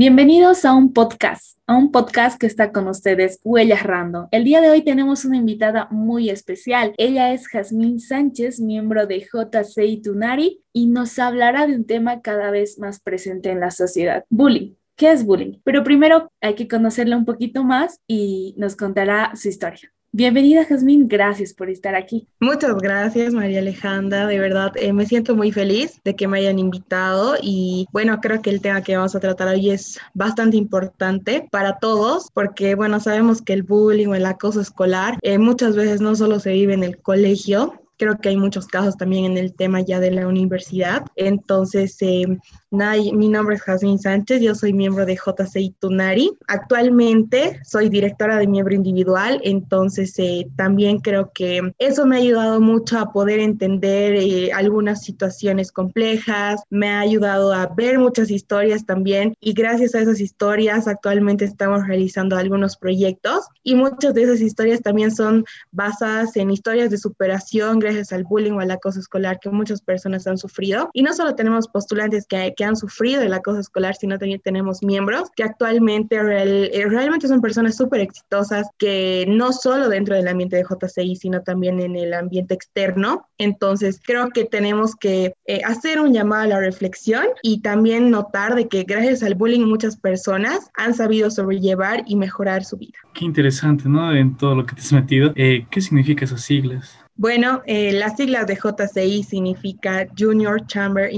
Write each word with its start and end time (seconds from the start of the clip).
Bienvenidos 0.00 0.64
a 0.64 0.72
un 0.72 0.94
podcast, 0.94 1.58
a 1.66 1.76
un 1.76 1.92
podcast 1.92 2.40
que 2.40 2.46
está 2.46 2.72
con 2.72 2.88
ustedes, 2.88 3.38
Huellas 3.44 3.82
Random. 3.82 4.28
El 4.30 4.44
día 4.44 4.62
de 4.62 4.70
hoy 4.70 4.80
tenemos 4.80 5.26
una 5.26 5.36
invitada 5.36 5.88
muy 5.90 6.30
especial. 6.30 6.94
Ella 6.96 7.34
es 7.34 7.46
Jazmín 7.48 8.00
Sánchez, 8.00 8.60
miembro 8.60 9.06
de 9.06 9.20
JCI 9.20 10.00
Tunari, 10.00 10.62
y 10.72 10.86
nos 10.86 11.18
hablará 11.18 11.66
de 11.66 11.74
un 11.74 11.84
tema 11.84 12.22
cada 12.22 12.50
vez 12.50 12.78
más 12.78 12.98
presente 12.98 13.50
en 13.50 13.60
la 13.60 13.70
sociedad, 13.70 14.24
bullying. 14.30 14.72
¿Qué 14.96 15.12
es 15.12 15.22
bullying? 15.22 15.60
Pero 15.64 15.84
primero 15.84 16.32
hay 16.40 16.54
que 16.54 16.66
conocerla 16.66 17.18
un 17.18 17.26
poquito 17.26 17.62
más 17.62 18.00
y 18.06 18.54
nos 18.56 18.76
contará 18.76 19.32
su 19.36 19.48
historia. 19.48 19.92
Bienvenida, 20.12 20.64
Jazmín. 20.64 21.06
Gracias 21.06 21.54
por 21.54 21.70
estar 21.70 21.94
aquí. 21.94 22.26
Muchas 22.40 22.76
gracias, 22.78 23.32
María 23.32 23.60
Alejandra. 23.60 24.26
De 24.26 24.40
verdad, 24.40 24.72
eh, 24.74 24.92
me 24.92 25.06
siento 25.06 25.36
muy 25.36 25.52
feliz 25.52 26.00
de 26.02 26.16
que 26.16 26.26
me 26.26 26.38
hayan 26.38 26.58
invitado 26.58 27.36
y 27.40 27.86
bueno, 27.92 28.18
creo 28.20 28.42
que 28.42 28.50
el 28.50 28.60
tema 28.60 28.82
que 28.82 28.96
vamos 28.96 29.14
a 29.14 29.20
tratar 29.20 29.46
hoy 29.46 29.70
es 29.70 30.00
bastante 30.12 30.56
importante 30.56 31.46
para 31.52 31.78
todos 31.78 32.28
porque 32.34 32.74
bueno, 32.74 32.98
sabemos 32.98 33.40
que 33.40 33.52
el 33.52 33.62
bullying 33.62 34.08
o 34.08 34.16
el 34.16 34.26
acoso 34.26 34.60
escolar 34.60 35.16
eh, 35.22 35.38
muchas 35.38 35.76
veces 35.76 36.00
no 36.00 36.16
solo 36.16 36.40
se 36.40 36.54
vive 36.54 36.74
en 36.74 36.82
el 36.82 36.98
colegio, 36.98 37.79
creo 38.00 38.18
que 38.18 38.30
hay 38.30 38.36
muchos 38.38 38.66
casos 38.66 38.96
también 38.96 39.26
en 39.26 39.36
el 39.36 39.54
tema 39.54 39.82
ya 39.82 40.00
de 40.00 40.10
la 40.10 40.26
universidad. 40.26 41.04
Entonces, 41.16 41.98
eh, 42.00 42.26
mi 42.70 43.28
nombre 43.28 43.56
es 43.56 43.62
Jasmine 43.62 43.98
Sánchez, 43.98 44.40
yo 44.40 44.54
soy 44.54 44.72
miembro 44.72 45.04
de 45.04 45.16
JCI 45.16 45.74
Tunari. 45.78 46.30
Actualmente 46.46 47.60
soy 47.64 47.88
directora 47.90 48.38
de 48.38 48.46
miembro 48.46 48.74
individual, 48.74 49.40
entonces 49.44 50.14
eh, 50.18 50.46
también 50.56 51.00
creo 51.00 51.30
que 51.34 51.60
eso 51.78 52.06
me 52.06 52.16
ha 52.16 52.20
ayudado 52.20 52.60
mucho 52.60 52.98
a 52.98 53.12
poder 53.12 53.40
entender 53.40 54.14
eh, 54.14 54.52
algunas 54.52 55.02
situaciones 55.02 55.72
complejas, 55.72 56.62
me 56.70 56.88
ha 56.88 57.00
ayudado 57.00 57.52
a 57.52 57.66
ver 57.66 57.98
muchas 57.98 58.30
historias 58.30 58.86
también 58.86 59.34
y 59.40 59.52
gracias 59.52 59.94
a 59.94 60.00
esas 60.00 60.20
historias 60.20 60.86
actualmente 60.86 61.44
estamos 61.44 61.86
realizando 61.86 62.36
algunos 62.36 62.76
proyectos 62.76 63.46
y 63.62 63.74
muchas 63.74 64.14
de 64.14 64.22
esas 64.22 64.40
historias 64.40 64.80
también 64.80 65.10
son 65.10 65.44
basadas 65.72 66.36
en 66.36 66.50
historias 66.50 66.90
de 66.90 66.98
superación 66.98 67.78
gracias 67.90 68.12
al 68.12 68.24
bullying 68.24 68.52
o 68.52 68.60
al 68.60 68.70
acoso 68.70 69.00
escolar 69.00 69.38
que 69.40 69.50
muchas 69.50 69.80
personas 69.80 70.26
han 70.26 70.38
sufrido. 70.38 70.90
Y 70.92 71.02
no 71.02 71.12
solo 71.14 71.34
tenemos 71.34 71.68
postulantes 71.68 72.26
que 72.26 72.40
que 72.56 72.64
han 72.64 72.76
sufrido 72.76 73.22
el 73.22 73.32
acoso 73.32 73.60
escolar, 73.60 73.94
sino 73.96 74.18
también 74.18 74.40
tenemos 74.42 74.82
miembros 74.82 75.30
que 75.34 75.42
actualmente 75.42 76.16
eh, 76.16 76.86
realmente 76.88 77.28
son 77.28 77.40
personas 77.40 77.76
súper 77.76 78.00
exitosas 78.00 78.66
que 78.78 79.24
no 79.28 79.52
solo 79.52 79.88
dentro 79.88 80.14
del 80.14 80.28
ambiente 80.28 80.56
de 80.56 80.64
JCI, 80.64 81.16
sino 81.16 81.42
también 81.42 81.80
en 81.80 81.96
el 81.96 82.14
ambiente 82.14 82.54
externo. 82.54 83.26
Entonces, 83.38 84.00
creo 84.04 84.30
que 84.30 84.44
tenemos 84.44 84.94
que 84.94 85.34
eh, 85.46 85.60
hacer 85.64 86.00
un 86.00 86.12
llamado 86.12 86.42
a 86.42 86.46
la 86.46 86.60
reflexión 86.60 87.24
y 87.42 87.60
también 87.60 88.10
notar 88.10 88.54
de 88.54 88.68
que 88.68 88.84
gracias 88.84 89.22
al 89.22 89.34
bullying 89.34 89.66
muchas 89.66 89.96
personas 89.96 90.70
han 90.74 90.94
sabido 90.94 91.30
sobrellevar 91.30 92.04
y 92.06 92.16
mejorar 92.16 92.64
su 92.64 92.76
vida. 92.76 92.98
Qué 93.14 93.24
interesante, 93.24 93.88
¿no? 93.88 94.14
En 94.14 94.36
todo 94.36 94.54
lo 94.54 94.66
que 94.66 94.74
te 94.74 94.80
has 94.80 94.92
metido. 94.92 95.32
Eh, 95.34 95.66
¿Qué 95.70 95.80
significa 95.80 96.24
esas 96.24 96.42
siglas? 96.42 96.99
Bueno, 97.20 97.60
eh, 97.66 97.92
las 97.92 98.16
siglas 98.16 98.46
de 98.46 98.56
JCI 98.56 99.24
significa 99.24 100.06
Junior 100.18 100.66
Chamber 100.66 101.10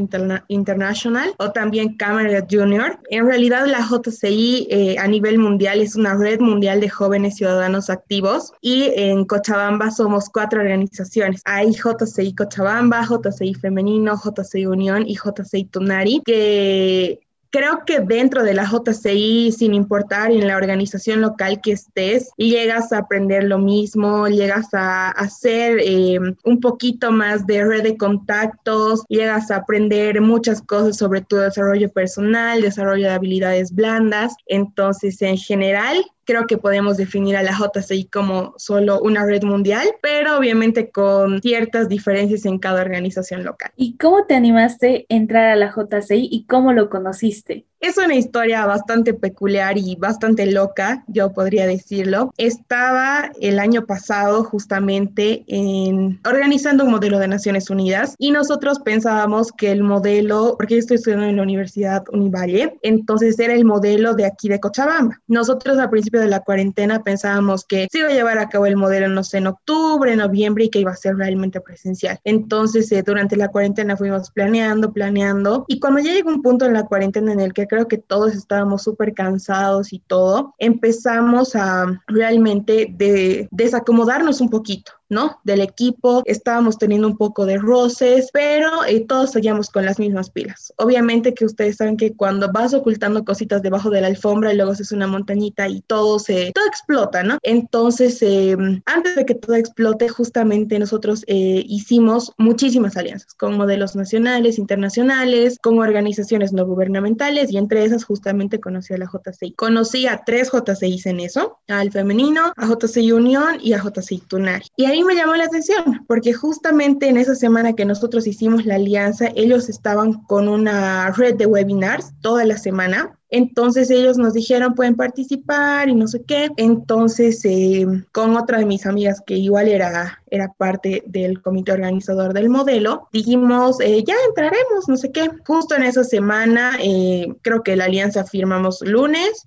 International 0.48 1.32
o 1.38 1.52
también 1.52 1.96
Cámara 1.96 2.44
Junior. 2.50 2.98
En 3.08 3.24
realidad 3.24 3.68
la 3.68 3.86
JCI 3.88 4.66
eh, 4.68 4.96
a 4.98 5.06
nivel 5.06 5.38
mundial 5.38 5.80
es 5.80 5.94
una 5.94 6.14
red 6.14 6.40
mundial 6.40 6.80
de 6.80 6.88
jóvenes 6.88 7.36
ciudadanos 7.36 7.88
activos 7.88 8.52
y 8.60 8.90
en 8.96 9.24
Cochabamba 9.26 9.92
somos 9.92 10.28
cuatro 10.28 10.60
organizaciones. 10.60 11.40
Hay 11.44 11.70
JCI 11.70 12.34
Cochabamba, 12.34 13.06
JCI 13.06 13.54
Femenino, 13.54 14.16
JCI 14.16 14.66
Unión 14.66 15.04
y 15.06 15.14
JCI 15.14 15.66
Tunari 15.66 16.20
que 16.26 17.20
creo 17.52 17.84
que 17.86 18.00
dentro 18.00 18.42
de 18.42 18.54
la 18.54 18.64
JCI, 18.64 19.52
sin 19.52 19.74
importar 19.74 20.32
en 20.32 20.48
la 20.48 20.56
organización 20.56 21.20
local 21.20 21.60
que 21.62 21.72
estés, 21.72 22.30
llegas 22.36 22.92
a 22.92 22.98
aprender 22.98 23.44
lo 23.44 23.58
mismo, 23.58 24.26
llegas 24.26 24.72
a 24.72 25.10
hacer 25.10 25.78
eh, 25.80 26.18
un 26.44 26.60
poquito 26.60 27.12
más 27.12 27.46
de 27.46 27.64
red 27.64 27.82
de 27.82 27.96
contactos, 27.98 29.04
llegas 29.08 29.50
a 29.50 29.56
aprender 29.56 30.20
muchas 30.22 30.62
cosas 30.62 30.96
sobre 30.96 31.20
tu 31.20 31.36
desarrollo 31.36 31.90
personal, 31.90 32.62
desarrollo 32.62 33.04
de 33.04 33.14
habilidades 33.14 33.72
blandas. 33.74 34.34
Entonces, 34.46 35.20
en 35.20 35.36
general, 35.36 36.02
creo 36.24 36.46
que 36.46 36.58
podemos 36.58 36.96
definir 36.96 37.36
a 37.36 37.42
la 37.42 37.52
JCI 37.52 38.06
como 38.06 38.54
solo 38.56 39.00
una 39.00 39.24
red 39.24 39.42
mundial, 39.42 39.86
pero 40.00 40.38
obviamente 40.38 40.90
con 40.90 41.40
ciertas 41.40 41.88
diferencias 41.88 42.44
en 42.44 42.58
cada 42.58 42.80
organización 42.82 43.44
local. 43.44 43.72
¿Y 43.76 43.96
cómo 43.96 44.26
te 44.26 44.34
animaste 44.34 45.06
a 45.08 45.14
entrar 45.14 45.46
a 45.46 45.56
la 45.56 45.72
JCI 45.74 46.28
y 46.30 46.44
cómo 46.46 46.72
lo 46.72 46.88
conociste? 46.90 47.66
Es 47.82 47.98
una 47.98 48.14
historia 48.14 48.64
bastante 48.64 49.12
peculiar 49.12 49.76
y 49.76 49.96
bastante 49.96 50.46
loca, 50.46 51.02
yo 51.08 51.32
podría 51.32 51.66
decirlo. 51.66 52.32
Estaba 52.36 53.32
el 53.40 53.58
año 53.58 53.86
pasado 53.86 54.44
justamente 54.44 55.42
en 55.48 56.20
organizando 56.24 56.84
un 56.84 56.92
modelo 56.92 57.18
de 57.18 57.26
Naciones 57.26 57.70
Unidas 57.70 58.14
y 58.18 58.30
nosotros 58.30 58.78
pensábamos 58.78 59.50
que 59.50 59.72
el 59.72 59.82
modelo, 59.82 60.54
porque 60.56 60.74
yo 60.74 60.78
estoy 60.78 60.98
estudiando 60.98 61.26
en 61.26 61.38
la 61.38 61.42
Universidad 61.42 62.04
Univalle, 62.12 62.78
entonces 62.82 63.36
era 63.40 63.52
el 63.52 63.64
modelo 63.64 64.14
de 64.14 64.26
aquí 64.26 64.48
de 64.48 64.60
Cochabamba. 64.60 65.20
Nosotros 65.26 65.76
al 65.78 65.90
principio 65.90 66.20
de 66.20 66.28
la 66.28 66.38
cuarentena 66.38 67.02
pensábamos 67.02 67.64
que 67.64 67.88
se 67.90 67.98
iba 67.98 68.10
a 68.10 68.12
llevar 68.12 68.38
a 68.38 68.48
cabo 68.48 68.66
el 68.66 68.76
modelo, 68.76 69.08
no 69.08 69.24
sé, 69.24 69.38
en 69.38 69.48
octubre, 69.48 70.14
noviembre 70.14 70.66
y 70.66 70.70
que 70.70 70.78
iba 70.78 70.92
a 70.92 70.96
ser 70.96 71.16
realmente 71.16 71.60
presencial. 71.60 72.20
Entonces, 72.22 72.92
eh, 72.92 73.02
durante 73.04 73.36
la 73.36 73.48
cuarentena 73.48 73.96
fuimos 73.96 74.30
planeando, 74.30 74.92
planeando 74.92 75.64
y 75.66 75.80
cuando 75.80 75.98
ya 75.98 76.12
llegó 76.12 76.30
un 76.30 76.42
punto 76.42 76.64
en 76.64 76.74
la 76.74 76.84
cuarentena 76.84 77.32
en 77.32 77.40
el 77.40 77.52
que 77.52 77.71
creo 77.72 77.88
que 77.88 77.96
todos 77.96 78.34
estábamos 78.34 78.82
súper 78.82 79.14
cansados 79.14 79.94
y 79.94 79.98
todo, 79.98 80.54
empezamos 80.58 81.56
a 81.56 81.86
realmente 82.06 82.86
de 82.90 83.48
desacomodarnos 83.50 84.42
un 84.42 84.50
poquito. 84.50 84.92
¿No? 85.12 85.40
Del 85.44 85.60
equipo, 85.60 86.22
estábamos 86.24 86.78
teniendo 86.78 87.06
un 87.06 87.16
poco 87.16 87.46
de 87.46 87.58
roces, 87.58 88.30
pero 88.32 88.84
eh, 88.84 89.04
todos 89.06 89.30
seguíamos 89.30 89.70
con 89.70 89.84
las 89.84 89.98
mismas 89.98 90.30
pilas. 90.30 90.72
Obviamente 90.78 91.34
que 91.34 91.44
ustedes 91.44 91.76
saben 91.76 91.96
que 91.96 92.14
cuando 92.14 92.50
vas 92.50 92.74
ocultando 92.74 93.24
cositas 93.24 93.62
debajo 93.62 93.90
de 93.90 94.00
la 94.00 94.06
alfombra 94.08 94.52
y 94.52 94.56
luego 94.56 94.72
haces 94.72 94.90
una 94.90 95.06
montañita 95.06 95.68
y 95.68 95.82
todo 95.82 96.18
se, 96.18 96.50
todo 96.54 96.66
explota, 96.66 97.22
¿no? 97.22 97.38
Entonces, 97.42 98.22
em, 98.22 98.82
antes 98.86 99.14
de 99.14 99.26
que 99.26 99.34
todo 99.34 99.54
explote, 99.54 100.08
justamente 100.08 100.78
nosotros 100.78 101.24
eh, 101.26 101.62
hicimos 101.68 102.32
muchísimas 102.38 102.96
alianzas 102.96 103.34
con 103.34 103.56
modelos 103.56 103.94
nacionales, 103.94 104.58
internacionales, 104.58 105.58
con 105.62 105.78
organizaciones 105.78 106.52
no 106.52 106.64
gubernamentales 106.64 107.52
y 107.52 107.58
entre 107.58 107.84
esas 107.84 108.04
justamente 108.04 108.60
conocí 108.60 108.94
a 108.94 108.98
la 108.98 109.06
JCI. 109.06 109.52
Conocí 109.52 110.06
a 110.06 110.22
tres 110.24 110.50
JCIs 110.50 111.06
en 111.06 111.20
eso, 111.20 111.58
al 111.68 111.92
femenino, 111.92 112.52
a 112.56 112.66
JCI 112.66 113.12
Unión 113.12 113.58
y 113.60 113.74
a 113.74 113.82
JCI 113.82 114.18
Tunari. 114.20 114.66
Y 114.76 114.86
ahí 114.86 115.01
me 115.04 115.14
llamó 115.14 115.34
la 115.34 115.44
atención, 115.44 116.04
porque 116.06 116.32
justamente 116.32 117.08
en 117.08 117.16
esa 117.16 117.34
semana 117.34 117.74
que 117.74 117.84
nosotros 117.84 118.26
hicimos 118.26 118.66
la 118.66 118.76
alianza, 118.76 119.28
ellos 119.34 119.68
estaban 119.68 120.24
con 120.24 120.48
una 120.48 121.10
red 121.12 121.34
de 121.36 121.46
webinars 121.46 122.12
toda 122.20 122.44
la 122.44 122.58
semana. 122.58 123.18
Entonces 123.30 123.90
ellos 123.90 124.18
nos 124.18 124.34
dijeron, 124.34 124.74
pueden 124.74 124.94
participar 124.94 125.88
y 125.88 125.94
no 125.94 126.06
sé 126.06 126.22
qué. 126.22 126.50
Entonces, 126.58 127.42
eh, 127.44 127.86
con 128.12 128.36
otra 128.36 128.58
de 128.58 128.66
mis 128.66 128.84
amigas 128.84 129.22
que 129.24 129.34
igual 129.34 129.68
era, 129.68 130.22
era 130.30 130.52
parte 130.52 131.02
del 131.06 131.40
comité 131.40 131.72
organizador 131.72 132.34
del 132.34 132.50
modelo, 132.50 133.08
dijimos, 133.12 133.80
eh, 133.80 134.04
ya 134.06 134.14
entraremos, 134.28 134.86
no 134.88 134.96
sé 134.96 135.12
qué. 135.12 135.30
Justo 135.46 135.74
en 135.74 135.84
esa 135.84 136.04
semana, 136.04 136.76
eh, 136.82 137.34
creo 137.40 137.62
que 137.62 137.76
la 137.76 137.84
alianza 137.84 138.24
firmamos 138.24 138.82
lunes 138.82 139.46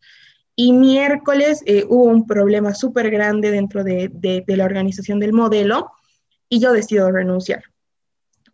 y 0.56 0.72
miércoles 0.74 1.62
eh, 1.66 1.86
hubo 1.88 2.06
un 2.06 2.25
problema 2.25 2.74
súper 2.74 3.12
grande 3.12 3.52
dentro 3.52 3.84
de, 3.84 4.10
de, 4.13 4.44
la 4.56 4.66
organización 4.66 5.19
del 5.19 5.34
modelo 5.34 5.92
y 6.50 6.60
yo 6.60 6.72
decido 6.72 7.12
renunciar. 7.12 7.63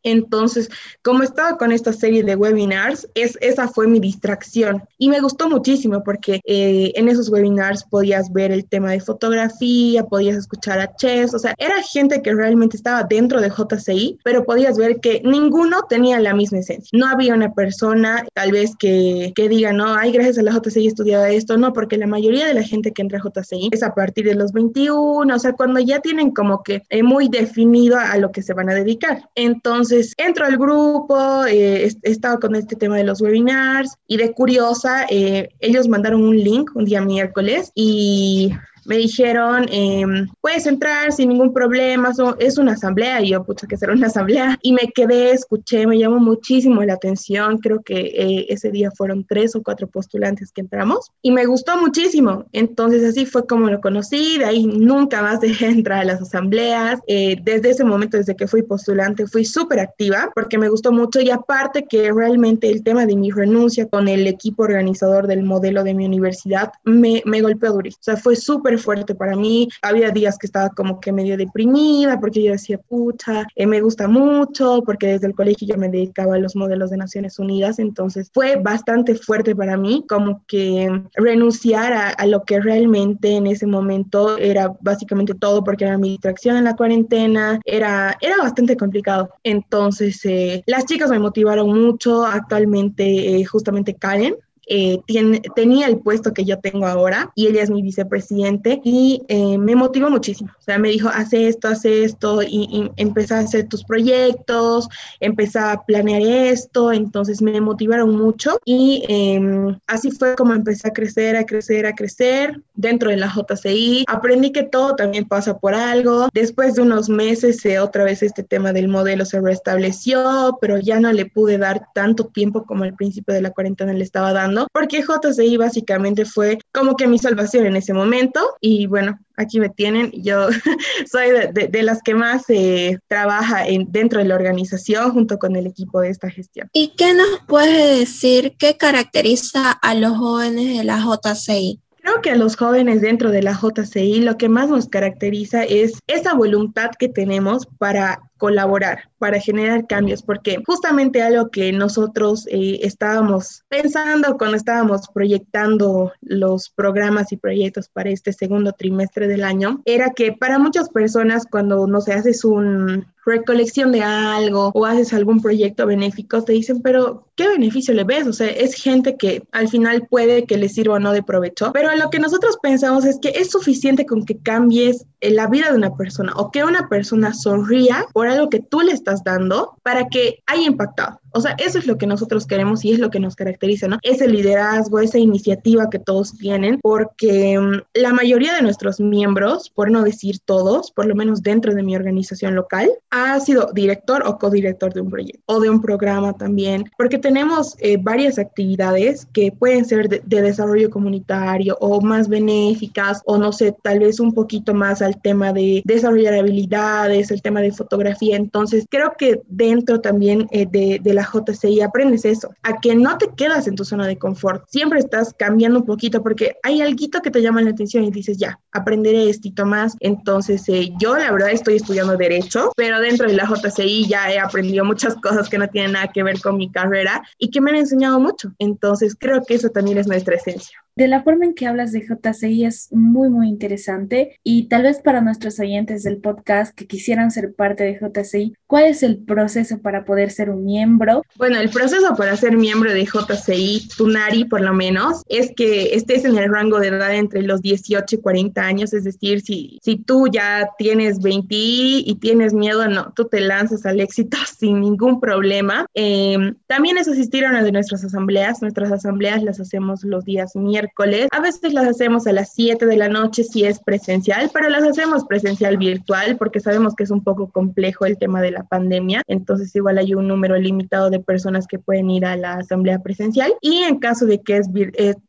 Entonces, 0.03 0.69
como 1.03 1.23
estaba 1.23 1.57
con 1.57 1.71
esta 1.71 1.93
serie 1.93 2.23
de 2.23 2.35
webinars, 2.35 3.07
es, 3.15 3.37
esa 3.41 3.67
fue 3.67 3.87
mi 3.87 3.99
distracción 3.99 4.83
y 4.97 5.09
me 5.09 5.19
gustó 5.19 5.49
muchísimo 5.49 6.03
porque 6.03 6.41
eh, 6.45 6.91
en 6.95 7.07
esos 7.09 7.29
webinars 7.29 7.83
podías 7.83 8.31
ver 8.31 8.51
el 8.51 8.65
tema 8.65 8.91
de 8.91 8.99
fotografía, 8.99 10.03
podías 10.05 10.37
escuchar 10.37 10.79
a 10.79 10.95
Chess, 10.95 11.33
o 11.33 11.39
sea, 11.39 11.53
era 11.57 11.75
gente 11.83 12.21
que 12.21 12.33
realmente 12.33 12.77
estaba 12.77 13.03
dentro 13.03 13.41
de 13.41 13.49
JCI, 13.49 14.19
pero 14.23 14.43
podías 14.43 14.77
ver 14.77 14.99
que 14.99 15.21
ninguno 15.23 15.83
tenía 15.89 16.19
la 16.19 16.33
misma 16.33 16.59
esencia. 16.59 16.89
No 16.97 17.07
había 17.07 17.33
una 17.33 17.53
persona 17.53 18.25
tal 18.33 18.51
vez 18.51 18.75
que, 18.77 19.31
que 19.35 19.49
diga, 19.49 19.73
no, 19.73 19.93
ay, 19.95 20.11
gracias 20.11 20.37
a 20.37 20.43
la 20.43 20.51
JCI 20.51 20.85
he 20.85 20.87
estudiado 20.87 21.25
esto, 21.25 21.57
no, 21.57 21.73
porque 21.73 21.97
la 21.97 22.07
mayoría 22.07 22.45
de 22.45 22.53
la 22.53 22.63
gente 22.63 22.91
que 22.91 23.01
entra 23.01 23.19
a 23.19 23.21
JCI 23.21 23.69
es 23.71 23.83
a 23.83 23.93
partir 23.93 24.25
de 24.25 24.35
los 24.35 24.51
21, 24.51 25.33
o 25.33 25.39
sea, 25.39 25.53
cuando 25.53 25.79
ya 25.79 25.99
tienen 25.99 26.31
como 26.31 26.63
que 26.63 26.83
eh, 26.89 27.03
muy 27.03 27.27
definido 27.29 27.97
a 27.97 28.17
lo 28.17 28.31
que 28.31 28.41
se 28.41 28.53
van 28.53 28.69
a 28.69 28.73
dedicar. 28.73 29.29
Entonces, 29.35 29.90
entonces 29.91 30.13
entro 30.17 30.45
al 30.45 30.57
grupo, 30.57 31.45
eh, 31.45 31.91
he 32.03 32.09
estado 32.09 32.39
con 32.39 32.55
este 32.55 32.77
tema 32.77 32.95
de 32.97 33.03
los 33.03 33.21
webinars 33.21 33.97
y 34.07 34.17
de 34.17 34.31
curiosa, 34.31 35.05
eh, 35.09 35.49
ellos 35.59 35.89
mandaron 35.89 36.23
un 36.23 36.37
link 36.37 36.71
un 36.75 36.85
día 36.85 37.01
miércoles 37.01 37.71
y 37.75 38.53
me 38.85 38.97
dijeron, 38.97 39.65
em, 39.69 40.27
puedes 40.41 40.65
entrar 40.65 41.11
sin 41.11 41.29
ningún 41.29 41.53
problema, 41.53 42.11
es 42.39 42.57
una 42.57 42.73
asamblea, 42.73 43.21
y 43.21 43.29
yo, 43.29 43.43
pucha, 43.43 43.67
que 43.67 43.77
será 43.77 43.93
una 43.93 44.07
asamblea, 44.07 44.57
y 44.61 44.73
me 44.73 44.91
quedé, 44.93 45.31
escuché, 45.31 45.85
me 45.87 45.97
llamó 45.97 46.19
muchísimo 46.19 46.83
la 46.83 46.93
atención, 46.93 47.57
creo 47.59 47.81
que 47.83 47.99
eh, 47.99 48.45
ese 48.49 48.71
día 48.71 48.91
fueron 48.91 49.25
tres 49.25 49.55
o 49.55 49.61
cuatro 49.61 49.87
postulantes 49.87 50.51
que 50.51 50.61
entramos, 50.61 51.11
y 51.21 51.31
me 51.31 51.45
gustó 51.45 51.77
muchísimo, 51.77 52.45
entonces 52.51 53.03
así 53.03 53.25
fue 53.25 53.45
como 53.45 53.69
lo 53.69 53.81
conocí, 53.81 54.37
de 54.37 54.45
ahí 54.45 54.65
nunca 54.65 55.21
más 55.21 55.41
dejé 55.41 55.67
entrar 55.67 55.99
a 55.99 56.05
las 56.05 56.21
asambleas, 56.21 56.99
eh, 57.07 57.37
desde 57.43 57.71
ese 57.71 57.83
momento, 57.83 58.17
desde 58.17 58.35
que 58.35 58.47
fui 58.47 58.63
postulante, 58.63 59.27
fui 59.27 59.45
súper 59.45 59.79
activa, 59.79 60.31
porque 60.33 60.57
me 60.57 60.69
gustó 60.69 60.91
mucho, 60.91 61.21
y 61.21 61.29
aparte 61.29 61.85
que 61.89 62.11
realmente 62.11 62.69
el 62.69 62.83
tema 62.83 63.05
de 63.05 63.15
mi 63.15 63.31
renuncia 63.31 63.87
con 63.87 64.07
el 64.07 64.27
equipo 64.27 64.63
organizador 64.63 65.27
del 65.27 65.43
modelo 65.43 65.83
de 65.83 65.93
mi 65.93 66.05
universidad 66.05 66.71
me, 66.83 67.21
me 67.25 67.41
golpeó 67.41 67.71
durísimo, 67.73 67.99
o 68.01 68.03
sea, 68.03 68.17
fue 68.17 68.35
súper 68.35 68.70
fuerte 68.77 69.15
para 69.15 69.35
mí. 69.35 69.67
Había 69.81 70.11
días 70.11 70.37
que 70.37 70.47
estaba 70.47 70.69
como 70.69 70.99
que 70.99 71.11
medio 71.11 71.37
deprimida 71.37 72.19
porque 72.19 72.43
yo 72.43 72.51
decía, 72.51 72.77
pucha, 72.77 73.45
eh, 73.55 73.67
me 73.67 73.81
gusta 73.81 74.07
mucho, 74.07 74.81
porque 74.85 75.07
desde 75.07 75.27
el 75.27 75.35
colegio 75.35 75.67
yo 75.67 75.77
me 75.77 75.89
dedicaba 75.89 76.35
a 76.35 76.39
los 76.39 76.55
modelos 76.55 76.89
de 76.89 76.97
Naciones 76.97 77.39
Unidas, 77.39 77.79
entonces 77.79 78.29
fue 78.33 78.57
bastante 78.57 79.15
fuerte 79.15 79.55
para 79.55 79.77
mí 79.77 80.05
como 80.07 80.43
que 80.47 80.89
renunciar 81.15 81.93
a, 81.93 82.09
a 82.09 82.25
lo 82.25 82.43
que 82.43 82.59
realmente 82.59 83.35
en 83.35 83.47
ese 83.47 83.65
momento 83.65 84.37
era 84.37 84.71
básicamente 84.81 85.33
todo 85.33 85.63
porque 85.63 85.85
era 85.85 85.97
mi 85.97 86.09
distracción 86.09 86.57
en 86.57 86.63
la 86.63 86.75
cuarentena, 86.75 87.59
era, 87.65 88.17
era 88.21 88.37
bastante 88.37 88.77
complicado. 88.77 89.29
Entonces, 89.43 90.19
eh, 90.25 90.63
las 90.65 90.85
chicas 90.85 91.09
me 91.09 91.19
motivaron 91.19 91.69
mucho, 91.69 92.25
actualmente 92.25 93.35
eh, 93.37 93.45
justamente 93.45 93.95
Karen, 93.95 94.35
eh, 94.73 95.01
tiene, 95.05 95.41
tenía 95.53 95.87
el 95.87 95.99
puesto 95.99 96.33
que 96.33 96.45
yo 96.45 96.57
tengo 96.59 96.87
ahora 96.87 97.29
y 97.35 97.47
ella 97.47 97.61
es 97.61 97.69
mi 97.69 97.81
vicepresidente 97.81 98.79
y 98.85 99.21
eh, 99.27 99.57
me 99.57 99.75
motivó 99.75 100.09
muchísimo. 100.09 100.49
O 100.57 100.61
sea, 100.61 100.79
me 100.79 100.87
dijo, 100.87 101.09
hace 101.09 101.49
esto, 101.49 101.67
hace 101.67 102.05
esto 102.05 102.41
y, 102.41 102.69
y 102.71 102.91
empezá 102.95 103.39
a 103.39 103.41
hacer 103.41 103.67
tus 103.67 103.83
proyectos, 103.83 104.87
empezá 105.19 105.73
a 105.73 105.83
planear 105.83 106.21
esto, 106.21 106.93
entonces 106.93 107.41
me 107.41 107.59
motivaron 107.59 108.15
mucho 108.15 108.59
y 108.63 109.03
em, 109.09 109.77
así 109.87 110.09
fue 110.09 110.35
como 110.35 110.53
empecé 110.53 110.87
a 110.87 110.93
crecer, 110.93 111.35
a 111.35 111.45
crecer, 111.45 111.85
a 111.85 111.93
crecer 111.93 112.61
dentro 112.73 113.09
de 113.09 113.17
la 113.17 113.27
JCI. 113.27 114.05
Aprendí 114.07 114.53
que 114.53 114.63
todo 114.63 114.95
también 114.95 115.27
pasa 115.27 115.59
por 115.59 115.73
algo. 115.73 116.29
Después 116.33 116.75
de 116.75 116.83
unos 116.83 117.09
meses, 117.09 117.65
eh, 117.65 117.79
otra 117.79 118.05
vez 118.05 118.23
este 118.23 118.43
tema 118.43 118.71
del 118.71 118.87
modelo 118.87 119.25
se 119.25 119.41
restableció, 119.41 120.57
pero 120.61 120.77
ya 120.77 121.01
no 121.01 121.11
le 121.11 121.25
pude 121.25 121.57
dar 121.57 121.87
tanto 121.93 122.27
tiempo 122.27 122.63
como 122.63 122.85
al 122.85 122.95
principio 122.95 123.33
de 123.33 123.41
la 123.41 123.51
cuarentena 123.51 123.91
le 123.91 124.05
estaba 124.05 124.31
dando 124.31 124.60
porque 124.71 125.03
JCI 125.03 125.57
básicamente 125.57 126.25
fue 126.25 126.57
como 126.73 126.95
que 126.95 127.07
mi 127.07 127.17
salvación 127.17 127.65
en 127.65 127.75
ese 127.75 127.93
momento 127.93 128.55
y 128.59 128.87
bueno, 128.87 129.19
aquí 129.35 129.59
me 129.59 129.69
tienen, 129.69 130.11
yo 130.11 130.47
soy 131.11 131.29
de, 131.53 131.83
las 131.83 132.01
que 132.03 132.13
más 132.13 132.43
eh, 132.49 132.99
trabaja 133.07 133.67
en, 133.67 133.91
dentro 133.91 134.19
de 134.19 134.25
la 134.25 134.35
organización 134.35 135.11
junto 135.11 135.37
con 135.37 135.55
el 135.55 135.67
equipo 135.67 136.01
de 136.01 136.09
esta 136.09 136.29
gestión. 136.29 136.69
¿Y 136.73 136.93
qué 136.95 137.13
nos 137.13 137.41
puede 137.47 137.99
decir 137.99 138.55
qué 138.57 138.77
caracteriza 138.77 139.71
a 139.71 139.95
los 139.95 140.17
jóvenes 140.17 140.77
de 140.77 140.83
la 140.83 140.99
JCI? 140.99 141.79
Creo 142.01 142.21
que 142.21 142.31
a 142.31 142.35
los 142.35 142.55
jóvenes 142.55 143.01
dentro 143.01 143.29
de 143.29 143.43
la 143.43 143.53
JCI 143.53 144.21
lo 144.21 144.35
que 144.37 144.49
más 144.49 144.69
nos 144.69 144.87
caracteriza 144.87 145.63
es 145.63 145.99
esa 146.07 146.33
voluntad 146.33 146.89
que 146.97 147.07
tenemos 147.07 147.67
para 147.77 148.21
colaborar, 148.41 149.11
para 149.19 149.39
generar 149.39 149.85
cambios, 149.85 150.23
porque 150.23 150.63
justamente 150.65 151.21
algo 151.21 151.51
que 151.51 151.71
nosotros 151.71 152.47
eh, 152.49 152.79
estábamos 152.81 153.61
pensando 153.69 154.35
cuando 154.35 154.57
estábamos 154.57 155.01
proyectando 155.13 156.11
los 156.21 156.71
programas 156.71 157.31
y 157.31 157.37
proyectos 157.37 157.87
para 157.87 158.09
este 158.09 158.33
segundo 158.33 158.71
trimestre 158.71 159.27
del 159.27 159.43
año, 159.43 159.83
era 159.85 160.09
que 160.15 160.33
para 160.33 160.57
muchas 160.57 160.89
personas 160.89 161.45
cuando 161.45 161.85
no 161.85 162.01
se 162.01 162.13
haces 162.13 162.43
un 162.43 163.05
recolección 163.25 163.91
de 163.91 164.01
algo 164.01 164.71
o 164.73 164.85
haces 164.85 165.13
algún 165.13 165.41
proyecto 165.41 165.85
benéfico, 165.85 166.43
te 166.43 166.53
dicen, 166.53 166.81
pero 166.81 167.27
¿qué 167.35 167.47
beneficio 167.47 167.93
le 167.93 168.03
ves? 168.03 168.27
O 168.27 168.33
sea, 168.33 168.47
es 168.47 168.73
gente 168.73 169.15
que 169.15 169.43
al 169.51 169.67
final 169.67 170.07
puede 170.09 170.45
que 170.45 170.57
le 170.57 170.69
sirva 170.69 170.95
o 170.95 170.99
no 170.99 171.11
de 171.11 171.23
provecho, 171.23 171.71
pero 171.73 171.95
lo 171.95 172.09
que 172.09 172.19
nosotros 172.19 172.57
pensamos 172.61 173.05
es 173.05 173.19
que 173.21 173.29
es 173.29 173.51
suficiente 173.51 174.05
con 174.05 174.25
que 174.25 174.39
cambies 174.39 175.05
la 175.21 175.47
vida 175.47 175.69
de 175.69 175.77
una 175.77 175.95
persona 175.95 176.33
o 176.35 176.51
que 176.51 176.63
una 176.63 176.89
persona 176.89 177.33
sonría 177.33 178.05
por 178.13 178.27
algo 178.31 178.49
que 178.49 178.59
tú 178.59 178.81
le 178.81 178.91
estás 178.91 179.23
dando 179.23 179.77
para 179.83 180.07
que 180.07 180.43
haya 180.45 180.67
impactado. 180.67 181.20
O 181.33 181.41
sea, 181.41 181.55
eso 181.57 181.79
es 181.79 181.87
lo 181.87 181.97
que 181.97 182.07
nosotros 182.07 182.45
queremos 182.45 182.83
y 182.85 182.91
es 182.91 182.99
lo 182.99 183.09
que 183.09 183.19
nos 183.19 183.35
caracteriza, 183.35 183.87
¿no? 183.87 183.99
Ese 184.01 184.27
liderazgo, 184.27 184.99
esa 184.99 185.17
iniciativa 185.17 185.89
que 185.89 185.99
todos 185.99 186.37
tienen, 186.37 186.79
porque 186.81 187.59
mm, 187.59 187.99
la 187.99 188.13
mayoría 188.13 188.53
de 188.53 188.61
nuestros 188.61 188.99
miembros, 188.99 189.69
por 189.69 189.91
no 189.91 190.03
decir 190.03 190.39
todos, 190.43 190.91
por 190.91 191.05
lo 191.05 191.15
menos 191.15 191.41
dentro 191.41 191.73
de 191.73 191.83
mi 191.83 191.95
organización 191.95 192.55
local, 192.55 192.89
ha 193.09 193.39
sido 193.39 193.69
director 193.73 194.23
o 194.25 194.37
codirector 194.37 194.93
de 194.93 195.01
un 195.01 195.09
proyecto 195.09 195.41
o 195.45 195.59
de 195.59 195.69
un 195.69 195.81
programa 195.81 196.33
también, 196.33 196.85
porque 196.97 197.17
tenemos 197.17 197.75
eh, 197.79 197.97
varias 197.99 198.37
actividades 198.39 199.27
que 199.33 199.51
pueden 199.51 199.85
ser 199.85 200.09
de, 200.09 200.21
de, 200.25 200.41
desarrollo 200.41 200.89
comunitario 200.89 201.77
o 201.79 202.01
más 202.01 202.27
benéficas 202.27 203.21
o 203.25 203.37
no 203.37 203.51
sé, 203.51 203.75
tal 203.83 203.99
vez 203.99 204.19
un 204.19 204.33
poquito 204.33 204.73
más 204.73 205.01
al 205.01 205.21
tema 205.21 205.53
de 205.53 205.81
desarrollar 205.85 206.33
habilidades, 206.33 207.31
el 207.31 207.41
tema 207.41 207.61
de 207.61 207.71
fotografía. 207.71 208.35
Entonces, 208.35 208.85
creo 208.89 209.13
que 209.17 209.41
dentro 209.47 210.01
también 210.01 210.47
eh, 210.51 210.67
de, 210.69 210.99
de 211.01 211.13
la 211.13 211.20
JCI 211.23 211.81
aprendes 211.81 212.25
eso, 212.25 212.53
a 212.63 212.79
que 212.79 212.95
no 212.95 213.17
te 213.17 213.29
quedas 213.35 213.67
en 213.67 213.75
tu 213.75 213.83
zona 213.83 214.07
de 214.07 214.17
confort, 214.17 214.63
siempre 214.69 214.99
estás 214.99 215.33
cambiando 215.37 215.79
un 215.79 215.85
poquito 215.85 216.23
porque 216.23 216.55
hay 216.63 216.81
algo 216.81 216.91
que 217.23 217.31
te 217.31 217.41
llama 217.41 217.61
la 217.61 217.71
atención 217.71 218.03
y 218.03 218.11
dices, 218.11 218.37
ya, 218.37 218.59
aprenderé 218.71 219.29
esto 219.29 219.65
más. 219.65 219.95
Entonces, 219.99 220.67
eh, 220.69 220.91
yo 220.99 221.17
la 221.17 221.31
verdad 221.31 221.49
estoy 221.49 221.77
estudiando 221.77 222.15
derecho, 222.15 222.71
pero 222.75 222.99
dentro 222.99 223.27
de 223.27 223.33
la 223.33 223.45
JCI 223.45 224.07
ya 224.07 224.31
he 224.31 224.39
aprendido 224.39 224.85
muchas 224.85 225.15
cosas 225.15 225.49
que 225.49 225.57
no 225.57 225.67
tienen 225.67 225.93
nada 225.93 226.07
que 226.07 226.23
ver 226.23 226.39
con 226.41 226.57
mi 226.57 226.69
carrera 226.69 227.23
y 227.37 227.49
que 227.49 227.61
me 227.61 227.71
han 227.71 227.77
enseñado 227.77 228.19
mucho. 228.19 228.53
Entonces, 228.59 229.15
creo 229.17 229.43
que 229.43 229.55
eso 229.55 229.69
también 229.69 229.97
es 229.97 230.07
nuestra 230.07 230.35
esencia. 230.35 230.77
De 230.95 231.07
la 231.07 231.23
forma 231.23 231.45
en 231.45 231.53
que 231.53 231.67
hablas 231.67 231.93
de 231.93 232.01
JCI 232.01 232.65
es 232.65 232.89
muy, 232.91 233.29
muy 233.29 233.47
interesante 233.47 234.37
y 234.43 234.67
tal 234.67 234.83
vez 234.83 234.99
para 234.99 235.21
nuestros 235.21 235.57
oyentes 235.59 236.03
del 236.03 236.17
podcast 236.17 236.75
que 236.75 236.85
quisieran 236.85 237.31
ser 237.31 237.53
parte 237.53 237.85
de 237.85 237.97
JCI, 237.97 238.55
¿cuál 238.71 238.85
es 238.85 239.03
el 239.03 239.17
proceso 239.17 239.81
para 239.81 240.05
poder 240.05 240.31
ser 240.31 240.49
un 240.49 240.63
miembro? 240.63 241.23
Bueno, 241.35 241.59
el 241.59 241.69
proceso 241.69 242.15
para 242.15 242.37
ser 242.37 242.55
miembro 242.55 242.93
de 242.93 243.03
JCI, 243.03 243.89
Tunari 243.97 244.45
por 244.45 244.61
lo 244.61 244.73
menos, 244.73 245.23
es 245.27 245.51
que 245.57 245.93
estés 245.93 246.23
en 246.23 246.37
el 246.37 246.49
rango 246.49 246.79
de 246.79 246.87
edad 246.87 247.13
entre 247.13 247.41
los 247.41 247.61
18 247.61 248.15
y 248.15 248.19
40 248.19 248.61
años, 248.61 248.93
es 248.93 249.03
decir, 249.03 249.41
si, 249.41 249.77
si 249.81 249.97
tú 249.97 250.29
ya 250.31 250.69
tienes 250.77 251.19
20 251.19 251.53
y 251.53 252.17
tienes 252.21 252.53
miedo, 252.53 252.87
no, 252.87 253.11
tú 253.13 253.27
te 253.27 253.41
lanzas 253.41 253.85
al 253.85 253.99
éxito 253.99 254.37
sin 254.57 254.79
ningún 254.79 255.19
problema. 255.19 255.85
Eh, 255.93 256.53
también 256.67 256.97
es 256.97 257.09
asistir 257.09 257.45
a 257.45 257.49
una 257.49 257.63
de 257.63 257.73
nuestras 257.73 258.05
asambleas, 258.05 258.61
nuestras 258.61 258.89
asambleas 258.89 259.43
las 259.43 259.59
hacemos 259.59 260.05
los 260.05 260.23
días 260.23 260.55
miércoles. 260.55 261.27
A 261.33 261.41
veces 261.41 261.73
las 261.73 261.89
hacemos 261.89 262.25
a 262.25 262.31
las 262.31 262.53
7 262.53 262.85
de 262.85 262.95
la 262.95 263.09
noche 263.09 263.43
si 263.43 263.65
es 263.65 263.81
presencial, 263.81 264.49
pero 264.53 264.69
las 264.69 264.83
hacemos 264.83 265.25
presencial 265.25 265.75
virtual 265.75 266.37
porque 266.37 266.61
sabemos 266.61 266.95
que 266.95 267.03
es 267.03 267.11
un 267.11 267.21
poco 267.21 267.49
complejo 267.49 268.05
el 268.05 268.17
tema 268.17 268.41
de 268.41 268.51
la 268.51 268.60
pandemia. 268.63 269.23
Entonces 269.27 269.75
igual 269.75 269.97
hay 269.97 270.13
un 270.13 270.27
número 270.27 270.57
limitado 270.57 271.09
de 271.09 271.19
personas 271.19 271.67
que 271.67 271.79
pueden 271.79 272.09
ir 272.09 272.25
a 272.25 272.35
la 272.35 272.55
asamblea 272.55 272.99
presencial. 272.99 273.53
Y 273.61 273.83
en 273.83 273.99
caso 273.99 274.25
de 274.25 274.41
que 274.41 274.57
es, 274.57 274.69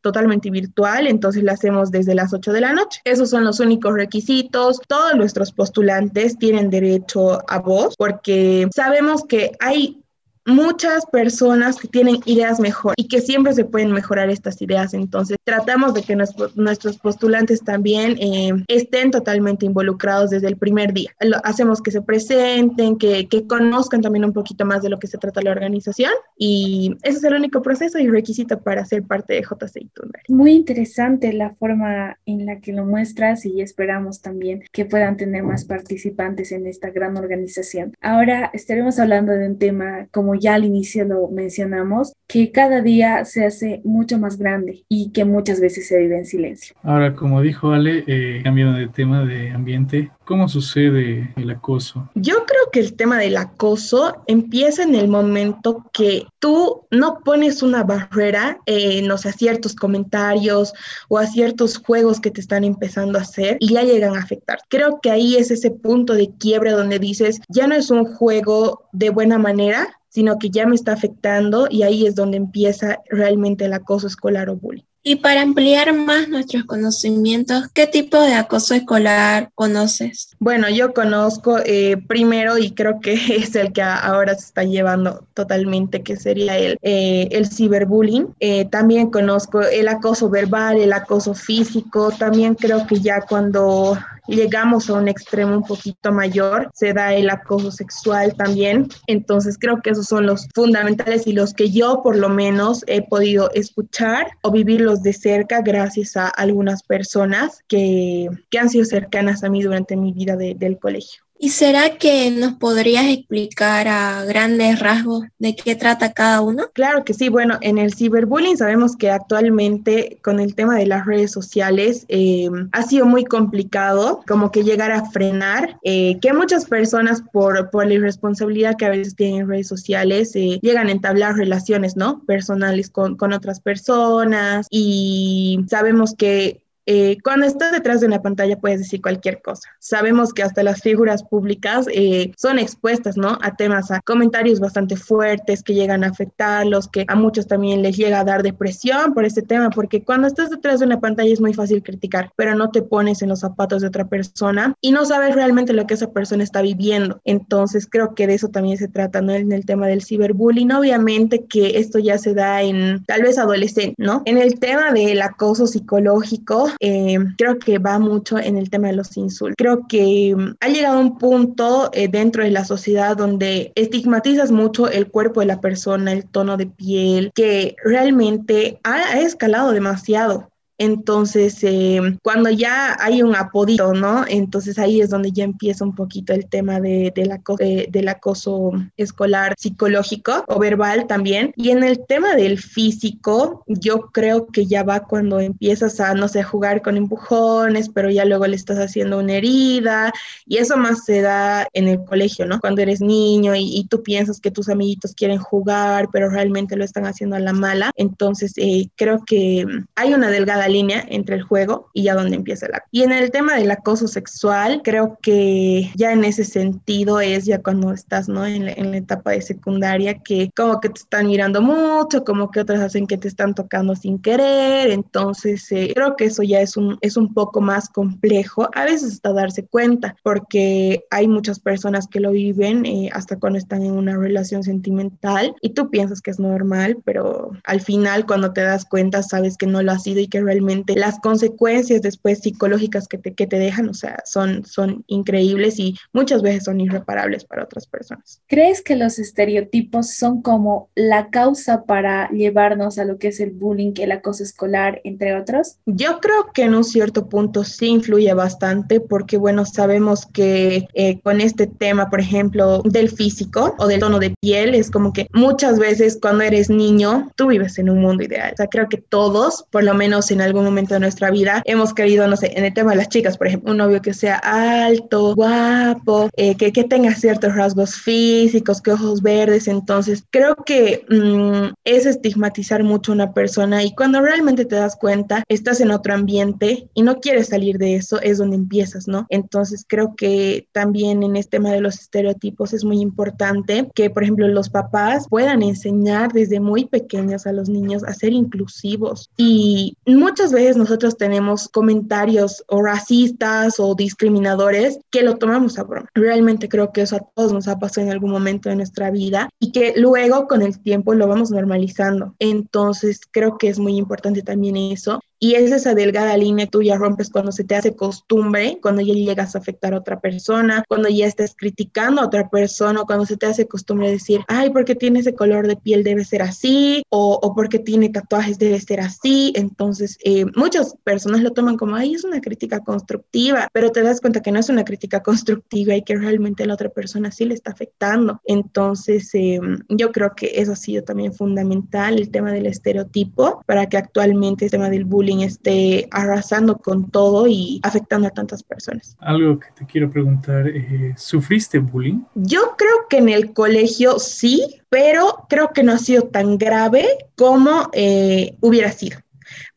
totalmente 0.01 0.49
virtual, 0.49 1.07
entonces 1.07 1.43
la 1.43 1.53
hacemos 1.53 1.91
desde 1.91 2.15
las 2.15 2.33
8 2.33 2.51
de 2.51 2.61
la 2.61 2.73
noche. 2.73 3.01
Esos 3.05 3.29
son 3.29 3.43
los 3.43 3.59
únicos 3.59 3.93
requisitos. 3.93 4.79
Todos 4.87 5.15
nuestros 5.15 5.51
postulantes 5.51 6.37
tienen 6.37 6.69
derecho 6.69 7.39
a 7.49 7.59
voz 7.59 7.95
porque 7.97 8.67
sabemos 8.73 9.23
que 9.23 9.51
hay 9.59 10.02
muchas 10.45 11.05
personas 11.05 11.77
que 11.77 11.87
tienen 11.87 12.17
ideas 12.25 12.59
mejor 12.59 12.93
y 12.97 13.07
que 13.07 13.21
siempre 13.21 13.53
se 13.53 13.65
pueden 13.65 13.91
mejorar 13.91 14.29
estas 14.29 14.61
ideas. 14.61 14.93
Entonces, 14.93 15.37
tratamos 15.43 15.93
de 15.93 16.01
que 16.03 16.15
nuestros 16.15 16.97
postulantes 16.97 17.61
también 17.63 18.17
eh, 18.19 18.51
estén 18.67 19.11
totalmente 19.11 19.65
involucrados 19.65 20.29
desde 20.29 20.47
el 20.47 20.57
primer 20.57 20.93
día. 20.93 21.11
Lo, 21.19 21.37
hacemos 21.43 21.81
que 21.81 21.91
se 21.91 22.01
presenten, 22.01 22.97
que, 22.97 23.27
que, 23.27 23.47
conozcan 23.47 24.01
también 24.01 24.25
un 24.25 24.33
poquito 24.33 24.65
más 24.65 24.81
de 24.81 24.89
lo 24.89 24.99
que 24.99 25.07
se 25.07 25.17
trata 25.17 25.41
la 25.41 25.51
organización 25.51 26.11
y 26.37 26.95
ese 27.03 27.17
es 27.17 27.23
el 27.23 27.33
único 27.33 27.61
proceso 27.61 27.99
y 27.99 28.07
requisito 28.07 28.61
para 28.61 28.85
ser 28.85 29.03
parte 29.03 29.33
de 29.33 29.41
JCI 29.41 29.91
Muy 30.29 30.53
interesante 30.53 31.33
la 31.33 31.51
forma 31.51 32.17
en 32.25 32.45
la 32.45 32.59
que 32.59 32.71
lo 32.71 32.85
muestras 32.85 33.45
y 33.45 33.61
esperamos 33.61 34.21
también 34.21 34.63
que 34.71 34.85
puedan 34.85 35.17
tener 35.17 35.43
más 35.43 35.65
participantes 35.65 36.51
en 36.51 36.67
esta 36.67 36.89
gran 36.89 37.17
organización. 37.17 37.93
Ahora 38.01 38.49
estaremos 38.53 38.99
hablando 38.99 39.33
de 39.33 39.47
un 39.47 39.57
tema 39.57 40.07
como 40.11 40.32
como 40.33 40.39
ya 40.39 40.55
al 40.55 40.65
inicio 40.65 41.05
lo 41.05 41.27
mencionamos, 41.27 42.13
que 42.27 42.51
cada 42.51 42.81
día 42.81 43.25
se 43.25 43.45
hace 43.45 43.81
mucho 43.83 44.17
más 44.17 44.37
grande 44.37 44.83
y 44.89 45.11
que 45.11 45.25
muchas 45.25 45.59
veces 45.59 45.87
se 45.87 45.99
vive 45.99 46.17
en 46.17 46.25
silencio. 46.25 46.75
Ahora, 46.81 47.13
como 47.13 47.41
dijo 47.41 47.71
Ale, 47.71 48.03
eh, 48.07 48.41
cambiando 48.43 48.77
de 48.77 48.87
tema 48.87 49.25
de 49.25 49.51
ambiente, 49.51 50.11
¿cómo 50.25 50.47
sucede 50.47 51.31
el 51.35 51.51
acoso? 51.51 52.09
Yo 52.15 52.45
creo 52.45 52.71
que 52.71 52.79
el 52.79 52.95
tema 52.95 53.19
del 53.19 53.37
acoso 53.37 54.23
empieza 54.25 54.83
en 54.83 54.95
el 54.95 55.07
momento 55.07 55.85
que 55.93 56.25
tú 56.39 56.87
no 56.89 57.19
pones 57.23 57.61
una 57.61 57.83
barrera, 57.83 58.59
eh, 58.65 59.01
no 59.03 59.17
sé, 59.17 59.29
a 59.29 59.33
ciertos 59.33 59.75
comentarios 59.75 60.73
o 61.09 61.19
a 61.19 61.27
ciertos 61.27 61.77
juegos 61.77 62.19
que 62.19 62.31
te 62.31 62.41
están 62.41 62.63
empezando 62.63 63.19
a 63.19 63.21
hacer 63.21 63.57
y 63.59 63.73
ya 63.73 63.83
llegan 63.83 64.15
a 64.15 64.21
afectar. 64.21 64.59
Creo 64.69 64.99
que 65.01 65.11
ahí 65.11 65.35
es 65.35 65.51
ese 65.51 65.69
punto 65.69 66.13
de 66.13 66.31
quiebre 66.39 66.71
donde 66.71 66.97
dices, 66.97 67.41
ya 67.49 67.67
no 67.67 67.75
es 67.75 67.91
un 67.91 68.05
juego 68.05 68.87
de 68.91 69.09
buena 69.09 69.37
manera, 69.37 69.99
sino 70.13 70.37
que 70.37 70.51
ya 70.51 70.67
me 70.67 70.75
está 70.75 70.93
afectando 70.93 71.67
y 71.69 71.81
ahí 71.81 72.05
es 72.05 72.13
donde 72.13 72.37
empieza 72.37 72.99
realmente 73.09 73.65
el 73.65 73.73
acoso 73.73 74.05
escolar 74.07 74.49
o 74.49 74.55
bullying. 74.55 74.83
Y 75.05 75.17
para 75.17 75.41
ampliar 75.41 75.93
más 75.93 76.29
nuestros 76.29 76.63
conocimientos, 76.63 77.67
¿qué 77.73 77.87
tipo 77.87 78.21
de 78.21 78.35
acoso 78.35 78.73
escolar 78.73 79.49
conoces? 79.53 80.29
Bueno, 80.39 80.69
yo 80.69 80.93
conozco 80.93 81.57
eh, 81.65 81.97
primero 82.07 82.57
y 82.57 82.71
creo 82.71 83.01
que 83.01 83.13
es 83.35 83.53
el 83.55 83.73
que 83.73 83.81
ahora 83.81 84.33
se 84.35 84.45
está 84.45 84.63
llevando 84.63 85.27
totalmente, 85.33 86.03
que 86.03 86.15
sería 86.15 86.57
el, 86.57 86.77
eh, 86.83 87.27
el 87.31 87.49
ciberbullying. 87.49 88.33
Eh, 88.39 88.63
también 88.65 89.09
conozco 89.09 89.61
el 89.61 89.89
acoso 89.89 90.29
verbal, 90.29 90.77
el 90.77 90.93
acoso 90.93 91.33
físico. 91.33 92.11
También 92.17 92.55
creo 92.55 92.87
que 92.87 93.01
ya 93.01 93.19
cuando 93.27 93.97
llegamos 94.27 94.89
a 94.89 94.93
un 94.93 95.07
extremo 95.07 95.55
un 95.55 95.63
poquito 95.63 96.11
mayor, 96.11 96.69
se 96.73 96.93
da 96.93 97.13
el 97.13 97.29
acoso 97.29 97.71
sexual 97.71 98.35
también. 98.35 98.87
Entonces 99.07 99.57
creo 99.59 99.81
que 99.81 99.91
esos 99.91 100.07
son 100.07 100.25
los 100.25 100.47
fundamentales 100.53 101.27
y 101.27 101.33
los 101.33 101.53
que 101.53 101.71
yo 101.71 102.01
por 102.03 102.17
lo 102.17 102.29
menos 102.29 102.83
he 102.87 103.01
podido 103.01 103.51
escuchar 103.53 104.27
o 104.41 104.51
vivirlos 104.51 105.03
de 105.03 105.13
cerca 105.13 105.61
gracias 105.61 106.17
a 106.17 106.27
algunas 106.27 106.83
personas 106.83 107.63
que, 107.67 108.29
que 108.49 108.59
han 108.59 108.69
sido 108.69 108.85
cercanas 108.85 109.43
a 109.43 109.49
mí 109.49 109.61
durante 109.61 109.95
mi 109.95 110.13
vida 110.13 110.35
del 110.35 110.79
colegio. 110.79 111.23
¿Y 111.43 111.49
será 111.49 111.97
que 111.97 112.31
nos 112.31 112.53
podrías 112.53 113.05
explicar 113.05 113.89
a 113.89 114.23
grandes 114.23 114.79
rasgos 114.79 115.25
de 115.39 115.57
qué 115.57 115.75
trata 115.75 116.13
cada 116.13 116.39
uno? 116.39 116.69
Claro 116.71 117.03
que 117.03 117.13
sí. 117.13 117.27
Bueno, 117.27 117.57
en 117.59 117.77
el 117.77 117.93
ciberbullying 117.93 118.55
sabemos 118.55 118.95
que 118.95 119.09
actualmente 119.09 120.19
con 120.23 120.39
el 120.39 120.55
tema 120.55 120.77
de 120.77 120.85
las 120.85 121.05
redes 121.05 121.33
sociales 121.33 122.05
eh, 122.07 122.49
ha 122.71 122.83
sido 122.83 123.05
muy 123.05 123.25
complicado 123.25 124.23
como 124.25 124.51
que 124.51 124.63
llegar 124.63 124.93
a 124.93 125.03
frenar, 125.11 125.79
eh, 125.83 126.17
que 126.21 126.31
muchas 126.31 126.63
personas 126.63 127.21
por, 127.33 127.69
por 127.71 127.87
la 127.87 127.95
irresponsabilidad 127.95 128.77
que 128.77 128.85
a 128.85 128.91
veces 128.91 129.17
tienen 129.17 129.41
en 129.41 129.49
redes 129.49 129.67
sociales 129.67 130.33
eh, 130.37 130.59
llegan 130.61 130.87
a 130.87 130.93
entablar 130.93 131.35
relaciones, 131.35 131.97
¿no? 131.97 132.23
Personales 132.23 132.89
con, 132.89 133.17
con 133.17 133.33
otras 133.33 133.59
personas 133.59 134.67
y 134.69 135.59
sabemos 135.67 136.15
que 136.15 136.62
eh, 136.85 137.17
cuando 137.23 137.45
estás 137.45 137.71
detrás 137.71 138.01
de 138.01 138.07
una 138.07 138.21
pantalla 138.21 138.57
puedes 138.57 138.79
decir 138.79 139.01
cualquier 139.01 139.41
cosa. 139.41 139.69
Sabemos 139.79 140.33
que 140.33 140.43
hasta 140.43 140.63
las 140.63 140.81
figuras 140.81 141.23
públicas 141.23 141.85
eh, 141.93 142.31
son 142.37 142.59
expuestas, 142.59 143.17
¿no? 143.17 143.37
A 143.41 143.55
temas, 143.55 143.91
a 143.91 144.01
comentarios 144.01 144.59
bastante 144.59 144.95
fuertes 144.95 145.63
que 145.63 145.73
llegan 145.73 146.03
a 146.03 146.07
afectarlos, 146.07 146.87
que 146.87 147.05
a 147.07 147.15
muchos 147.15 147.47
también 147.47 147.81
les 147.81 147.97
llega 147.97 148.19
a 148.19 148.23
dar 148.23 148.43
depresión 148.43 149.13
por 149.13 149.25
este 149.25 149.41
tema, 149.41 149.69
porque 149.69 150.03
cuando 150.03 150.27
estás 150.27 150.49
detrás 150.49 150.79
de 150.79 150.85
una 150.85 150.99
pantalla 150.99 151.31
es 151.33 151.41
muy 151.41 151.53
fácil 151.53 151.83
criticar, 151.83 152.31
pero 152.35 152.55
no 152.55 152.71
te 152.71 152.81
pones 152.81 153.21
en 153.21 153.29
los 153.29 153.39
zapatos 153.39 153.81
de 153.81 153.87
otra 153.87 154.07
persona 154.07 154.75
y 154.81 154.91
no 154.91 155.05
sabes 155.05 155.35
realmente 155.35 155.73
lo 155.73 155.87
que 155.87 155.93
esa 155.93 156.11
persona 156.11 156.43
está 156.43 156.61
viviendo. 156.61 157.21
Entonces 157.23 157.87
creo 157.89 158.13
que 158.15 158.27
de 158.27 158.35
eso 158.35 158.49
también 158.49 158.77
se 158.77 158.87
trata, 158.87 159.21
¿no? 159.21 159.33
En 159.33 159.51
el 159.51 159.65
tema 159.65 159.87
del 159.87 160.03
ciberbullying, 160.03 160.71
obviamente 160.71 161.45
que 161.45 161.77
esto 161.79 161.99
ya 161.99 162.17
se 162.17 162.33
da 162.33 162.61
en 162.61 163.03
tal 163.05 163.23
vez 163.23 163.37
adolescente, 163.37 163.95
¿no? 163.97 164.21
En 164.25 164.37
el 164.37 164.59
tema 164.59 164.91
del 164.91 165.21
acoso 165.21 165.67
psicológico, 165.67 166.69
eh, 166.79 167.17
creo 167.37 167.59
que 167.59 167.79
va 167.79 167.99
mucho 167.99 168.37
en 168.37 168.57
el 168.57 168.69
tema 168.69 168.87
de 168.87 168.95
los 168.95 169.15
insultos. 169.17 169.55
Creo 169.57 169.87
que 169.87 170.35
mm, 170.35 170.55
ha 170.59 170.67
llegado 170.69 170.99
un 170.99 171.17
punto 171.17 171.89
eh, 171.93 172.07
dentro 172.07 172.43
de 172.43 172.51
la 172.51 172.65
sociedad 172.65 173.17
donde 173.17 173.71
estigmatizas 173.75 174.51
mucho 174.51 174.89
el 174.89 175.09
cuerpo 175.09 175.39
de 175.39 175.47
la 175.47 175.61
persona, 175.61 176.11
el 176.11 176.25
tono 176.25 176.57
de 176.57 176.67
piel, 176.67 177.31
que 177.33 177.75
realmente 177.83 178.79
ha 178.83 179.19
escalado 179.19 179.71
demasiado. 179.71 180.52
Entonces, 180.77 181.63
eh, 181.63 182.01
cuando 182.23 182.49
ya 182.49 182.97
hay 182.99 183.21
un 183.21 183.35
apodito, 183.35 183.93
¿no? 183.93 184.25
Entonces 184.27 184.79
ahí 184.79 185.01
es 185.01 185.09
donde 185.09 185.31
ya 185.31 185.43
empieza 185.43 185.83
un 185.83 185.95
poquito 185.95 186.33
el 186.33 186.47
tema 186.47 186.79
de, 186.79 187.11
del, 187.15 187.31
acoso, 187.31 187.63
del 187.63 188.07
acoso 188.07 188.71
escolar 188.97 189.55
psicológico 189.57 190.43
o 190.47 190.59
verbal 190.59 191.07
también. 191.07 191.53
Y 191.55 191.69
en 191.69 191.83
el 191.83 192.05
tema 192.05 192.35
del 192.35 192.57
físico, 192.59 193.63
yo 193.67 194.09
creo 194.11 194.47
que 194.47 194.65
ya 194.65 194.83
va 194.83 195.01
cuando 195.01 195.39
empiezas 195.39 195.99
a, 195.99 196.13
no 196.13 196.27
sé, 196.27 196.43
jugar 196.43 196.81
con 196.81 196.97
empujones, 196.97 197.89
pero 197.89 198.09
ya 198.09 198.25
luego 198.25 198.47
le 198.47 198.55
estás 198.55 198.77
haciendo 198.77 199.19
una 199.19 199.33
herida. 199.33 200.11
Y 200.45 200.57
eso 200.57 200.77
más 200.77 201.05
se 201.05 201.21
da 201.21 201.67
en 201.73 201.87
el 201.87 202.03
colegio, 202.03 202.45
¿no? 202.45 202.59
Cuando 202.59 202.81
eres 202.81 203.01
niño 203.01 203.53
y, 203.55 203.83
tú 203.89 204.01
piensas 204.01 204.39
que 204.39 204.49
tus 204.49 204.69
amiguitos 204.69 205.13
quieren 205.13 205.37
jugar, 205.37 206.07
pero 206.11 206.29
realmente 206.29 206.75
lo 206.75 206.85
están 206.85 207.05
haciendo 207.05 207.35
a 207.35 207.39
la 207.39 207.53
mala. 207.53 207.91
Entonces, 207.95 208.53
eh, 208.55 208.87
creo 208.95 209.23
que 209.25 209.65
hay 209.95 210.13
una 210.13 210.29
delgada 210.29 210.62
línea 210.67 211.03
entre 211.09 211.35
el 211.35 211.43
juego 211.43 211.89
y 211.93 212.03
ya 212.03 212.15
donde 212.15 212.35
empieza 212.35 212.65
el 212.65 212.75
acto. 212.75 212.89
Y 212.91 213.03
en 213.03 213.11
el 213.11 213.31
tema 213.31 213.55
del 213.55 213.71
acoso 213.71 214.07
sexual, 214.07 214.81
creo 214.83 215.17
que 215.21 215.91
ya 215.95 216.11
en 216.11 216.23
ese 216.23 216.43
sentido 216.43 217.19
es 217.19 217.45
ya 217.45 217.61
cuando 217.61 217.91
estás, 217.91 218.29
¿no? 218.29 218.45
En 218.45 218.65
la, 218.65 218.73
etapa 218.93 219.31
de 219.31 219.41
secundaria, 219.41 220.19
que 220.19 220.51
como 220.55 220.79
que 220.79 220.89
te 220.89 220.99
están 220.99 221.27
mirando 221.27 221.61
mucho, 221.61 222.23
como 222.23 222.51
que 222.51 222.59
otras 222.59 222.79
hacen 222.79 223.07
que 223.07 223.17
te 223.17 223.27
están 223.27 223.55
tocando 223.55 223.95
sin 223.95 224.19
querer, 224.19 224.91
entonces 224.91 225.69
eh, 225.71 225.91
creo 225.95 226.15
que 226.15 226.25
eso 226.25 226.43
ya 226.43 226.61
es 226.61 226.77
un, 226.77 226.97
es 227.01 227.17
un 227.17 227.33
poco 227.33 227.59
más 227.59 227.89
complejo, 227.89 228.69
a 228.73 228.85
veces 228.85 229.13
hasta 229.13 229.33
darse 229.33 229.65
cuenta, 229.65 230.15
porque 230.23 231.05
hay 231.09 231.27
muchas 231.27 231.59
personas 231.59 232.07
que 232.07 232.19
lo 232.19 232.31
viven 232.31 232.85
eh, 232.85 233.09
hasta 233.13 233.37
cuando 233.39 233.57
están 233.57 233.83
en 233.83 233.93
una 233.93 234.15
relación 234.15 234.63
sentimental 234.63 235.55
y 235.61 235.71
tú 235.71 235.89
piensas 235.89 236.21
que 236.21 236.31
es 236.31 236.39
normal, 236.39 236.97
pero 237.03 237.51
al 237.63 237.81
final 237.81 238.25
cuando 238.25 238.53
te 238.53 238.61
das 238.61 238.85
cuenta 238.85 239.23
sabes 239.23 239.57
que 239.57 239.67
no 239.67 239.81
lo 239.81 239.91
ha 239.91 239.99
sido 239.99 240.19
y 240.19 240.27
que 240.27 240.41
realmente 240.41 240.52
realmente 240.53 240.95
las 240.95 241.19
consecuencias 241.19 242.01
después 242.01 242.39
psicológicas 242.39 243.07
que 243.07 243.17
te, 243.17 243.33
que 243.33 243.47
te 243.47 243.57
dejan, 243.57 243.89
o 243.89 243.93
sea, 243.93 244.21
son, 244.25 244.65
son 244.65 245.03
increíbles 245.07 245.79
y 245.79 245.95
muchas 246.13 246.41
veces 246.41 246.65
son 246.65 246.79
irreparables 246.79 247.45
para 247.45 247.63
otras 247.63 247.87
personas. 247.87 248.41
¿Crees 248.47 248.81
que 248.81 248.95
los 248.95 249.19
estereotipos 249.19 250.11
son 250.11 250.41
como 250.41 250.89
la 250.95 251.29
causa 251.29 251.83
para 251.85 252.29
llevarnos 252.29 252.97
a 252.99 253.05
lo 253.05 253.17
que 253.17 253.29
es 253.29 253.39
el 253.39 253.51
bullying, 253.51 253.93
el 253.97 254.11
acoso 254.11 254.43
escolar, 254.43 255.01
entre 255.03 255.35
otros? 255.35 255.77
Yo 255.85 256.19
creo 256.19 256.51
que 256.53 256.63
en 256.63 256.75
un 256.75 256.83
cierto 256.83 257.27
punto 257.27 257.63
sí 257.63 257.87
influye 257.87 258.33
bastante 258.33 258.99
porque, 258.99 259.37
bueno, 259.37 259.65
sabemos 259.65 260.25
que 260.27 260.87
eh, 260.93 261.19
con 261.21 261.41
este 261.41 261.67
tema, 261.67 262.09
por 262.09 262.19
ejemplo, 262.19 262.81
del 262.83 263.09
físico 263.09 263.75
o 263.79 263.87
del 263.87 263.99
tono 263.99 264.19
de 264.19 264.33
piel, 264.39 264.75
es 264.75 264.91
como 264.91 265.13
que 265.13 265.27
muchas 265.33 265.79
veces 265.79 266.17
cuando 266.21 266.43
eres 266.43 266.69
niño, 266.69 267.31
tú 267.35 267.47
vives 267.47 267.77
en 267.79 267.89
un 267.89 268.01
mundo 268.01 268.23
ideal. 268.23 268.51
O 268.53 268.57
sea, 268.57 268.67
creo 268.67 268.87
que 268.89 268.97
todos, 268.97 269.65
por 269.71 269.83
lo 269.83 269.93
menos 269.93 270.29
en 270.31 270.41
algún 270.43 270.65
momento 270.65 270.93
de 270.93 270.99
nuestra 270.99 271.31
vida 271.31 271.61
hemos 271.65 271.93
querido, 271.93 272.27
no 272.27 272.37
sé, 272.37 272.53
en 272.55 272.65
el 272.65 272.73
tema 272.73 272.91
de 272.91 272.97
las 272.97 273.09
chicas, 273.09 273.37
por 273.37 273.47
ejemplo, 273.47 273.71
un 273.71 273.77
novio 273.77 274.01
que 274.01 274.13
sea 274.13 274.37
alto, 274.37 275.35
guapo, 275.35 276.29
eh, 276.37 276.55
que, 276.55 276.71
que, 276.71 276.83
tenga 276.83 277.15
ciertos 277.15 277.55
rasgos 277.55 277.95
físicos, 277.95 278.81
que 278.81 278.91
ojos 278.91 279.21
verdes. 279.21 279.67
Entonces, 279.67 280.23
creo 280.29 280.55
que 280.55 281.05
mm, 281.09 281.73
es 281.85 282.05
estigmatizar 282.05 282.83
mucho 282.83 283.11
a 283.11 283.15
una 283.15 283.33
persona 283.33 283.83
y 283.83 283.95
cuando 283.95 284.21
realmente 284.21 284.65
te 284.65 284.75
das 284.75 284.95
cuenta, 284.95 285.43
estás 285.47 285.79
en 285.81 285.91
otro 285.91 286.13
ambiente 286.13 286.89
y 286.93 287.01
no 287.01 287.19
quieres 287.19 287.47
salir 287.47 287.77
de 287.77 287.95
eso, 287.95 288.21
es 288.21 288.37
donde 288.37 288.57
empiezas, 288.57 289.07
¿no? 289.07 289.25
Entonces, 289.29 289.85
creo 289.87 290.15
que 290.15 290.67
también 290.71 291.23
en 291.23 291.35
este 291.35 291.53
tema 291.53 291.71
de 291.71 291.81
los 291.81 291.99
estereotipos 291.99 292.73
es 292.73 292.83
muy 292.83 292.99
importante 292.99 293.87
que, 293.93 294.09
por 294.09 294.23
ejemplo, 294.23 294.47
los 294.47 294.69
papás 294.69 295.27
puedan 295.29 295.61
enseñar 295.61 296.33
desde 296.33 296.59
muy 296.59 296.85
pequeños 296.85 297.45
a 297.45 297.53
los 297.53 297.69
niños 297.69 298.03
a 298.03 298.13
ser 298.13 298.33
inclusivos 298.33 299.29
y 299.37 299.95
muchas 300.05 300.32
veces 300.51 300.77
nosotros 300.77 301.17
tenemos 301.17 301.67
comentarios 301.69 302.63
o 302.67 302.81
racistas 302.81 303.79
o 303.79 303.95
discriminadores 303.95 304.99
que 305.11 305.23
lo 305.23 305.37
tomamos 305.37 305.77
a 305.77 305.83
broma. 305.83 306.09
Realmente 306.13 306.69
creo 306.69 306.91
que 306.91 307.01
eso 307.01 307.17
a 307.17 307.25
todos 307.35 307.53
nos 307.53 307.67
ha 307.67 307.79
pasado 307.79 308.07
en 308.07 308.13
algún 308.13 308.31
momento 308.31 308.69
de 308.69 308.75
nuestra 308.75 309.11
vida 309.11 309.49
y 309.59 309.71
que 309.71 309.93
luego 309.95 310.47
con 310.47 310.61
el 310.61 310.79
tiempo 310.81 311.13
lo 311.13 311.27
vamos 311.27 311.51
normalizando. 311.51 312.35
Entonces 312.39 313.21
creo 313.31 313.57
que 313.57 313.69
es 313.69 313.79
muy 313.79 313.97
importante 313.97 314.41
también 314.41 314.77
eso 314.77 315.19
Y 315.43 315.55
es 315.55 315.73
esa 315.73 315.93
delgada 315.93 316.37
línea 316.37 316.67
que 316.67 316.71
tú 316.71 316.81
ya 316.83 316.95
rompes 316.95 317.29
cuando 317.29 317.51
se 317.51 317.65
te 317.65 317.75
hace 317.75 317.97
costumbre, 317.97 318.79
cuando 318.81 319.01
ya 319.01 319.13
llegas 319.13 319.55
a 319.55 319.59
afectar 319.59 319.93
a 319.93 319.97
otra 319.97 320.21
persona, 320.21 320.85
cuando 320.87 321.09
ya 321.09 321.25
estás 321.25 321.53
criticando 321.53 322.21
a 322.21 322.27
otra 322.27 322.49
persona, 322.49 323.01
cuando 323.05 323.25
se 323.25 323.35
te 323.35 323.47
hace 323.47 323.67
costumbre 323.67 324.09
decir, 324.09 324.39
ay, 324.47 324.69
porque 324.69 324.95
tiene 324.95 325.19
ese 325.19 325.35
color 325.35 325.67
de 325.67 325.75
piel 325.75 326.05
debe 326.05 326.23
ser 326.23 326.43
así, 326.43 327.03
o, 327.09 327.37
o 327.43 327.53
porque 327.53 327.77
tiene 327.77 328.07
tatuajes 328.07 328.57
debe 328.57 328.79
ser 328.79 329.01
así. 329.01 329.51
Entonces, 329.57 330.17
eh, 330.23 330.45
muchas 330.55 330.95
personas 331.03 331.41
lo 331.41 331.51
toman 331.51 331.75
como, 331.75 331.97
ay, 331.97 332.13
es 332.13 332.23
una 332.23 332.39
crítica 332.39 332.79
constructiva, 332.79 333.67
pero 333.73 333.91
te 333.91 334.01
das 334.01 334.21
cuenta 334.21 334.41
que 334.41 334.53
no 334.53 334.61
es 334.61 334.69
una 334.69 334.85
crítica 334.85 335.23
constructiva 335.23 335.93
y 335.93 336.03
que 336.03 336.15
realmente 336.15 336.63
a 336.63 336.67
la 336.67 336.75
otra 336.75 336.87
persona 336.87 337.31
sí 337.31 337.43
le 337.43 337.55
está 337.55 337.71
afectando. 337.71 338.39
Entonces, 338.45 339.29
eh, 339.33 339.59
yo 339.89 340.13
creo 340.13 340.35
que 340.37 340.53
eso 340.61 340.71
ha 340.71 340.77
sido 340.77 341.03
también 341.03 341.33
fundamental, 341.33 342.17
el 342.17 342.31
tema 342.31 342.53
del 342.53 342.67
estereotipo, 342.67 343.61
para 343.65 343.87
que 343.87 343.97
actualmente 343.97 344.63
el 344.63 344.71
tema 344.71 344.89
del 344.89 345.03
bullying 345.03 345.32
esté 345.41 346.07
arrasando 346.11 346.77
con 346.77 347.09
todo 347.09 347.47
y 347.47 347.79
afectando 347.83 348.27
a 348.27 348.31
tantas 348.31 348.63
personas. 348.63 349.15
Algo 349.19 349.59
que 349.59 349.67
te 349.75 349.85
quiero 349.85 350.09
preguntar, 350.09 350.67
eh, 350.67 351.13
¿sufriste 351.17 351.79
bullying? 351.79 352.21
Yo 352.35 352.75
creo 352.77 353.07
que 353.09 353.17
en 353.17 353.29
el 353.29 353.53
colegio 353.53 354.19
sí, 354.19 354.81
pero 354.89 355.45
creo 355.49 355.71
que 355.73 355.83
no 355.83 355.93
ha 355.93 355.97
sido 355.97 356.23
tan 356.23 356.57
grave 356.57 357.07
como 357.35 357.89
eh, 357.93 358.55
hubiera 358.61 358.91
sido 358.91 359.19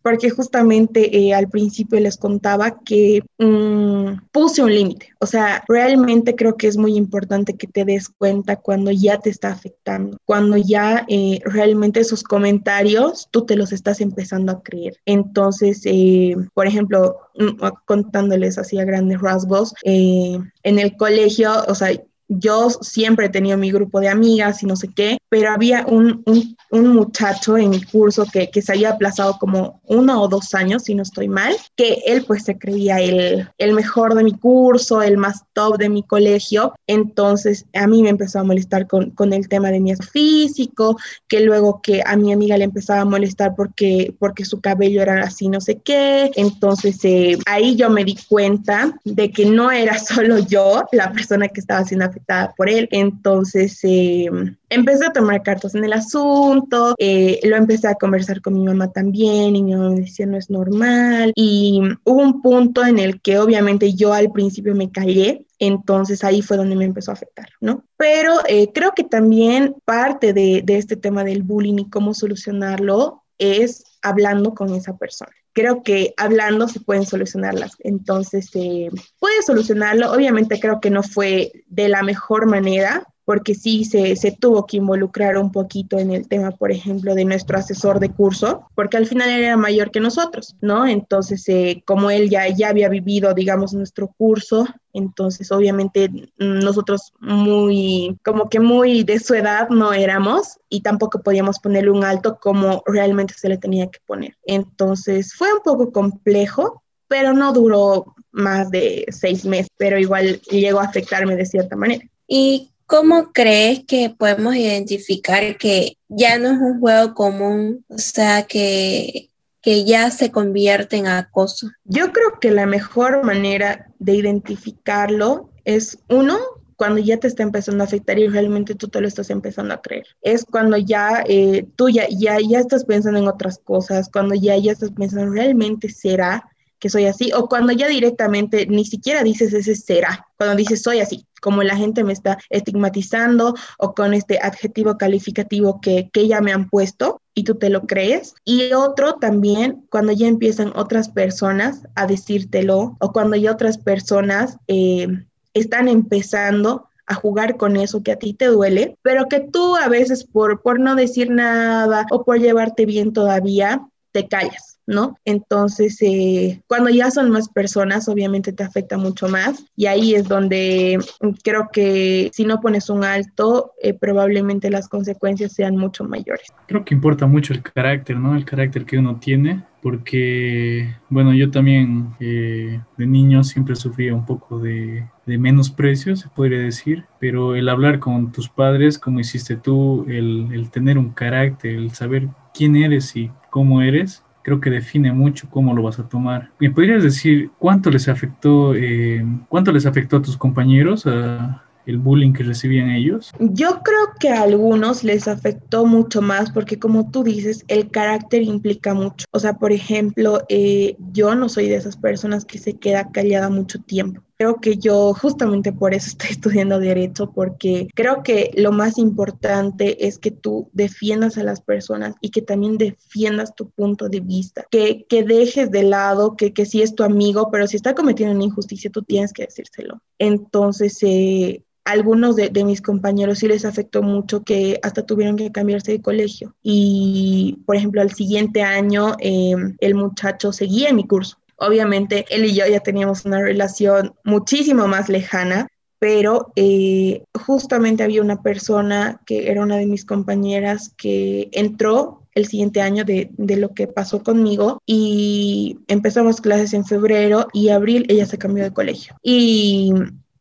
porque 0.07 0.31
justamente 0.31 1.19
eh, 1.19 1.35
al 1.35 1.49
principio 1.49 1.99
les 1.99 2.17
contaba 2.17 2.79
que 2.85 3.25
mm, 3.39 4.29
puse 4.31 4.63
un 4.63 4.73
límite. 4.73 5.09
O 5.19 5.27
sea, 5.27 5.65
realmente 5.67 6.37
creo 6.37 6.57
que 6.57 6.69
es 6.69 6.77
muy 6.77 6.97
importante 6.97 7.55
que 7.55 7.67
te 7.67 7.85
des 7.85 8.09
cuenta 8.11 8.55
cuando 8.55 8.93
ya 8.93 9.19
te 9.19 9.31
está 9.31 9.49
afectando, 9.49 10.17
cuando 10.25 10.59
ya 10.59 11.05
eh, 11.09 11.41
realmente 11.45 11.99
esos 11.99 12.23
comentarios 12.23 13.27
tú 13.33 13.47
te 13.47 13.57
los 13.57 13.73
estás 13.73 14.01
empezando 14.01 14.53
a 14.53 14.63
creer. 14.63 14.97
Entonces, 15.07 15.83
eh, 15.87 16.37
por 16.55 16.69
ejemplo, 16.69 17.17
mm, 17.35 17.67
contándoles 17.85 18.59
así 18.59 18.79
a 18.79 18.85
grandes 18.85 19.21
rasgos, 19.21 19.75
en 19.83 20.53
el 20.63 20.97
colegio, 20.97 21.51
o 21.67 21.75
sea, 21.75 21.91
yo 22.29 22.71
siempre 22.71 23.27
he 23.27 23.31
tenido 23.31 23.57
mi 23.57 23.71
grupo 23.71 24.01
de 24.01 24.09
amigas 24.09 24.63
y 24.63 24.67
no 24.67 24.77
sé 24.77 24.89
qué, 24.95 25.19
pero 25.29 25.51
había 25.51 25.85
un, 25.87 26.23
un, 26.27 26.57
un 26.71 26.95
muchacho 26.95 27.57
en 27.57 27.71
mi 27.71 27.83
curso 27.83 28.25
que, 28.33 28.51
que, 28.51 28.63
se 28.63 28.73
había 28.73 28.91
aplazado 28.91 29.37
como 29.39 29.81
uno 29.85 30.23
o 30.23 30.29
dos 30.29 30.55
años, 30.55 30.85
si 30.85 30.95
no 30.95 31.03
estoy 31.03 31.29
mal, 31.29 31.55
que 31.77 32.03
él 32.07 32.25
pues 32.27 32.45
se 32.45 32.59
creía 32.59 33.01
el, 33.01 33.49
el 33.59 33.73
mejor 33.73 34.15
de 34.15 34.25
mi 34.25 34.33
curso, 34.33 35.03
el 35.03 35.17
más 35.17 35.43
top 35.53 35.79
de 35.79 35.89
mi 35.89 36.03
colegio. 36.03 36.75
Entonces 36.87 37.67
a 37.75 37.87
mí 37.87 38.03
me 38.03 38.11
empezó 38.11 38.41
a 38.41 38.45
molestar 38.45 38.87
con, 38.87 39.11
con 39.11 39.33
el 39.33 39.49
tema 39.49 39.71
de 39.71 39.81
mi 39.81 39.95
físico, 39.97 40.97
que 41.29 41.41
luego 41.41 41.81
que 41.83 42.03
a 42.05 42.17
mi 42.17 42.33
amiga 42.33 42.57
le 42.57 42.65
empezaba 42.65 43.03
a 43.03 43.05
molestar 43.05 43.55
porque, 43.57 44.15
porque 44.19 44.45
su 44.45 44.61
cabello 44.61 45.03
era 45.03 45.23
así, 45.23 45.49
no 45.49 45.61
sé 45.61 45.81
qué. 45.85 46.31
Entonces 46.37 46.99
eh, 47.05 47.39
ahí 47.47 47.77
yo 47.77 47.91
me 47.91 48.05
di 48.05 48.17
cuenta 48.29 48.99
de 49.05 49.31
que 49.31 49.47
no 49.47 49.71
era 49.71 49.99
solo 49.99 50.39
yo 50.39 50.85
la 50.93 51.13
persona 51.13 51.49
que 51.49 51.61
estaba 51.61 51.85
siendo 51.85 52.07
afectada 52.07 52.55
por 52.57 52.69
él. 52.69 52.89
Entonces 52.91 53.79
eh, 53.83 54.29
empecé 54.69 55.07
a 55.07 55.13
tomar 55.13 55.26
cartas 55.43 55.75
en 55.75 55.85
el 55.85 55.93
asunto, 55.93 56.95
eh, 56.99 57.41
lo 57.45 57.57
empecé 57.57 57.89
a 57.89 57.95
conversar 57.95 58.41
con 58.41 58.55
mi 58.55 58.65
mamá 58.65 58.93
también 58.93 59.57
y 59.57 59.63
mi 59.63 59.75
mamá 59.75 59.91
me 59.91 60.01
decía 60.01 60.27
no 60.27 60.37
es 60.37 60.51
normal 60.51 61.33
y 61.35 61.81
hubo 62.05 62.23
un 62.23 62.43
punto 62.43 62.85
en 62.85 62.99
el 62.99 63.21
que 63.21 63.39
obviamente 63.39 63.95
yo 63.95 64.13
al 64.13 64.33
principio 64.33 64.75
me 64.75 64.91
callé, 64.91 65.47
entonces 65.59 66.25
ahí 66.25 66.43
fue 66.43 66.57
donde 66.57 66.77
me 66.77 66.85
empezó 66.85 67.11
a 67.11 67.15
afectar, 67.15 67.49
¿no? 67.61 67.85
Pero 67.97 68.35
eh, 68.49 68.73
creo 68.73 68.93
que 68.93 69.05
también 69.05 69.77
parte 69.85 70.33
de, 70.33 70.63
de 70.65 70.77
este 70.77 70.97
tema 70.97 71.25
del 71.25 71.43
bullying 71.43 71.79
y 71.79 71.91
cómo 71.91 72.15
solucionarlo 72.15 73.23
es 73.39 73.85
hablando 74.03 74.55
con 74.55 74.75
esa 74.75 74.97
persona 74.97 75.33
creo 75.57 75.83
que 75.83 76.13
hablando 76.19 76.69
se 76.69 76.81
pueden 76.81 77.07
solucionarlas. 77.07 77.77
Entonces, 77.79 78.51
eh, 78.53 78.91
puede 79.19 79.43
solucionarlo. 79.43 80.13
Obviamente 80.13 80.61
creo 80.61 80.81
que 80.81 80.91
no 80.91 81.03
fue 81.03 81.65
de 81.67 81.89
la 81.89 82.03
mejor 82.03 82.45
manera, 82.45 83.07
porque 83.27 83.57
sí 83.57 83.85
se, 83.85 84.15
se, 84.15 84.31
tuvo 84.31 84.67
que 84.67 84.77
involucrar 84.77 85.37
un 85.37 85.51
poquito 85.51 85.99
en 85.99 86.13
el 86.13 86.29
tema, 86.29 86.53
por 86.53 86.71
ejemplo, 86.71 87.13
de 87.13 87.25
nuestro 87.25 87.59
asesor 87.59 87.99
de 87.99 88.09
curso, 88.09 88.69
porque 88.77 88.97
al 88.97 89.07
final 89.07 89.29
era 89.29 89.57
mayor 89.57 89.91
que 89.91 89.99
nosotros, 89.99 90.55
¿no? 90.61 90.87
Entonces, 90.87 91.47
eh, 91.49 91.83
como 91.85 92.09
él 92.09 92.31
ya, 92.31 92.49
ya 92.49 92.69
había 92.69 92.89
vivido, 92.89 93.35
digamos, 93.35 93.75
nuestro 93.75 94.15
curso, 94.17 94.65
entonces 94.93 95.51
obviamente 95.51 96.09
nosotros 96.39 97.13
muy, 97.19 98.17
como 98.25 98.49
que 98.49 98.61
muy 98.61 99.03
de 99.03 99.19
su 99.19 99.35
edad 99.35 99.71
no 99.71 99.93
éramos 99.93 100.61
y 100.69 100.83
tampoco 100.83 101.21
podíamos 101.21 101.59
ponerle 101.59 101.91
un 101.91 102.05
alto 102.05 102.39
como 102.41 102.85
realmente 102.87 103.35
se 103.37 103.49
le 103.49 103.59
tenía 103.59 103.89
que 103.89 103.99
poner. 104.07 104.37
Entonces, 104.45 105.35
fue 105.35 105.53
un 105.53 105.63
poco 105.65 105.91
complejo, 105.91 106.85
pero 107.09 107.33
no 107.33 107.53
duró 107.53 108.15
más 108.31 108.71
de 108.71 109.05
seis 109.09 109.45
meses, 109.45 109.71
pero 109.77 109.99
igual 109.99 110.41
llegó 110.43 110.79
a 110.79 110.85
afectarme 110.85 111.35
de 111.35 111.45
cierta 111.45 111.75
manera. 111.75 112.05
¿Y 112.29 112.71
¿Cómo 112.87 113.33
crees 113.33 113.85
que 113.85 114.15
podemos 114.17 114.55
identificar 114.55 115.59
que 115.59 115.99
ya 116.09 116.39
no 116.39 116.51
es 116.51 116.59
un 116.59 116.81
juego 116.81 117.15
común, 117.15 117.85
o 117.89 117.99
sea, 117.99 118.45
que, 118.45 119.31
que 119.61 119.85
ya 119.85 120.11
se 120.11 120.31
convierte 120.31 120.97
en 120.97 121.09
acoso? 121.09 121.69
Yo 121.85 122.13
creo 122.13 122.39
que 122.41 122.53
la 122.53 122.67
mejor 122.67 123.25
manera 123.25 123.93
de 123.99 124.15
identificarlo 124.15 125.51
es 125.65 125.99
uno, 126.09 126.39
cuando 126.77 127.01
ya 127.01 127.17
te 127.17 127.27
está 127.27 127.43
empezando 127.43 127.83
a 127.83 127.87
afectar 127.87 128.19
y 128.19 128.29
realmente 128.29 128.75
tú 128.75 128.89
te 128.89 129.01
lo 129.01 129.09
estás 129.09 129.31
empezando 129.31 129.75
a 129.75 129.81
creer. 129.81 130.07
Es 130.21 130.45
cuando 130.45 130.77
ya 130.77 131.25
eh, 131.27 131.67
tú 131.75 131.89
ya, 131.89 132.07
ya, 132.09 132.39
ya 132.39 132.61
estás 132.61 132.85
pensando 132.85 133.19
en 133.19 133.29
otras 133.29 133.59
cosas, 133.59 134.11
cuando 134.13 134.35
ya, 134.35 134.57
ya 134.59 134.73
estás 134.73 134.93
pensando, 134.93 135.33
¿realmente 135.33 135.89
será? 135.89 136.49
Que 136.79 136.91
soy 136.91 137.07
así, 137.07 137.33
o 137.33 137.49
cuando 137.49 137.73
ya 137.73 137.89
directamente 137.89 138.67
ni 138.67 138.85
siquiera 138.85 139.23
dices 139.23 139.53
ese 139.53 139.75
será, 139.75 140.27
cuando 140.37 140.57
dices 140.57 140.83
soy 140.83 141.01
así, 141.01 141.27
como 141.41 141.63
la 141.63 141.77
gente 141.77 142.05
me 142.05 142.13
está 142.13 142.39
estigmatizando 142.51 143.55
o 143.79 143.95
con 143.95 144.15
este 144.15 144.39
adjetivo 144.43 144.99
calificativo 144.99 145.81
que, 145.81 146.11
que 146.13 146.29
ya 146.29 146.41
me 146.41 146.53
han 146.53 146.69
puesto 146.69 147.21
y 147.35 147.45
tú 147.45 147.55
te 147.55 147.71
lo 147.71 147.87
crees. 147.87 148.35
Y 148.45 148.73
otro 148.73 149.15
también 149.15 149.87
cuando 149.91 150.13
ya 150.13 150.27
empiezan 150.27 150.73
otras 150.75 151.09
personas 151.09 151.83
a 151.95 152.07
decírtelo 152.07 152.97
o 152.99 153.13
cuando 153.13 153.37
ya 153.37 153.53
otras 153.53 153.79
personas 153.79 154.57
eh, 154.67 155.07
están 155.55 155.89
empezando 155.89 156.89
a 157.07 157.15
jugar 157.15 157.57
con 157.57 157.77
eso 157.77 158.03
que 158.03 158.13
a 158.13 158.19
ti 158.19 158.35
te 158.35 158.47
duele, 158.47 158.99
pero 159.03 159.29
que 159.29 159.41
tú 159.41 159.77
a 159.77 159.89
veces 159.89 160.25
por, 160.25 160.63
por 160.63 160.81
no 160.81 160.97
decir 160.97 161.31
nada 161.31 162.07
o 162.11 162.25
por 162.25 162.41
llevarte 162.41 162.85
bien 162.85 163.13
todavía, 163.13 163.87
te 164.13 164.27
callas. 164.27 164.76
¿No? 164.87 165.19
Entonces, 165.25 165.99
eh, 166.01 166.63
cuando 166.67 166.91
ya 166.91 167.11
son 167.11 167.31
más 167.31 167.49
personas, 167.49 168.09
obviamente 168.09 168.53
te 168.53 168.63
afecta 168.63 168.97
mucho 168.97 169.29
más 169.29 169.65
y 169.77 169.87
ahí 169.87 170.15
es 170.15 170.29
donde 170.29 170.99
creo 171.43 171.69
que 171.73 172.31
si 172.33 172.45
no 172.45 172.61
pones 172.61 172.89
un 172.89 173.05
alto, 173.05 173.73
eh, 173.83 173.95
probablemente 173.95 174.71
las 174.71 174.89
consecuencias 174.89 175.53
sean 175.53 175.77
mucho 175.77 176.05
mayores. 176.05 176.47
Creo 176.69 176.85
que 176.85 176.95
importa 176.95 177.27
mucho 177.27 177.53
el 177.53 177.63
carácter, 177.63 178.17
¿no? 178.17 178.37
El 178.37 178.45
carácter 178.45 178.85
que 178.85 178.99
uno 178.99 179.19
tiene, 179.19 179.65
porque, 179.83 180.97
bueno, 181.09 181.33
yo 181.33 181.51
también 181.51 182.15
eh, 182.21 182.81
de 182.97 183.07
niño 183.07 183.45
siempre 183.45 183.77
sufría 183.77 184.15
un 184.15 184.27
poco 184.27 184.59
de, 184.59 185.07
de 185.27 185.39
menosprecio, 185.39 186.17
se 186.17 186.29
podría 186.29 186.59
decir, 186.59 187.05
pero 187.21 187.55
el 187.55 187.69
hablar 187.69 187.99
con 188.01 188.33
tus 188.33 188.49
padres, 188.49 188.99
como 188.99 189.21
hiciste 189.21 189.57
tú, 189.57 190.05
el, 190.09 190.49
el 190.53 190.71
tener 190.71 190.99
un 190.99 191.11
carácter, 191.11 191.77
el 191.77 191.91
saber 191.93 192.29
quién 192.53 192.77
eres 192.77 193.15
y 193.15 193.31
cómo 193.51 193.81
eres, 193.81 194.25
creo 194.47 194.61
que 194.61 194.71
define 194.71 195.13
mucho 195.13 195.49
cómo 195.51 195.75
lo 195.75 195.83
vas 195.83 195.99
a 195.99 196.09
tomar. 196.09 196.53
¿Me 196.61 196.71
podrías 196.71 197.03
decir 197.03 197.51
cuánto 197.59 197.91
les 197.91 198.07
afectó, 198.07 198.77
eh, 198.77 199.27
cuánto 199.49 199.73
les 199.73 199.87
afectó 199.87 200.19
a 200.19 200.23
tus 200.23 200.37
compañeros 200.37 201.05
el 201.05 201.99
bullying 201.99 202.33
que 202.33 202.45
recibían 202.45 202.91
ellos? 202.91 203.33
Yo 203.41 203.81
creo 203.83 204.15
que 204.21 204.29
a 204.29 204.43
algunos 204.43 205.03
les 205.03 205.27
afectó 205.27 205.85
mucho 205.85 206.23
más 206.23 206.53
porque 206.53 206.79
como 206.79 207.11
tú 207.11 207.25
dices, 207.25 207.65
el 207.67 207.91
carácter 207.91 208.43
implica 208.43 208.95
mucho. 208.95 209.27
O 209.33 209.41
sea, 209.41 209.55
por 209.55 209.73
ejemplo, 209.73 210.41
eh, 210.49 210.95
yo 211.13 211.35
no 211.35 211.49
soy 211.49 211.69
de 211.69 211.75
esas 211.75 211.97
personas 211.97 212.45
que 212.45 212.59
se 212.59 212.79
queda 212.79 213.11
callada 213.11 213.51
mucho 213.51 213.81
tiempo. 213.81 214.23
Creo 214.39 214.57
que 214.57 214.77
yo 214.77 215.15
justamente 215.15 215.73
por 215.73 215.95
eso 215.95 216.09
estoy 216.11 216.31
estudiando 216.31 216.79
derecho, 216.79 217.31
porque 217.33 217.89
creo 217.95 218.23
que 218.23 218.51
lo 218.57 218.73
más 218.73 218.99
importante 218.99 220.07
es 220.07 220.19
que 220.19 220.31
tú 220.31 220.71
defiendas 220.73 221.39
a 221.39 221.45
las 221.45 221.61
personas 221.61 222.15
y 222.21 222.31
que 222.31 222.43
también 222.43 222.79
defiendas 222.79 223.55
tu 223.55 223.71
punto 223.71 224.09
de 224.09 224.21
vista, 224.21 224.67
que, 224.71 225.07
que 225.09 225.23
dejes 225.23 225.71
de 225.71 225.83
lado 225.83 226.37
que, 226.37 226.53
que 226.53 226.67
sí 226.67 226.83
es 226.83 226.95
tu 226.95 227.03
amigo, 227.03 227.51
pero 227.51 227.67
si 227.67 227.77
está 227.77 227.95
cometiendo 227.95 228.35
una 228.35 228.45
injusticia, 228.45 228.91
tú 228.91 229.03
tienes 229.03 229.33
que 229.33 229.45
decírselo. 229.45 230.01
Entonces, 230.19 230.99
eh, 231.03 231.63
algunos 231.85 232.35
de, 232.35 232.49
de, 232.49 232.65
mis 232.65 232.83
compañeros 232.83 233.39
sí 233.39 233.47
les 233.47 233.65
afectó 233.65 234.03
mucho 234.03 234.43
que 234.43 234.79
hasta 234.83 235.07
tuvieron 235.07 235.37
que 235.37 235.53
cambiarse 235.53 235.93
de 235.93 236.03
colegio. 236.03 236.55
Y, 236.63 237.63
por 237.65 237.77
ejemplo, 237.77 238.03
al 238.03 238.13
siguiente 238.13 238.63
año 238.63 239.15
eh, 239.21 239.55
el 239.79 239.95
muchacho 239.95 240.53
seguía 240.53 240.89
en 240.89 240.97
mi 240.97 241.07
curso 241.07 241.39
Obviamente, 241.57 242.27
él 242.31 242.45
y 242.45 242.55
yo 242.55 242.67
ya 242.67 242.81
teníamos 242.81 243.25
una 243.25 243.41
relación 243.41 244.15
muchísimo 244.25 244.87
más 244.89 245.09
lejana, 245.09 245.69
pero 245.99 246.53
eh, 246.57 247.25
justamente 247.35 248.03
había 248.03 248.23
una 248.23 248.43
persona 248.43 249.21
que 249.27 249.51
era 249.51 249.63
una 249.63 249.77
de 249.77 249.87
mis 249.87 250.05
compañeras 250.05 250.93
que 250.97 251.49
entró 251.53 252.23
el 252.35 252.47
siguiente 252.47 252.83
año 252.83 253.05
de, 253.05 253.31
de, 253.39 253.57
lo 253.57 253.73
que 253.73 253.87
pasó 253.87 254.23
conmigo 254.23 254.83
y 254.85 255.79
empezamos 255.89 256.43
clases 256.43 256.75
en 256.75 256.85
febrero 256.85 257.49
y 257.55 257.71
abril 257.71 258.05
ella 258.09 258.27
se 258.27 258.37
cambió 258.37 258.63
de 258.63 258.75
colegio. 258.75 259.17
Y 259.23 259.95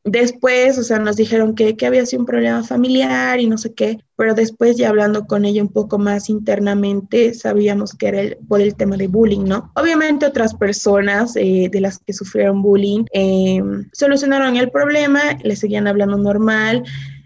Después, 0.07 0.77
o 0.77 0.83
sea, 0.83 0.99
nos 0.99 1.15
dijeron 1.15 1.55
que, 1.55 1.75
que, 1.75 1.87
había 1.87 2.05
sido 2.05 2.19
un 2.19 2.27
problema 2.27 2.63
familiar 2.63 3.39
y 3.39 3.47
no 3.47 3.57
sé 3.57 3.73
qué, 3.73 3.97
pero 4.15 4.35
después 4.35 4.77
ya 4.77 4.89
hablando 4.89 5.25
con 5.25 5.45
ella 5.45 5.63
un 5.63 5.73
poco 5.73 5.97
más 5.97 6.29
internamente, 6.29 7.33
sabíamos 7.33 7.95
que 7.95 8.09
era 8.09 8.21
el, 8.21 8.37
por 8.47 8.61
el 8.61 8.75
tema 8.75 8.97
de 8.97 9.07
bullying, 9.07 9.45
¿no? 9.45 9.71
Obviamente 9.75 10.27
otras 10.27 10.53
personas 10.53 11.35
eh, 11.35 11.69
de 11.71 11.81
las 11.81 11.97
que 11.97 12.13
sufrieron 12.13 12.61
bullying 12.61 13.05
eh, 13.13 13.59
solucionaron 13.93 14.57
el 14.57 14.69
problema, 14.69 15.21
le 15.43 15.55
seguían 15.55 15.87
hablando 15.87 16.17
normal, 16.17 16.83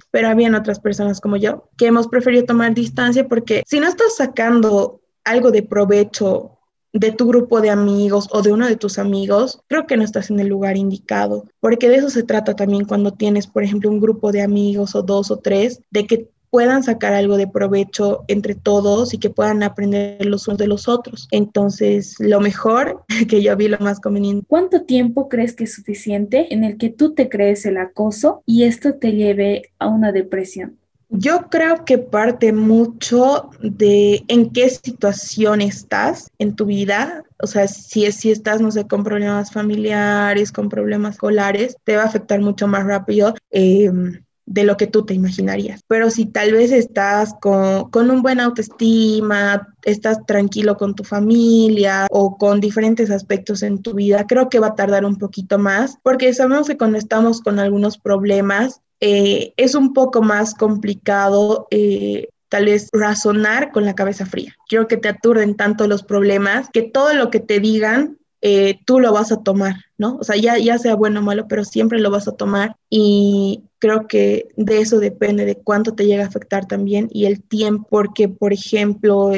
pero 0.09 0.29
habían 0.29 0.55
otras 0.55 0.79
personas 0.79 1.19
como 1.19 1.35
yo 1.35 1.69
que 1.75 1.87
hemos 1.87 2.07
preferido 2.07 2.45
tomar 2.45 2.73
distancia 2.73 3.27
porque 3.27 3.61
si 3.67 3.81
no 3.81 3.89
estás 3.89 4.15
sacando 4.15 5.01
algo 5.25 5.51
de 5.51 5.63
provecho 5.63 6.58
de 6.93 7.11
tu 7.11 7.27
grupo 7.27 7.61
de 7.61 7.69
amigos 7.69 8.27
o 8.31 8.41
de 8.41 8.51
uno 8.51 8.67
de 8.67 8.75
tus 8.75 8.99
amigos, 8.99 9.61
creo 9.67 9.85
que 9.85 9.97
no 9.97 10.03
estás 10.03 10.29
en 10.29 10.39
el 10.39 10.47
lugar 10.47 10.77
indicado, 10.77 11.45
porque 11.59 11.89
de 11.89 11.97
eso 11.97 12.09
se 12.09 12.23
trata 12.23 12.55
también 12.55 12.85
cuando 12.85 13.11
tienes, 13.11 13.47
por 13.47 13.63
ejemplo, 13.63 13.89
un 13.89 13.99
grupo 13.99 14.31
de 14.31 14.41
amigos 14.41 14.95
o 14.95 15.03
dos 15.03 15.31
o 15.31 15.37
tres, 15.37 15.81
de 15.91 16.07
que 16.07 16.29
puedan 16.49 16.83
sacar 16.83 17.13
algo 17.13 17.37
de 17.37 17.47
provecho 17.47 18.23
entre 18.27 18.55
todos 18.55 19.13
y 19.13 19.19
que 19.19 19.29
puedan 19.29 19.63
aprender 19.63 20.25
los 20.25 20.47
unos 20.47 20.57
de 20.57 20.67
los 20.67 20.87
otros. 20.87 21.27
Entonces, 21.31 22.15
lo 22.19 22.39
mejor 22.39 23.03
que 23.29 23.41
yo 23.41 23.55
vi, 23.55 23.67
lo 23.67 23.77
más 23.79 23.99
conveniente. 23.99 24.45
¿Cuánto 24.47 24.83
tiempo 24.83 25.29
crees 25.29 25.55
que 25.55 25.65
es 25.65 25.75
suficiente 25.75 26.53
en 26.53 26.63
el 26.63 26.77
que 26.77 26.89
tú 26.89 27.13
te 27.13 27.29
crees 27.29 27.65
el 27.65 27.77
acoso 27.77 28.41
y 28.45 28.63
esto 28.63 28.95
te 28.95 29.13
lleve 29.13 29.71
a 29.77 29.87
una 29.87 30.11
depresión? 30.11 30.78
Yo 31.09 31.49
creo 31.49 31.85
que 31.85 31.97
parte 31.97 32.53
mucho 32.53 33.49
de 33.61 34.23
en 34.27 34.51
qué 34.51 34.69
situación 34.69 35.61
estás 35.61 36.31
en 36.37 36.55
tu 36.55 36.65
vida. 36.65 37.23
O 37.41 37.47
sea, 37.47 37.67
si, 37.67 38.11
si 38.11 38.29
estás, 38.29 38.61
no 38.61 38.69
sé, 38.69 38.87
con 38.87 39.03
problemas 39.03 39.51
familiares, 39.51 40.51
con 40.51 40.69
problemas 40.69 41.15
escolares, 41.15 41.77
te 41.83 41.95
va 41.95 42.03
a 42.03 42.07
afectar 42.07 42.39
mucho 42.41 42.67
más 42.67 42.85
rápido. 42.85 43.33
Em, 43.49 44.23
de 44.49 44.63
lo 44.63 44.77
que 44.77 44.87
tú 44.87 45.05
te 45.05 45.13
imaginarías. 45.13 45.81
Pero 45.87 46.09
si 46.09 46.25
tal 46.25 46.53
vez 46.53 46.71
estás 46.71 47.35
con, 47.39 47.91
con, 47.91 48.09
un 48.09 48.23
buen 48.23 48.39
autoestima, 48.39 49.75
estás 49.83 50.25
tranquilo 50.25 50.75
con 50.75 50.95
tu 50.95 51.03
familia 51.03 52.07
o 52.09 52.35
con 52.35 52.59
diferentes 52.59 53.11
aspectos 53.11 53.61
en 53.61 53.83
tu 53.83 53.93
vida, 53.93 54.25
creo 54.27 54.49
que 54.49 54.59
va 54.59 54.67
a 54.67 54.75
tardar 54.75 55.05
un 55.05 55.17
poquito 55.17 55.59
más, 55.59 55.99
porque 56.01 56.33
sabemos 56.33 56.67
que 56.67 56.77
cuando 56.77 56.97
estamos 56.97 57.41
con 57.41 57.59
algunos 57.59 57.99
problemas, 57.99 58.81
eh, 59.01 59.53
es 59.57 59.75
un 59.75 59.93
poco 59.93 60.21
más 60.21 60.53
complicado 60.53 61.67
eh, 61.71 62.29
tal 62.49 62.65
vez 62.65 62.89
razonar 62.91 63.71
con 63.71 63.85
la 63.85 63.95
cabeza 63.95 64.25
fría. 64.25 64.55
Quiero 64.67 64.87
que 64.87 64.97
te 64.97 65.09
aturden 65.09 65.55
tanto 65.55 65.87
los 65.87 66.03
problemas 66.03 66.69
que 66.71 66.81
todo 66.81 67.13
lo 67.13 67.29
que 67.29 67.39
te 67.39 67.59
digan 67.59 68.17
eh, 68.41 68.79
tú 68.85 69.01
lo 69.01 69.11
vas 69.11 69.33
a 69.33 69.43
tomar, 69.43 69.75
¿no? 69.97 70.15
O 70.15 70.23
sea, 70.23 70.37
ya, 70.37 70.57
ya 70.57 70.77
sea 70.77 70.95
bueno 70.95 71.19
o 71.19 71.23
malo, 71.23 71.47
pero 71.49 71.65
siempre 71.65 71.99
lo 71.99 72.09
vas 72.09 72.27
a 72.27 72.37
tomar 72.37 72.77
y 72.89 73.63
creo 73.79 74.07
que 74.07 74.47
de 74.55 74.79
eso 74.79 74.99
depende 74.99 75.43
de 75.43 75.55
cuánto 75.55 75.93
te 75.93 76.05
llega 76.05 76.23
a 76.23 76.27
afectar 76.27 76.65
también 76.65 77.09
y 77.11 77.25
el 77.25 77.41
tiempo, 77.43 77.85
porque, 77.89 78.29
por 78.29 78.53
ejemplo, 78.53 79.31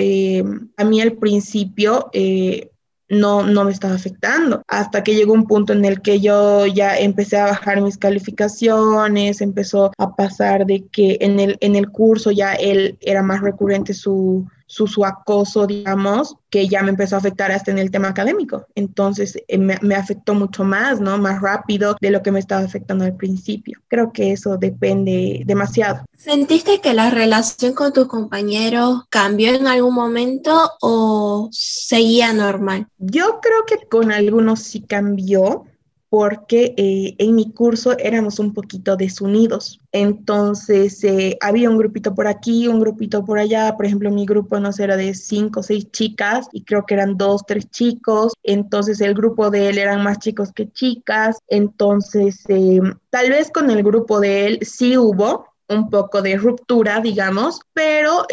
a 0.77 0.83
mí 0.83 1.01
al 1.01 1.13
principio 1.13 2.11
no, 3.11 3.43
no 3.43 3.65
me 3.65 3.71
estaba 3.71 3.93
afectando. 3.93 4.63
Hasta 4.67 5.03
que 5.03 5.13
llegó 5.13 5.33
un 5.33 5.45
punto 5.45 5.73
en 5.73 5.85
el 5.85 6.01
que 6.01 6.19
yo 6.19 6.65
ya 6.65 6.97
empecé 6.97 7.37
a 7.37 7.47
bajar 7.47 7.81
mis 7.81 7.97
calificaciones, 7.97 9.41
empezó 9.41 9.91
a 9.97 10.15
pasar 10.15 10.65
de 10.65 10.85
que 10.87 11.17
en 11.21 11.39
el, 11.39 11.57
en 11.59 11.75
el 11.75 11.89
curso 11.89 12.31
ya 12.31 12.53
él 12.53 12.97
era 13.01 13.21
más 13.21 13.41
recurrente 13.41 13.93
su, 13.93 14.47
su, 14.71 14.87
su, 14.87 15.03
acoso, 15.03 15.67
digamos, 15.67 16.37
que 16.49 16.69
ya 16.69 16.81
me 16.81 16.91
empezó 16.91 17.15
a 17.15 17.19
afectar 17.19 17.51
hasta 17.51 17.71
en 17.71 17.77
el 17.77 17.91
tema 17.91 18.07
académico. 18.07 18.67
Entonces 18.73 19.37
eh, 19.49 19.57
me, 19.57 19.77
me, 19.81 19.95
afectó 19.95 20.33
mucho 20.33 20.63
más, 20.63 21.01
¿no? 21.01 21.17
Más 21.17 21.41
rápido 21.41 21.97
de 21.99 22.09
lo 22.09 22.23
que 22.23 22.31
me 22.31 22.39
estaba 22.39 22.61
afectando 22.61 23.03
al 23.03 23.17
principio. 23.17 23.81
Creo 23.89 24.13
que 24.13 24.31
eso 24.31 24.57
depende 24.57 25.43
demasiado. 25.45 26.05
¿Sentiste 26.17 26.79
que 26.79 26.93
la 26.93 27.09
relación 27.09 27.73
con 27.73 27.91
tus 27.91 28.07
compañeros 28.07 29.03
cambió 29.09 29.53
en 29.53 29.67
algún 29.67 29.93
momento 29.93 30.71
o 30.79 31.49
seguía 31.51 32.31
normal? 32.31 32.87
Yo 32.97 33.41
creo 33.41 33.65
que 33.67 33.85
con 33.89 34.13
algunos 34.13 34.61
sí 34.61 34.81
cambió 34.81 35.65
porque 36.11 36.73
eh, 36.75 37.15
en 37.19 37.35
mi 37.35 37.53
curso 37.53 37.97
éramos 37.97 38.37
un 38.37 38.53
poquito 38.53 38.97
desunidos. 38.97 39.79
Entonces, 39.93 41.01
eh, 41.05 41.37
había 41.39 41.69
un 41.69 41.77
grupito 41.77 42.13
por 42.13 42.27
aquí, 42.27 42.67
un 42.67 42.81
grupito 42.81 43.23
por 43.23 43.39
allá. 43.39 43.77
Por 43.77 43.85
ejemplo, 43.85 44.11
mi 44.11 44.25
grupo, 44.25 44.59
no 44.59 44.73
sé, 44.73 44.83
era 44.83 44.97
de 44.97 45.13
cinco 45.13 45.61
o 45.61 45.63
seis 45.63 45.89
chicas 45.91 46.49
y 46.51 46.65
creo 46.65 46.85
que 46.85 46.95
eran 46.95 47.15
dos, 47.15 47.45
tres 47.47 47.69
chicos. 47.69 48.33
Entonces, 48.43 48.99
el 48.99 49.13
grupo 49.13 49.49
de 49.49 49.69
él 49.69 49.77
eran 49.77 50.03
más 50.03 50.19
chicos 50.19 50.51
que 50.51 50.69
chicas. 50.69 51.37
Entonces, 51.47 52.43
eh, 52.49 52.81
tal 53.09 53.29
vez 53.29 53.49
con 53.49 53.71
el 53.71 53.81
grupo 53.81 54.19
de 54.19 54.47
él 54.47 54.59
sí 54.63 54.97
hubo 54.97 55.45
un 55.69 55.89
poco 55.89 56.21
de 56.21 56.35
ruptura, 56.35 56.99
digamos, 56.99 57.61
pero 57.71 58.25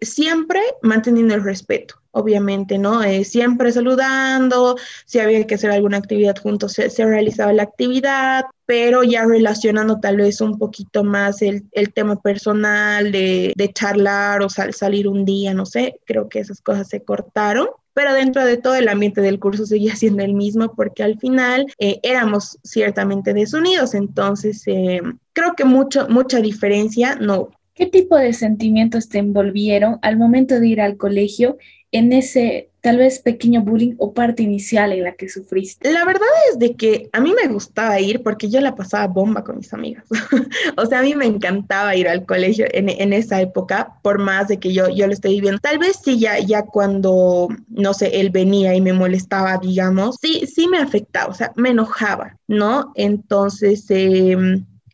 siempre 0.00 0.60
manteniendo 0.82 1.36
el 1.36 1.44
respeto 1.44 2.01
obviamente, 2.12 2.78
¿no? 2.78 3.02
Eh, 3.02 3.24
siempre 3.24 3.72
saludando, 3.72 4.76
si 5.04 5.18
había 5.18 5.46
que 5.46 5.56
hacer 5.56 5.70
alguna 5.70 5.98
actividad 5.98 6.36
juntos, 6.36 6.72
se, 6.72 7.04
realizaba 7.04 7.52
la 7.52 7.64
actividad, 7.64 8.44
pero 8.66 9.02
ya 9.02 9.24
relacionando 9.24 9.98
tal 10.00 10.18
vez 10.18 10.40
un 10.40 10.58
poquito 10.58 11.04
más 11.04 11.42
el, 11.42 11.64
el 11.72 11.92
tema 11.92 12.16
personal 12.20 13.10
de, 13.12 13.52
de 13.56 13.72
charlar 13.72 14.42
o 14.42 14.48
salir 14.48 15.08
un 15.08 15.24
día, 15.24 15.52
no 15.54 15.66
sé, 15.66 16.00
creo 16.04 16.28
que 16.28 16.40
esas 16.40 16.60
cosas 16.60 16.88
se 16.88 17.02
cortaron. 17.02 17.68
Pero 17.94 18.14
dentro 18.14 18.44
de 18.46 18.56
todo 18.56 18.74
el 18.76 18.88
ambiente 18.88 19.20
del 19.20 19.38
curso 19.38 19.66
seguía 19.66 19.96
siendo 19.96 20.22
el 20.22 20.34
mismo 20.34 20.74
porque 20.74 21.02
al 21.02 21.18
final 21.18 21.66
eh, 21.78 22.00
éramos 22.02 22.58
ciertamente 22.62 23.34
desunidos, 23.34 23.94
entonces 23.94 24.62
eh, 24.66 25.00
creo 25.32 25.54
que 25.54 25.64
mucho, 25.64 26.08
mucha 26.08 26.40
diferencia 26.40 27.16
no. 27.16 27.50
¿Qué 27.74 27.86
tipo 27.86 28.16
de 28.16 28.34
sentimientos 28.34 29.08
te 29.08 29.18
envolvieron 29.18 29.98
al 30.02 30.18
momento 30.18 30.60
de 30.60 30.68
ir 30.68 30.80
al 30.80 30.98
colegio 30.98 31.56
en 31.92 32.12
ese 32.12 32.70
tal 32.80 32.98
vez 32.98 33.20
pequeño 33.20 33.62
bullying 33.62 33.94
o 33.98 34.12
parte 34.12 34.42
inicial 34.42 34.92
en 34.92 35.04
la 35.04 35.12
que 35.12 35.28
sufriste? 35.28 35.92
La 35.92 36.04
verdad 36.04 36.26
es 36.50 36.58
de 36.58 36.74
que 36.74 37.08
a 37.12 37.20
mí 37.20 37.32
me 37.32 37.50
gustaba 37.50 38.00
ir 38.00 38.22
porque 38.22 38.50
yo 38.50 38.60
la 38.60 38.74
pasaba 38.74 39.06
bomba 39.06 39.44
con 39.44 39.58
mis 39.58 39.72
amigas. 39.72 40.04
o 40.76 40.86
sea, 40.86 40.98
a 40.98 41.02
mí 41.02 41.14
me 41.14 41.26
encantaba 41.26 41.94
ir 41.94 42.08
al 42.08 42.26
colegio 42.26 42.66
en, 42.72 43.12
esa 43.12 43.40
época, 43.40 44.00
por 44.02 44.18
más 44.18 44.48
de 44.48 44.58
que 44.58 44.72
yo, 44.72 44.88
yo 44.88 45.06
lo 45.06 45.12
esté 45.12 45.28
viviendo. 45.28 45.60
Tal 45.60 45.78
vez 45.78 46.00
sí, 46.02 46.18
ya, 46.18 46.40
ya 46.40 46.62
cuando, 46.62 47.48
no 47.68 47.94
sé, 47.94 48.20
él 48.20 48.30
venía 48.30 48.74
y 48.74 48.80
me 48.80 48.92
molestaba, 48.92 49.58
digamos, 49.58 50.16
sí, 50.20 50.44
sí 50.52 50.66
me 50.66 50.78
afectaba, 50.78 51.30
o 51.30 51.34
sea, 51.34 51.52
me 51.54 51.70
enojaba, 51.70 52.36
¿no? 52.48 52.90
Entonces, 52.96 53.84
eh, 53.90 54.36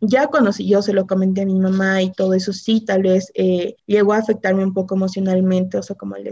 ya 0.01 0.27
cuando 0.27 0.51
yo 0.59 0.83
se 0.83 0.93
lo 0.93 1.07
comenté 1.07 1.43
a 1.43 1.47
mi 1.47 1.59
mamá 1.59 2.03
y 2.03 2.13
todo 2.13 2.35
eso, 2.35 2.53
sí, 2.53 2.85
tal 2.85 3.03
vez 3.03 3.33
eh, 3.35 3.77
llegó 3.87 4.13
a 4.13 4.19
afectarme 4.19 4.63
un 4.63 4.75
poco 4.75 4.95
emocionalmente, 4.95 5.79
o 5.79 5.83
sea, 5.83 5.97
como 5.97 6.17
él 6.17 6.27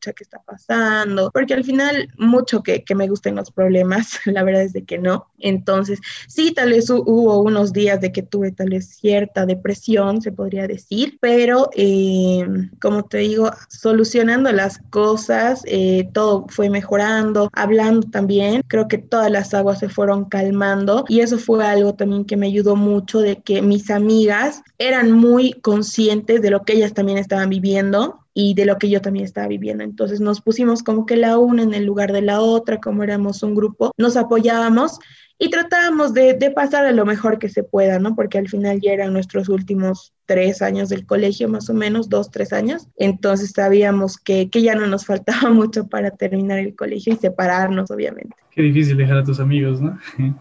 decía, 0.00 0.12
qué 0.12 0.24
está 0.24 0.40
pasando, 0.42 1.30
porque 1.32 1.54
al 1.54 1.64
final 1.64 2.08
mucho 2.18 2.62
que, 2.62 2.84
que 2.84 2.94
me 2.94 3.08
gusten 3.08 3.36
los 3.36 3.50
problemas, 3.50 4.18
la 4.24 4.42
verdad 4.42 4.62
es 4.62 4.72
de 4.72 4.84
que 4.84 4.98
no. 4.98 5.26
Entonces, 5.38 6.00
sí, 6.28 6.52
tal 6.52 6.70
vez 6.70 6.90
hubo 6.90 7.40
unos 7.40 7.72
días 7.72 8.00
de 8.00 8.12
que 8.12 8.22
tuve 8.22 8.52
tal 8.52 8.70
vez 8.70 8.88
cierta 8.88 9.46
depresión, 9.46 10.22
se 10.22 10.32
podría 10.32 10.66
decir, 10.66 11.18
pero 11.20 11.70
eh, 11.74 12.46
como 12.80 13.04
te 13.04 13.18
digo, 13.18 13.50
solucionando 13.68 14.52
las 14.52 14.78
cosas, 14.90 15.62
eh, 15.66 16.08
todo 16.12 16.46
fue 16.48 16.70
mejorando, 16.70 17.50
hablando 17.52 18.08
también, 18.10 18.62
creo 18.66 18.88
que 18.88 18.98
todas 18.98 19.30
las 19.30 19.54
aguas 19.54 19.78
se 19.78 19.88
fueron 19.88 20.26
calmando 20.26 21.04
y 21.08 21.20
eso 21.20 21.38
fue 21.38 21.64
algo 21.64 21.94
también 21.94 22.24
que 22.24 22.36
me 22.36 22.46
ayudó 22.46 22.76
mucho 22.76 23.20
de 23.20 23.36
que 23.42 23.62
mis 23.62 23.90
amigas 23.90 24.62
eran 24.78 25.12
muy 25.12 25.52
conscientes 25.52 26.42
de 26.42 26.50
lo 26.50 26.62
que 26.62 26.74
ellas 26.74 26.94
también 26.94 27.18
estaban 27.18 27.48
viviendo 27.48 28.20
y 28.34 28.54
de 28.54 28.66
lo 28.66 28.78
que 28.78 28.88
yo 28.88 29.00
también 29.00 29.24
estaba 29.24 29.48
viviendo. 29.48 29.84
Entonces 29.84 30.20
nos 30.20 30.40
pusimos 30.40 30.82
como 30.82 31.06
que 31.06 31.16
la 31.16 31.38
una 31.38 31.62
en 31.62 31.74
el 31.74 31.84
lugar 31.84 32.12
de 32.12 32.22
la 32.22 32.40
otra, 32.40 32.78
como 32.78 33.02
éramos 33.02 33.42
un 33.42 33.54
grupo, 33.54 33.92
nos 33.96 34.16
apoyábamos 34.16 34.98
y 35.42 35.48
tratábamos 35.48 36.12
de, 36.12 36.34
de, 36.34 36.50
pasar 36.50 36.84
a 36.84 36.92
lo 36.92 37.06
mejor 37.06 37.38
que 37.38 37.48
se 37.48 37.62
pueda, 37.62 37.98
¿no? 37.98 38.14
Porque 38.14 38.36
al 38.36 38.48
final 38.48 38.78
ya 38.82 38.92
eran 38.92 39.14
nuestros 39.14 39.48
últimos 39.48 40.12
tres 40.26 40.60
años 40.60 40.90
del 40.90 41.06
colegio, 41.06 41.48
más 41.48 41.70
o 41.70 41.74
menos, 41.74 42.10
dos, 42.10 42.30
tres 42.30 42.52
años. 42.52 42.88
Entonces 42.96 43.52
sabíamos 43.54 44.18
que, 44.18 44.50
que 44.50 44.60
ya 44.60 44.74
no 44.74 44.86
nos 44.86 45.06
faltaba 45.06 45.48
mucho 45.50 45.88
para 45.88 46.10
terminar 46.10 46.58
el 46.58 46.76
colegio 46.76 47.14
y 47.14 47.16
separarnos, 47.16 47.90
obviamente. 47.90 48.36
Qué 48.50 48.60
difícil 48.60 48.98
dejar 48.98 49.16
a 49.16 49.24
tus 49.24 49.40
amigos, 49.40 49.80
¿no? 49.80 49.98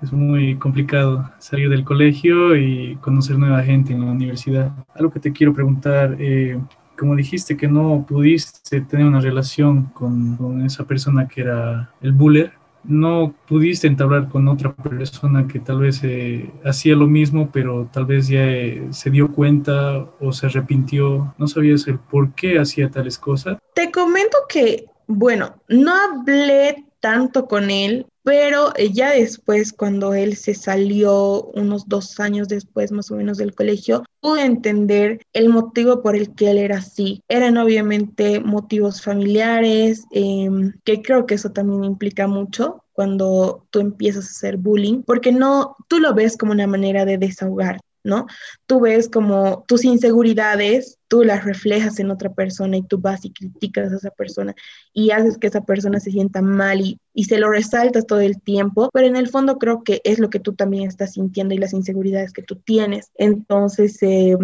Es 0.00 0.12
muy 0.12 0.56
complicado 0.58 1.28
salir 1.40 1.68
del 1.68 1.82
colegio 1.82 2.54
y 2.54 2.96
conocer 3.00 3.36
nueva 3.36 3.64
gente 3.64 3.92
en 3.92 4.06
la 4.06 4.12
universidad. 4.12 4.70
Algo 4.94 5.10
que 5.10 5.18
te 5.18 5.32
quiero 5.32 5.52
preguntar, 5.52 6.16
eh, 6.20 6.56
como 6.98 7.14
dijiste 7.14 7.56
que 7.56 7.68
no 7.68 8.04
pudiste 8.06 8.80
tener 8.82 9.06
una 9.06 9.20
relación 9.20 9.84
con, 9.94 10.62
esa 10.66 10.84
persona 10.84 11.28
que 11.28 11.42
era 11.42 11.90
el 12.02 12.12
buller, 12.12 12.52
no 12.84 13.34
pudiste 13.46 13.86
entablar 13.86 14.28
con 14.28 14.48
otra 14.48 14.74
persona 14.74 15.46
que 15.46 15.60
tal 15.60 15.80
vez 15.80 16.00
eh, 16.02 16.50
hacía 16.64 16.94
lo 16.94 17.06
mismo, 17.06 17.50
pero 17.52 17.88
tal 17.92 18.06
vez 18.06 18.28
ya 18.28 18.46
eh, 18.46 18.88
se 18.90 19.10
dio 19.10 19.32
cuenta 19.32 20.06
o 20.20 20.32
se 20.32 20.46
arrepintió, 20.46 21.34
no 21.38 21.46
sabías 21.46 21.86
el 21.86 21.98
por 21.98 22.34
qué 22.34 22.58
hacía 22.58 22.90
tales 22.90 23.18
cosas? 23.18 23.58
Te 23.74 23.90
comento 23.90 24.38
que, 24.48 24.86
bueno, 25.06 25.54
no 25.68 25.92
hablé 25.94 26.84
tanto 27.00 27.46
con 27.46 27.70
él, 27.70 28.06
pero 28.28 28.76
eh, 28.76 28.92
ya 28.92 29.12
después, 29.12 29.72
cuando 29.72 30.12
él 30.12 30.36
se 30.36 30.52
salió, 30.52 31.44
unos 31.54 31.88
dos 31.88 32.20
años 32.20 32.46
después 32.46 32.92
más 32.92 33.10
o 33.10 33.16
menos 33.16 33.38
del 33.38 33.54
colegio, 33.54 34.04
pude 34.20 34.44
entender 34.44 35.22
el 35.32 35.48
motivo 35.48 36.02
por 36.02 36.14
el 36.14 36.34
que 36.34 36.50
él 36.50 36.58
era 36.58 36.76
así. 36.76 37.22
Eran 37.28 37.56
obviamente 37.56 38.40
motivos 38.40 39.00
familiares, 39.00 40.04
em, 40.10 40.74
que 40.84 41.00
creo 41.00 41.24
que 41.24 41.36
eso 41.36 41.52
también 41.52 41.84
implica 41.84 42.26
mucho 42.26 42.84
cuando 42.92 43.66
tú 43.70 43.80
empiezas 43.80 44.26
a 44.26 44.30
hacer 44.32 44.58
bullying, 44.58 45.04
porque 45.04 45.32
no, 45.32 45.76
tú 45.88 45.98
lo 45.98 46.12
ves 46.12 46.36
como 46.36 46.52
una 46.52 46.66
manera 46.66 47.06
de 47.06 47.16
desahogar. 47.16 47.80
¿No? 48.04 48.26
Tú 48.66 48.80
ves 48.80 49.08
como 49.08 49.64
tus 49.66 49.84
inseguridades, 49.84 50.98
tú 51.08 51.24
las 51.24 51.44
reflejas 51.44 51.98
en 51.98 52.10
otra 52.10 52.32
persona 52.32 52.76
y 52.76 52.82
tú 52.82 52.98
vas 52.98 53.24
y 53.24 53.32
criticas 53.32 53.92
a 53.92 53.96
esa 53.96 54.10
persona 54.10 54.54
y 54.92 55.10
haces 55.10 55.38
que 55.38 55.46
esa 55.46 55.62
persona 55.62 56.00
se 56.00 56.10
sienta 56.10 56.42
mal 56.42 56.80
y, 56.80 57.00
y 57.14 57.24
se 57.24 57.38
lo 57.38 57.50
resaltas 57.50 58.06
todo 58.06 58.20
el 58.20 58.40
tiempo, 58.40 58.90
pero 58.92 59.06
en 59.06 59.16
el 59.16 59.28
fondo 59.28 59.58
creo 59.58 59.82
que 59.82 60.00
es 60.04 60.18
lo 60.18 60.30
que 60.30 60.40
tú 60.40 60.54
también 60.54 60.88
estás 60.88 61.14
sintiendo 61.14 61.54
y 61.54 61.58
las 61.58 61.72
inseguridades 61.72 62.32
que 62.32 62.42
tú 62.42 62.56
tienes. 62.56 63.10
Entonces, 63.14 63.98
eh, 64.02 64.36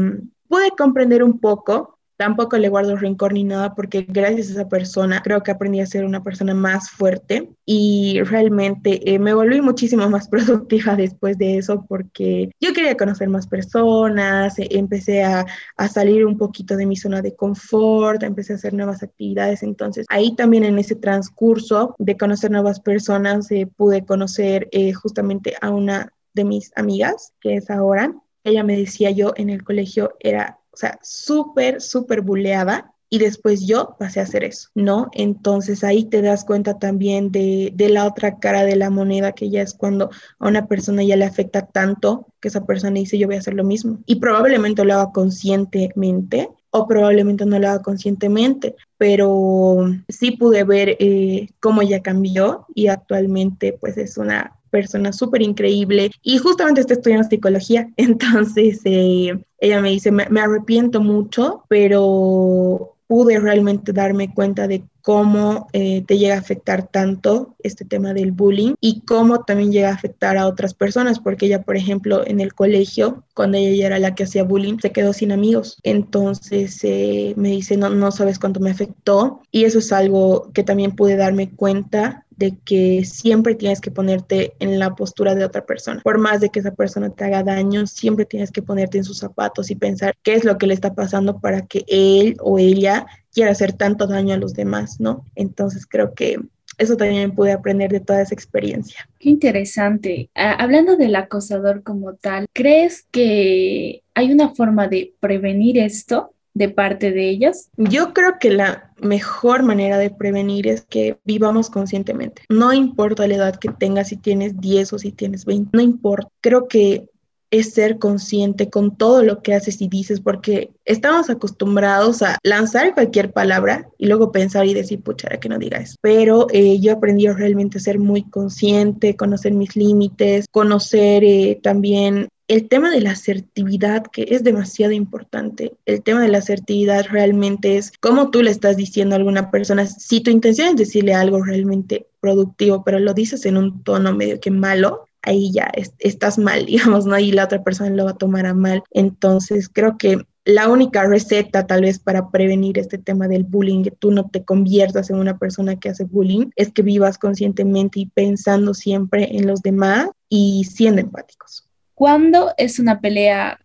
pude 0.48 0.70
comprender 0.76 1.22
un 1.22 1.40
poco 1.40 1.93
Tampoco 2.16 2.56
le 2.58 2.68
guardo 2.68 2.96
rencor 2.96 3.32
ni 3.32 3.42
nada 3.42 3.74
porque 3.74 4.06
gracias 4.08 4.48
a 4.48 4.52
esa 4.52 4.68
persona 4.68 5.20
creo 5.22 5.42
que 5.42 5.50
aprendí 5.50 5.80
a 5.80 5.86
ser 5.86 6.04
una 6.04 6.22
persona 6.22 6.54
más 6.54 6.90
fuerte 6.90 7.50
y 7.66 8.20
realmente 8.22 9.12
eh, 9.12 9.18
me 9.18 9.34
volví 9.34 9.60
muchísimo 9.60 10.08
más 10.10 10.28
productiva 10.28 10.94
después 10.94 11.38
de 11.38 11.58
eso 11.58 11.84
porque 11.88 12.50
yo 12.60 12.72
quería 12.72 12.96
conocer 12.96 13.28
más 13.28 13.48
personas, 13.48 14.58
eh, 14.60 14.68
empecé 14.70 15.24
a, 15.24 15.44
a, 15.76 15.88
salir 15.88 16.24
un 16.24 16.38
poquito 16.38 16.76
de 16.76 16.86
mi 16.86 16.96
zona 16.96 17.20
de 17.20 17.34
confort, 17.34 18.22
empecé 18.22 18.52
a 18.52 18.56
hacer 18.56 18.74
nuevas 18.74 19.02
actividades, 19.02 19.64
entonces 19.64 20.06
ahí 20.08 20.36
también 20.36 20.64
en 20.64 20.78
ese 20.78 20.94
transcurso 20.94 21.96
de 21.98 22.16
conocer 22.16 22.50
nuevas 22.50 22.78
personas 22.78 23.50
eh, 23.50 23.66
pude 23.66 24.04
conocer 24.04 24.68
justamente 24.94 25.54
a 25.60 25.70
una 25.70 26.12
de 26.34 26.44
mis 26.44 26.72
amigas 26.76 27.32
que 27.40 27.56
es 27.56 27.70
ahora. 27.70 28.14
Ella 28.44 28.62
me 28.62 28.76
decía 28.76 29.10
yo 29.10 29.32
en 29.36 29.50
el 29.50 29.64
colegio 29.64 30.14
era 30.20 30.58
o 30.74 30.76
sea, 30.76 30.98
súper, 31.02 31.80
súper 31.80 32.20
buleada 32.20 32.92
y 33.08 33.18
después 33.18 33.64
yo 33.64 33.94
pasé 33.96 34.18
a 34.18 34.24
hacer 34.24 34.42
eso, 34.42 34.70
¿no? 34.74 35.08
Entonces 35.12 35.84
ahí 35.84 36.04
te 36.04 36.20
das 36.20 36.44
cuenta 36.44 36.80
también 36.80 37.30
de, 37.30 37.70
de, 37.72 37.88
la 37.88 38.06
otra 38.06 38.40
cara 38.40 38.64
de 38.64 38.74
la 38.74 38.90
moneda, 38.90 39.32
que 39.32 39.50
ya 39.50 39.62
es 39.62 39.72
cuando 39.72 40.10
a 40.40 40.48
una 40.48 40.66
persona 40.66 41.04
ya 41.04 41.14
le 41.14 41.24
afecta 41.24 41.66
tanto 41.66 42.26
que 42.40 42.48
esa 42.48 42.66
persona 42.66 42.98
dice 42.98 43.16
yo 43.16 43.28
voy 43.28 43.36
a 43.36 43.38
hacer 43.38 43.54
lo 43.54 43.62
mismo. 43.62 43.98
Y 44.04 44.16
probablemente 44.16 44.84
lo 44.84 44.94
haga 44.94 45.12
conscientemente 45.12 46.48
o 46.70 46.88
probablemente 46.88 47.46
no 47.46 47.56
lo 47.60 47.68
haga 47.68 47.82
conscientemente, 47.82 48.74
pero 48.98 49.76
sí 50.08 50.32
pude 50.32 50.64
ver 50.64 50.96
eh, 50.98 51.50
cómo 51.60 51.82
ella 51.82 52.02
cambió 52.02 52.66
y 52.74 52.88
actualmente 52.88 53.78
pues 53.80 53.96
es 53.96 54.18
una 54.18 54.58
persona 54.74 55.12
súper 55.12 55.40
increíble. 55.40 56.10
Y 56.20 56.38
justamente 56.38 56.80
está 56.80 56.94
estudiando 56.94 57.28
psicología, 57.28 57.88
entonces 57.96 58.80
eh, 58.84 59.38
ella 59.60 59.80
me 59.80 59.90
dice, 59.90 60.10
me, 60.10 60.40
arrepiento 60.40 61.00
mucho, 61.00 61.62
pero 61.68 62.96
pude 63.06 63.38
realmente 63.38 63.92
darme 63.92 64.34
cuenta 64.34 64.66
de 64.66 64.82
cómo 65.04 65.68
eh, 65.74 66.02
te 66.06 66.16
llega 66.16 66.34
a 66.34 66.38
afectar 66.38 66.88
tanto 66.88 67.56
este 67.58 67.84
tema 67.84 68.14
del 68.14 68.32
bullying 68.32 68.72
y 68.80 69.02
cómo 69.02 69.44
también 69.44 69.70
llega 69.70 69.90
a 69.90 69.94
afectar 69.94 70.38
a 70.38 70.46
otras 70.46 70.72
personas, 70.72 71.20
porque 71.20 71.44
ella, 71.44 71.60
por 71.60 71.76
ejemplo, 71.76 72.26
en 72.26 72.40
el 72.40 72.54
colegio, 72.54 73.22
cuando 73.34 73.58
ella 73.58 73.84
era 73.84 73.98
la 73.98 74.14
que 74.14 74.24
hacía 74.24 74.44
bullying, 74.44 74.78
se 74.78 74.92
quedó 74.92 75.12
sin 75.12 75.30
amigos. 75.30 75.76
Entonces 75.82 76.80
eh, 76.84 77.34
me 77.36 77.50
dice, 77.50 77.76
no, 77.76 77.90
no 77.90 78.12
sabes 78.12 78.38
cuánto 78.38 78.60
me 78.60 78.70
afectó 78.70 79.42
y 79.50 79.64
eso 79.64 79.80
es 79.80 79.92
algo 79.92 80.50
que 80.54 80.62
también 80.62 80.96
pude 80.96 81.16
darme 81.16 81.50
cuenta 81.50 82.24
de 82.30 82.56
que 82.64 83.04
siempre 83.04 83.54
tienes 83.54 83.82
que 83.82 83.90
ponerte 83.90 84.54
en 84.58 84.78
la 84.78 84.94
postura 84.94 85.34
de 85.34 85.44
otra 85.44 85.66
persona. 85.66 86.00
Por 86.02 86.16
más 86.16 86.40
de 86.40 86.48
que 86.48 86.60
esa 86.60 86.74
persona 86.74 87.10
te 87.10 87.24
haga 87.24 87.42
daño, 87.42 87.86
siempre 87.86 88.24
tienes 88.24 88.50
que 88.50 88.62
ponerte 88.62 88.96
en 88.96 89.04
sus 89.04 89.18
zapatos 89.18 89.70
y 89.70 89.76
pensar 89.76 90.14
qué 90.22 90.32
es 90.32 90.44
lo 90.44 90.56
que 90.56 90.66
le 90.66 90.74
está 90.74 90.94
pasando 90.94 91.40
para 91.40 91.66
que 91.66 91.84
él 91.88 92.36
o 92.40 92.58
ella 92.58 93.06
quiera 93.34 93.50
hacer 93.50 93.72
tanto 93.72 94.06
daño 94.06 94.34
a 94.34 94.38
los 94.38 94.54
demás, 94.54 95.00
¿no? 95.00 95.26
Entonces 95.34 95.86
creo 95.86 96.14
que 96.14 96.38
eso 96.78 96.96
también 96.96 97.34
pude 97.34 97.52
aprender 97.52 97.90
de 97.90 98.00
toda 98.00 98.22
esa 98.22 98.34
experiencia. 98.34 99.08
Qué 99.18 99.30
interesante. 99.30 100.30
Ah, 100.34 100.52
hablando 100.52 100.96
del 100.96 101.14
acosador 101.16 101.82
como 101.82 102.14
tal, 102.14 102.46
¿crees 102.52 103.06
que 103.10 104.02
hay 104.14 104.32
una 104.32 104.54
forma 104.54 104.88
de 104.88 105.14
prevenir 105.20 105.78
esto? 105.78 106.30
de 106.56 106.68
parte 106.68 107.10
de 107.10 107.28
ellas? 107.28 107.68
Yo 107.76 108.14
creo 108.14 108.38
que 108.38 108.50
la 108.50 108.92
mejor 109.00 109.64
manera 109.64 109.98
de 109.98 110.10
prevenir 110.10 110.68
es 110.68 110.82
que 110.82 111.18
vivamos 111.24 111.68
conscientemente. 111.68 112.42
No 112.48 112.72
importa 112.72 113.26
la 113.26 113.34
edad 113.34 113.56
que 113.56 113.70
tengas, 113.70 114.08
si 114.08 114.16
tienes 114.16 114.60
10 114.60 114.92
o 114.92 114.98
si 114.98 115.10
tienes 115.10 115.44
20, 115.44 115.70
no 115.72 115.82
importa. 115.82 116.28
Creo 116.40 116.68
que 116.68 117.08
es 117.54 117.72
ser 117.72 117.98
consciente 117.98 118.68
con 118.68 118.96
todo 118.96 119.22
lo 119.22 119.40
que 119.40 119.54
haces 119.54 119.80
y 119.80 119.88
dices, 119.88 120.20
porque 120.20 120.72
estamos 120.84 121.30
acostumbrados 121.30 122.20
a 122.22 122.36
lanzar 122.42 122.94
cualquier 122.94 123.32
palabra 123.32 123.88
y 123.96 124.06
luego 124.06 124.32
pensar 124.32 124.66
y 124.66 124.74
decir, 124.74 125.02
pucha, 125.02 125.28
que 125.28 125.48
no 125.48 125.58
diga 125.58 125.78
eso. 125.78 125.94
Pero 126.00 126.48
eh, 126.52 126.80
yo 126.80 126.92
aprendí 126.92 127.28
realmente 127.28 127.78
a 127.78 127.80
ser 127.80 128.00
muy 128.00 128.24
consciente, 128.28 129.14
conocer 129.14 129.52
mis 129.52 129.76
límites, 129.76 130.46
conocer 130.50 131.22
eh, 131.22 131.60
también 131.62 132.28
el 132.48 132.68
tema 132.68 132.90
de 132.90 133.00
la 133.00 133.12
asertividad, 133.12 134.04
que 134.12 134.26
es 134.30 134.42
demasiado 134.42 134.92
importante, 134.92 135.76
el 135.86 136.02
tema 136.02 136.22
de 136.22 136.28
la 136.28 136.38
asertividad 136.38 137.06
realmente 137.08 137.78
es 137.78 137.92
cómo 138.00 138.30
tú 138.30 138.42
le 138.42 138.50
estás 138.50 138.76
diciendo 138.76 139.14
a 139.14 139.18
alguna 139.18 139.50
persona, 139.50 139.86
si 139.86 140.20
tu 140.20 140.30
intención 140.30 140.68
es 140.68 140.76
decirle 140.76 141.14
algo 141.14 141.42
realmente 141.42 142.06
productivo, 142.20 142.84
pero 142.84 142.98
lo 142.98 143.14
dices 143.14 143.46
en 143.46 143.56
un 143.56 143.82
tono 143.82 144.12
medio 144.12 144.40
que 144.40 144.50
malo, 144.50 145.06
ahí 145.24 145.52
ya 145.52 145.70
estás 145.98 146.38
mal, 146.38 146.66
digamos, 146.66 147.06
¿no? 147.06 147.18
Y 147.18 147.32
la 147.32 147.44
otra 147.44 147.62
persona 147.62 147.90
lo 147.90 148.04
va 148.04 148.12
a 148.12 148.18
tomar 148.18 148.46
a 148.46 148.54
mal. 148.54 148.82
Entonces, 148.90 149.68
creo 149.68 149.98
que 149.98 150.26
la 150.44 150.68
única 150.68 151.04
receta 151.06 151.66
tal 151.66 151.82
vez 151.82 151.98
para 151.98 152.30
prevenir 152.30 152.78
este 152.78 152.98
tema 152.98 153.28
del 153.28 153.44
bullying, 153.44 153.82
que 153.82 153.90
tú 153.90 154.10
no 154.10 154.28
te 154.28 154.44
conviertas 154.44 155.08
en 155.08 155.16
una 155.16 155.38
persona 155.38 155.78
que 155.80 155.88
hace 155.88 156.04
bullying, 156.04 156.50
es 156.56 156.70
que 156.70 156.82
vivas 156.82 157.16
conscientemente 157.18 158.00
y 158.00 158.06
pensando 158.06 158.74
siempre 158.74 159.36
en 159.36 159.46
los 159.46 159.62
demás 159.62 160.10
y 160.28 160.64
siendo 160.64 161.00
empáticos. 161.00 161.68
¿Cuándo 161.94 162.52
es 162.58 162.78
una 162.78 163.00
pelea 163.00 163.60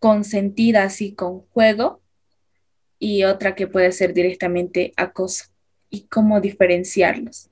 consentida 0.00 0.84
así 0.84 1.12
con 1.12 1.40
juego 1.50 2.00
y 2.98 3.24
otra 3.24 3.54
que 3.54 3.68
puede 3.68 3.92
ser 3.92 4.12
directamente 4.12 4.92
acoso? 4.96 5.44
¿Y 5.90 6.02
cómo 6.08 6.40
diferenciarlos? 6.40 7.50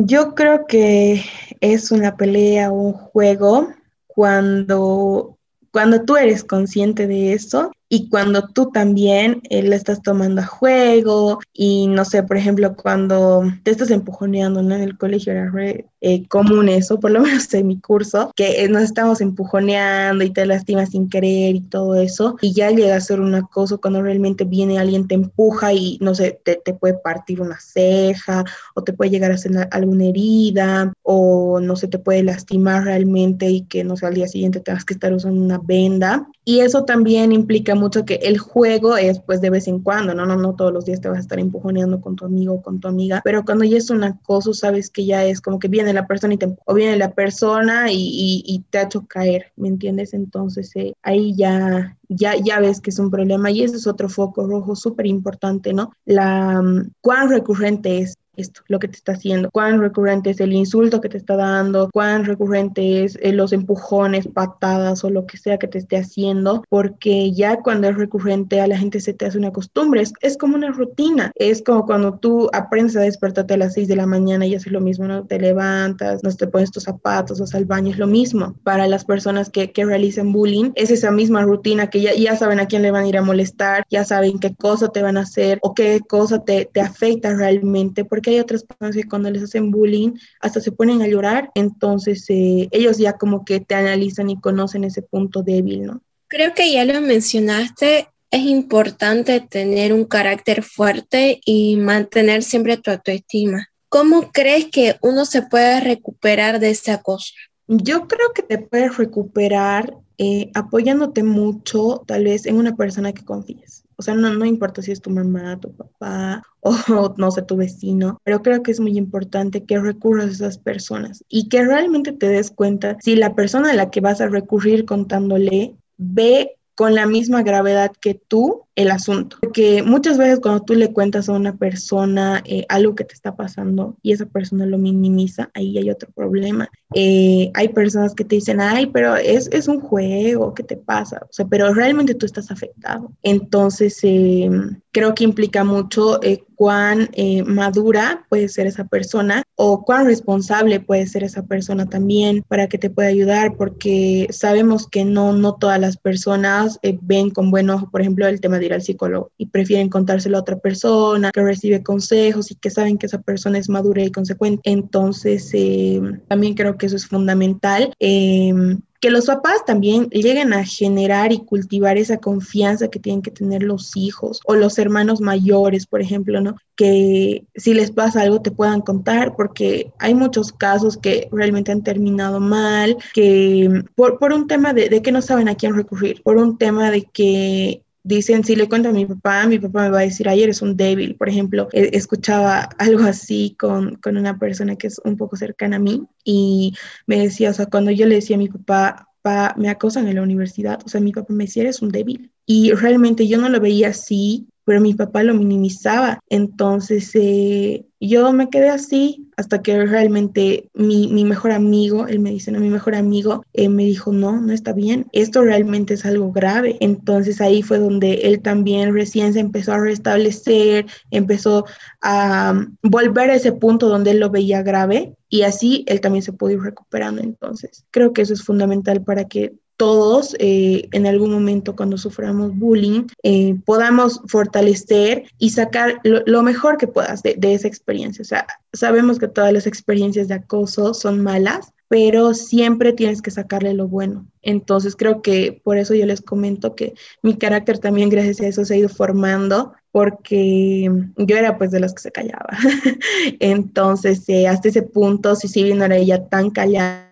Yo 0.00 0.36
creo 0.36 0.64
que 0.66 1.24
es 1.60 1.90
una 1.90 2.16
pelea 2.16 2.70
un 2.70 2.92
juego 2.92 3.74
cuando, 4.06 5.36
cuando 5.72 6.04
tú 6.04 6.16
eres 6.16 6.44
consciente 6.44 7.08
de 7.08 7.32
eso 7.32 7.72
y 7.90 8.08
cuando 8.10 8.48
tú 8.48 8.70
también 8.70 9.40
eh, 9.48 9.66
estás 9.72 10.02
tomando 10.02 10.42
a 10.42 10.46
juego 10.46 11.40
y 11.54 11.86
no 11.86 12.04
sé, 12.04 12.22
por 12.22 12.36
ejemplo, 12.36 12.76
cuando 12.76 13.44
te 13.62 13.70
estás 13.70 13.90
empujoneando 13.90 14.62
¿no? 14.62 14.74
en 14.74 14.82
el 14.82 14.98
colegio 14.98 15.32
era 15.32 15.50
re 15.50 15.86
eh, 16.00 16.28
común 16.28 16.68
eso, 16.68 17.00
por 17.00 17.10
lo 17.10 17.20
menos 17.22 17.52
en 17.54 17.66
mi 17.66 17.80
curso, 17.80 18.30
que 18.36 18.62
eh, 18.62 18.68
nos 18.68 18.82
estamos 18.82 19.20
empujoneando 19.20 20.22
y 20.22 20.30
te 20.30 20.46
lastimas 20.46 20.90
sin 20.90 21.08
querer 21.08 21.56
y 21.56 21.60
todo 21.60 21.94
eso, 21.94 22.36
y 22.42 22.52
ya 22.52 22.70
llega 22.70 22.94
a 22.94 23.00
ser 23.00 23.20
un 23.20 23.34
acoso 23.34 23.80
cuando 23.80 24.02
realmente 24.02 24.44
viene 24.44 24.78
alguien, 24.78 25.08
te 25.08 25.14
empuja 25.14 25.72
y 25.72 25.98
no 26.00 26.14
sé, 26.14 26.40
te, 26.44 26.56
te 26.56 26.74
puede 26.74 26.94
partir 26.94 27.40
una 27.40 27.58
ceja 27.58 28.44
o 28.74 28.82
te 28.84 28.92
puede 28.92 29.10
llegar 29.10 29.30
a 29.30 29.34
hacer 29.34 29.68
alguna 29.70 30.04
herida 30.04 30.92
o 31.02 31.58
no 31.60 31.74
sé, 31.74 31.88
te 31.88 31.98
puede 31.98 32.22
lastimar 32.22 32.84
realmente 32.84 33.48
y 33.48 33.62
que 33.62 33.82
no 33.82 33.96
sé, 33.96 34.06
al 34.06 34.14
día 34.14 34.28
siguiente 34.28 34.60
tengas 34.60 34.84
que 34.84 34.94
estar 34.94 35.12
usando 35.12 35.40
una 35.40 35.58
venda. 35.58 36.28
Y 36.44 36.60
eso 36.60 36.84
también 36.84 37.32
implica 37.32 37.74
mucho 37.78 38.04
que 38.04 38.16
el 38.16 38.38
juego 38.38 38.96
es 38.96 39.20
pues 39.20 39.40
de 39.40 39.50
vez 39.50 39.68
en 39.68 39.80
cuando, 39.80 40.14
¿no? 40.14 40.26
No, 40.26 40.36
no 40.36 40.54
todos 40.54 40.72
los 40.72 40.84
días 40.84 41.00
te 41.00 41.08
vas 41.08 41.18
a 41.18 41.20
estar 41.20 41.38
empujoneando 41.38 42.00
con 42.00 42.16
tu 42.16 42.24
amigo 42.26 42.54
o 42.54 42.62
con 42.62 42.80
tu 42.80 42.88
amiga, 42.88 43.20
pero 43.24 43.44
cuando 43.44 43.64
ya 43.64 43.78
es 43.78 43.90
un 43.90 44.04
acoso, 44.04 44.54
sabes 44.54 44.90
que 44.90 45.06
ya 45.06 45.24
es 45.24 45.40
como 45.40 45.58
que 45.58 45.68
viene 45.68 45.92
la 45.92 46.06
persona 46.06 46.34
y 46.34 46.38
te, 46.38 46.56
o 46.64 46.74
viene 46.74 46.96
la 46.96 47.12
persona 47.14 47.90
y, 47.90 48.42
y, 48.44 48.64
te 48.70 48.78
ha 48.78 48.82
hecho 48.82 49.06
caer, 49.06 49.52
¿me 49.56 49.68
entiendes? 49.68 50.14
Entonces 50.14 50.70
eh, 50.76 50.94
ahí 51.02 51.34
ya, 51.36 51.96
ya, 52.08 52.34
ya 52.36 52.60
ves 52.60 52.80
que 52.80 52.90
es 52.90 52.98
un 52.98 53.10
problema 53.10 53.50
y 53.50 53.62
ese 53.62 53.76
es 53.76 53.86
otro 53.86 54.08
foco 54.08 54.46
rojo 54.46 54.76
súper 54.76 55.06
importante, 55.06 55.72
¿no? 55.72 55.92
La, 56.04 56.60
mm, 56.62 56.92
cuán 57.00 57.30
recurrente 57.30 58.00
es 58.00 58.14
esto, 58.40 58.62
lo 58.68 58.78
que 58.78 58.88
te 58.88 58.96
está 58.96 59.12
haciendo, 59.12 59.50
cuán 59.50 59.80
recurrente 59.80 60.30
es 60.30 60.40
el 60.40 60.52
insulto 60.52 61.00
que 61.00 61.08
te 61.08 61.16
está 61.16 61.36
dando, 61.36 61.90
cuán 61.92 62.24
recurrente 62.24 63.04
es 63.04 63.18
eh, 63.22 63.32
los 63.32 63.52
empujones, 63.52 64.28
patadas 64.28 65.04
o 65.04 65.10
lo 65.10 65.26
que 65.26 65.36
sea 65.36 65.58
que 65.58 65.68
te 65.68 65.78
esté 65.78 65.96
haciendo, 65.96 66.64
porque 66.68 67.32
ya 67.32 67.60
cuando 67.60 67.88
es 67.88 67.96
recurrente 67.96 68.60
a 68.60 68.66
la 68.66 68.78
gente 68.78 69.00
se 69.00 69.12
te 69.12 69.26
hace 69.26 69.38
una 69.38 69.52
costumbre, 69.52 70.02
es, 70.02 70.12
es 70.20 70.36
como 70.36 70.56
una 70.56 70.70
rutina, 70.70 71.32
es 71.34 71.62
como 71.62 71.86
cuando 71.86 72.18
tú 72.18 72.48
aprendes 72.52 72.96
a 72.96 73.00
despertarte 73.00 73.54
a 73.54 73.58
las 73.58 73.74
6 73.74 73.88
de 73.88 73.96
la 73.96 74.06
mañana 74.06 74.46
y 74.46 74.54
haces 74.54 74.72
lo 74.72 74.80
mismo, 74.80 75.06
no 75.06 75.24
te 75.24 75.38
levantas, 75.38 76.22
no 76.22 76.32
te 76.32 76.46
pones 76.46 76.70
tus 76.70 76.84
zapatos, 76.84 77.40
vas 77.40 77.54
al 77.54 77.64
baño, 77.64 77.90
es 77.90 77.98
lo 77.98 78.06
mismo. 78.06 78.54
Para 78.62 78.86
las 78.86 79.04
personas 79.04 79.50
que, 79.50 79.72
que 79.72 79.84
realizan 79.84 80.32
bullying, 80.32 80.72
es 80.74 80.90
esa 80.90 81.10
misma 81.10 81.42
rutina 81.42 81.90
que 81.90 82.00
ya, 82.00 82.14
ya 82.14 82.36
saben 82.36 82.60
a 82.60 82.66
quién 82.66 82.82
le 82.82 82.90
van 82.90 83.04
a 83.04 83.08
ir 83.08 83.18
a 83.18 83.22
molestar, 83.22 83.84
ya 83.90 84.04
saben 84.04 84.38
qué 84.38 84.54
cosa 84.54 84.88
te 84.88 85.02
van 85.02 85.16
a 85.16 85.22
hacer 85.22 85.58
o 85.62 85.74
qué 85.74 86.00
cosa 86.06 86.44
te, 86.44 86.68
te 86.72 86.80
afecta 86.80 87.34
realmente, 87.34 88.04
porque 88.04 88.27
hay 88.30 88.40
otras 88.40 88.64
personas 88.64 88.96
que 88.96 89.08
cuando 89.08 89.30
les 89.30 89.42
hacen 89.42 89.70
bullying 89.70 90.12
hasta 90.40 90.60
se 90.60 90.72
ponen 90.72 91.02
a 91.02 91.08
llorar, 91.08 91.50
entonces 91.54 92.24
eh, 92.28 92.68
ellos 92.70 92.98
ya 92.98 93.14
como 93.14 93.44
que 93.44 93.60
te 93.60 93.74
analizan 93.74 94.30
y 94.30 94.40
conocen 94.40 94.84
ese 94.84 95.02
punto 95.02 95.42
débil, 95.42 95.86
¿no? 95.86 96.02
Creo 96.28 96.54
que 96.54 96.72
ya 96.72 96.84
lo 96.84 97.00
mencionaste, 97.00 98.08
es 98.30 98.42
importante 98.42 99.40
tener 99.40 99.92
un 99.92 100.04
carácter 100.04 100.62
fuerte 100.62 101.40
y 101.44 101.76
mantener 101.76 102.42
siempre 102.42 102.76
tu 102.76 102.90
autoestima. 102.90 103.68
¿Cómo 103.88 104.30
crees 104.32 104.66
que 104.66 104.96
uno 105.00 105.24
se 105.24 105.42
puede 105.42 105.80
recuperar 105.80 106.60
de 106.60 106.70
ese 106.70 106.92
acoso? 106.92 107.32
Yo 107.66 108.06
creo 108.06 108.32
que 108.34 108.42
te 108.42 108.58
puedes 108.58 108.96
recuperar 108.98 109.94
eh, 110.18 110.50
apoyándote 110.54 111.22
mucho, 111.22 112.02
tal 112.06 112.24
vez, 112.24 112.44
en 112.44 112.56
una 112.56 112.76
persona 112.76 113.12
que 113.12 113.24
confíes. 113.24 113.84
O 113.98 114.02
sea, 114.02 114.14
no, 114.14 114.32
no 114.32 114.44
importa 114.44 114.80
si 114.80 114.92
es 114.92 115.00
tu 115.00 115.10
mamá, 115.10 115.58
tu 115.58 115.72
papá 115.72 116.42
o 116.60 116.72
no 117.18 117.30
sé, 117.32 117.42
tu 117.42 117.56
vecino, 117.56 118.20
pero 118.22 118.42
creo 118.42 118.62
que 118.62 118.70
es 118.70 118.78
muy 118.78 118.96
importante 118.96 119.64
que 119.64 119.80
recurras 119.80 120.26
a 120.26 120.30
esas 120.30 120.58
personas 120.58 121.24
y 121.28 121.48
que 121.48 121.64
realmente 121.64 122.12
te 122.12 122.28
des 122.28 122.52
cuenta 122.52 122.96
si 123.00 123.16
la 123.16 123.34
persona 123.34 123.72
a 123.72 123.74
la 123.74 123.90
que 123.90 124.00
vas 124.00 124.20
a 124.20 124.28
recurrir 124.28 124.84
contándole 124.84 125.74
ve 125.96 126.56
con 126.76 126.94
la 126.94 127.06
misma 127.06 127.42
gravedad 127.42 127.90
que 128.00 128.14
tú 128.14 128.67
el 128.78 128.92
asunto. 128.92 129.38
Porque 129.40 129.82
muchas 129.82 130.18
veces 130.18 130.38
cuando 130.38 130.62
tú 130.62 130.74
le 130.74 130.92
cuentas 130.92 131.28
a 131.28 131.32
una 131.32 131.56
persona 131.56 132.42
eh, 132.46 132.64
algo 132.68 132.94
que 132.94 133.02
te 133.02 133.12
está 133.12 133.34
pasando 133.34 133.96
y 134.02 134.12
esa 134.12 134.26
persona 134.26 134.66
lo 134.66 134.78
minimiza, 134.78 135.50
ahí 135.52 135.76
hay 135.76 135.90
otro 135.90 136.08
problema. 136.14 136.70
Eh, 136.94 137.50
hay 137.54 137.68
personas 137.70 138.14
que 138.14 138.24
te 138.24 138.36
dicen, 138.36 138.60
ay, 138.60 138.86
pero 138.86 139.16
es, 139.16 139.48
es, 139.52 139.66
un 139.66 139.80
juego, 139.80 140.54
¿qué 140.54 140.62
te 140.62 140.76
pasa? 140.76 141.20
O 141.24 141.32
sea, 141.32 141.44
pero 141.46 141.74
realmente 141.74 142.14
tú 142.14 142.24
estás 142.24 142.52
afectado. 142.52 143.10
Entonces, 143.24 143.98
eh, 144.04 144.48
creo 144.92 145.12
que 145.14 145.24
implica 145.24 145.64
mucho 145.64 146.20
cuán 146.54 147.10
madura 147.46 148.26
puede 148.28 148.48
ser 148.48 148.66
esa 148.66 148.84
persona 148.84 149.44
o 149.54 149.84
cuán 149.84 150.06
responsable 150.06 150.80
puede 150.80 151.06
ser 151.06 151.22
esa 151.22 151.44
persona 151.44 151.86
también 151.86 152.42
para 152.48 152.68
que 152.68 152.78
te 152.78 152.90
pueda 152.90 153.08
ayudar, 153.08 153.56
porque 153.56 154.26
sabemos 154.30 154.88
que 154.88 155.04
no, 155.04 155.32
no 155.32 155.54
todas 155.54 155.78
las 155.78 155.98
personas 155.98 156.80
ven 157.02 157.30
con 157.30 157.50
buen 157.50 157.70
ojo, 157.70 157.90
por 157.90 158.00
ejemplo, 158.00 158.26
el 158.26 158.40
tema 158.40 158.58
de 158.58 158.67
ir 158.68 158.74
al 158.74 158.82
psicólogo 158.82 159.30
y 159.36 159.46
prefieren 159.46 159.88
contárselo 159.88 160.36
a 160.38 160.40
otra 160.40 160.58
persona 160.58 161.30
que 161.32 161.42
recibe 161.42 161.82
consejos 161.82 162.50
y 162.50 162.54
que 162.54 162.70
saben 162.70 162.98
que 162.98 163.06
esa 163.06 163.20
persona 163.20 163.58
es 163.58 163.68
madura 163.68 164.02
y 164.02 164.10
consecuente. 164.10 164.70
Entonces, 164.70 165.50
eh, 165.52 166.00
también 166.28 166.54
creo 166.54 166.76
que 166.76 166.86
eso 166.86 166.96
es 166.96 167.06
fundamental. 167.06 167.92
Eh, 168.00 168.78
que 169.00 169.10
los 169.10 169.26
papás 169.26 169.64
también 169.64 170.08
lleguen 170.10 170.52
a 170.52 170.64
generar 170.64 171.32
y 171.32 171.38
cultivar 171.38 171.98
esa 171.98 172.18
confianza 172.18 172.88
que 172.88 172.98
tienen 172.98 173.22
que 173.22 173.30
tener 173.30 173.62
los 173.62 173.96
hijos 173.96 174.40
o 174.44 174.54
los 174.54 174.78
hermanos 174.78 175.20
mayores, 175.20 175.86
por 175.86 176.00
ejemplo, 176.00 176.40
¿no? 176.40 176.56
Que 176.74 177.44
si 177.54 177.74
les 177.74 177.92
pasa 177.92 178.22
algo 178.22 178.42
te 178.42 178.50
puedan 178.50 178.80
contar, 178.80 179.36
porque 179.36 179.92
hay 179.98 180.14
muchos 180.14 180.52
casos 180.52 180.96
que 180.96 181.28
realmente 181.30 181.70
han 181.70 181.82
terminado 181.82 182.40
mal, 182.40 182.96
que 183.14 183.84
por, 183.94 184.18
por 184.18 184.32
un 184.32 184.48
tema 184.48 184.72
de, 184.72 184.88
de 184.88 185.02
que 185.02 185.12
no 185.12 185.22
saben 185.22 185.48
a 185.48 185.54
quién 185.54 185.74
recurrir, 185.74 186.22
por 186.22 186.36
un 186.36 186.58
tema 186.58 186.90
de 186.90 187.02
que 187.04 187.82
dicen, 188.08 188.42
si 188.44 188.56
le 188.56 188.68
cuento 188.68 188.88
a 188.88 188.92
mi 188.92 189.06
papá, 189.06 189.46
mi 189.46 189.58
papá 189.58 189.82
me 189.82 189.90
va 189.90 189.98
a 190.00 190.02
decir, 190.02 190.28
ay, 190.28 190.42
eres 190.42 190.62
un 190.62 190.76
débil. 190.76 191.14
Por 191.16 191.28
ejemplo, 191.28 191.68
escuchaba 191.72 192.68
algo 192.78 193.04
así 193.04 193.54
con, 193.58 193.96
con 193.96 194.16
una 194.16 194.38
persona 194.38 194.76
que 194.76 194.88
es 194.88 195.00
un 195.04 195.16
poco 195.16 195.36
cercana 195.36 195.76
a 195.76 195.80
mí 195.80 196.06
y 196.24 196.74
me 197.06 197.18
decía, 197.18 197.50
o 197.50 197.54
sea, 197.54 197.66
cuando 197.66 197.90
yo 197.90 198.06
le 198.06 198.16
decía 198.16 198.36
a 198.36 198.38
mi 198.38 198.48
papá, 198.48 199.08
me 199.56 199.68
acosan 199.68 200.08
en 200.08 200.16
la 200.16 200.22
universidad, 200.22 200.80
o 200.84 200.88
sea, 200.88 201.00
mi 201.00 201.12
papá 201.12 201.32
me 201.32 201.44
decía, 201.44 201.62
eres 201.62 201.82
un 201.82 201.90
débil. 201.90 202.30
Y 202.46 202.72
realmente 202.72 203.28
yo 203.28 203.38
no 203.38 203.48
lo 203.48 203.60
veía 203.60 203.88
así, 203.88 204.48
pero 204.68 204.82
mi 204.82 204.92
papá 204.92 205.22
lo 205.22 205.32
minimizaba. 205.32 206.20
Entonces 206.28 207.10
eh, 207.14 207.86
yo 208.00 208.34
me 208.34 208.50
quedé 208.50 208.68
así 208.68 209.30
hasta 209.38 209.62
que 209.62 209.82
realmente 209.86 210.68
mi, 210.74 211.24
mejor 211.24 211.52
amigo, 211.52 212.06
él 212.06 212.18
me 212.18 212.28
dice, 212.28 212.52
no, 212.52 212.60
mi 212.60 212.68
mejor 212.68 212.94
amigo 212.94 213.42
eh, 213.54 213.70
me 213.70 213.86
dijo, 213.86 214.12
no, 214.12 214.38
no 214.42 214.52
está 214.52 214.74
bien, 214.74 215.06
esto 215.12 215.40
realmente 215.40 215.94
es 215.94 216.04
algo 216.04 216.32
grave. 216.32 216.76
Entonces 216.80 217.40
ahí 217.40 217.62
fue 217.62 217.78
donde 217.78 218.12
él 218.24 218.42
también 218.42 218.92
recién 218.92 219.32
se 219.32 219.40
empezó 219.40 219.72
a 219.72 219.80
restablecer, 219.80 220.84
empezó 221.10 221.64
a 222.02 222.66
volver 222.82 223.30
a 223.30 223.36
ese 223.36 223.52
punto 223.52 223.88
donde 223.88 224.10
él 224.10 224.20
lo 224.20 224.28
veía 224.28 224.62
grave 224.62 225.14
y 225.30 225.42
así 225.44 225.82
él 225.88 226.02
también 226.02 226.22
se 226.22 226.34
pudo 226.34 226.50
ir 226.50 226.60
recuperando. 226.60 227.22
Entonces 227.22 227.86
creo 227.90 228.12
que 228.12 228.20
eso 228.20 228.34
es 228.34 228.42
fundamental 228.42 229.02
para 229.02 229.24
que 229.28 229.54
todos 229.78 230.34
eh, 230.40 230.88
en 230.90 231.06
algún 231.06 231.30
momento 231.30 231.76
cuando 231.76 231.96
suframos 231.96 232.54
bullying 232.58 233.04
eh, 233.22 233.54
podamos 233.64 234.20
fortalecer 234.26 235.30
y 235.38 235.50
sacar 235.50 236.00
lo, 236.02 236.42
mejor 236.42 236.76
que 236.76 236.88
puedas 236.88 237.22
de, 237.22 237.38
esa 237.40 237.68
experiencia. 237.68 238.22
O 238.22 238.24
sea, 238.24 238.46
sabemos 238.72 239.18
que 239.18 239.28
todas 239.28 239.52
las 239.52 239.66
experiencias 239.66 240.26
de 240.26 240.34
acoso 240.34 240.94
son 240.94 241.22
malas, 241.22 241.72
pero 241.86 242.34
siempre 242.34 242.92
tienes 242.92 243.22
que 243.22 243.30
sacarle 243.30 243.72
lo 243.72 243.86
bueno. 243.86 244.26
Entonces 244.42 244.96
creo 244.96 245.22
que 245.22 245.60
por 245.62 245.78
eso 245.78 245.94
yo 245.94 246.06
les 246.06 246.22
comento 246.22 246.74
que 246.74 246.94
mi 247.22 247.36
carácter 247.36 247.78
también 247.78 248.10
gracias 248.10 248.40
a 248.40 248.48
eso 248.48 248.64
se 248.64 248.74
ha 248.74 248.78
ido 248.78 248.88
formando 248.88 249.72
porque 249.92 250.90
yo 251.16 251.36
era 251.36 251.56
pues 251.56 251.70
de 251.70 251.80
las 251.80 251.94
que 251.94 252.02
se 252.02 252.12
callaba. 252.12 252.48
Entonces 253.38 254.28
eh, 254.28 254.48
hasta 254.48 254.68
ese 254.68 254.82
punto, 254.82 255.36
si 255.36 255.46
sí 255.46 255.72
no 255.72 255.84
era 255.84 255.96
ella 255.96 256.28
tan 256.28 256.50
callada, 256.50 257.07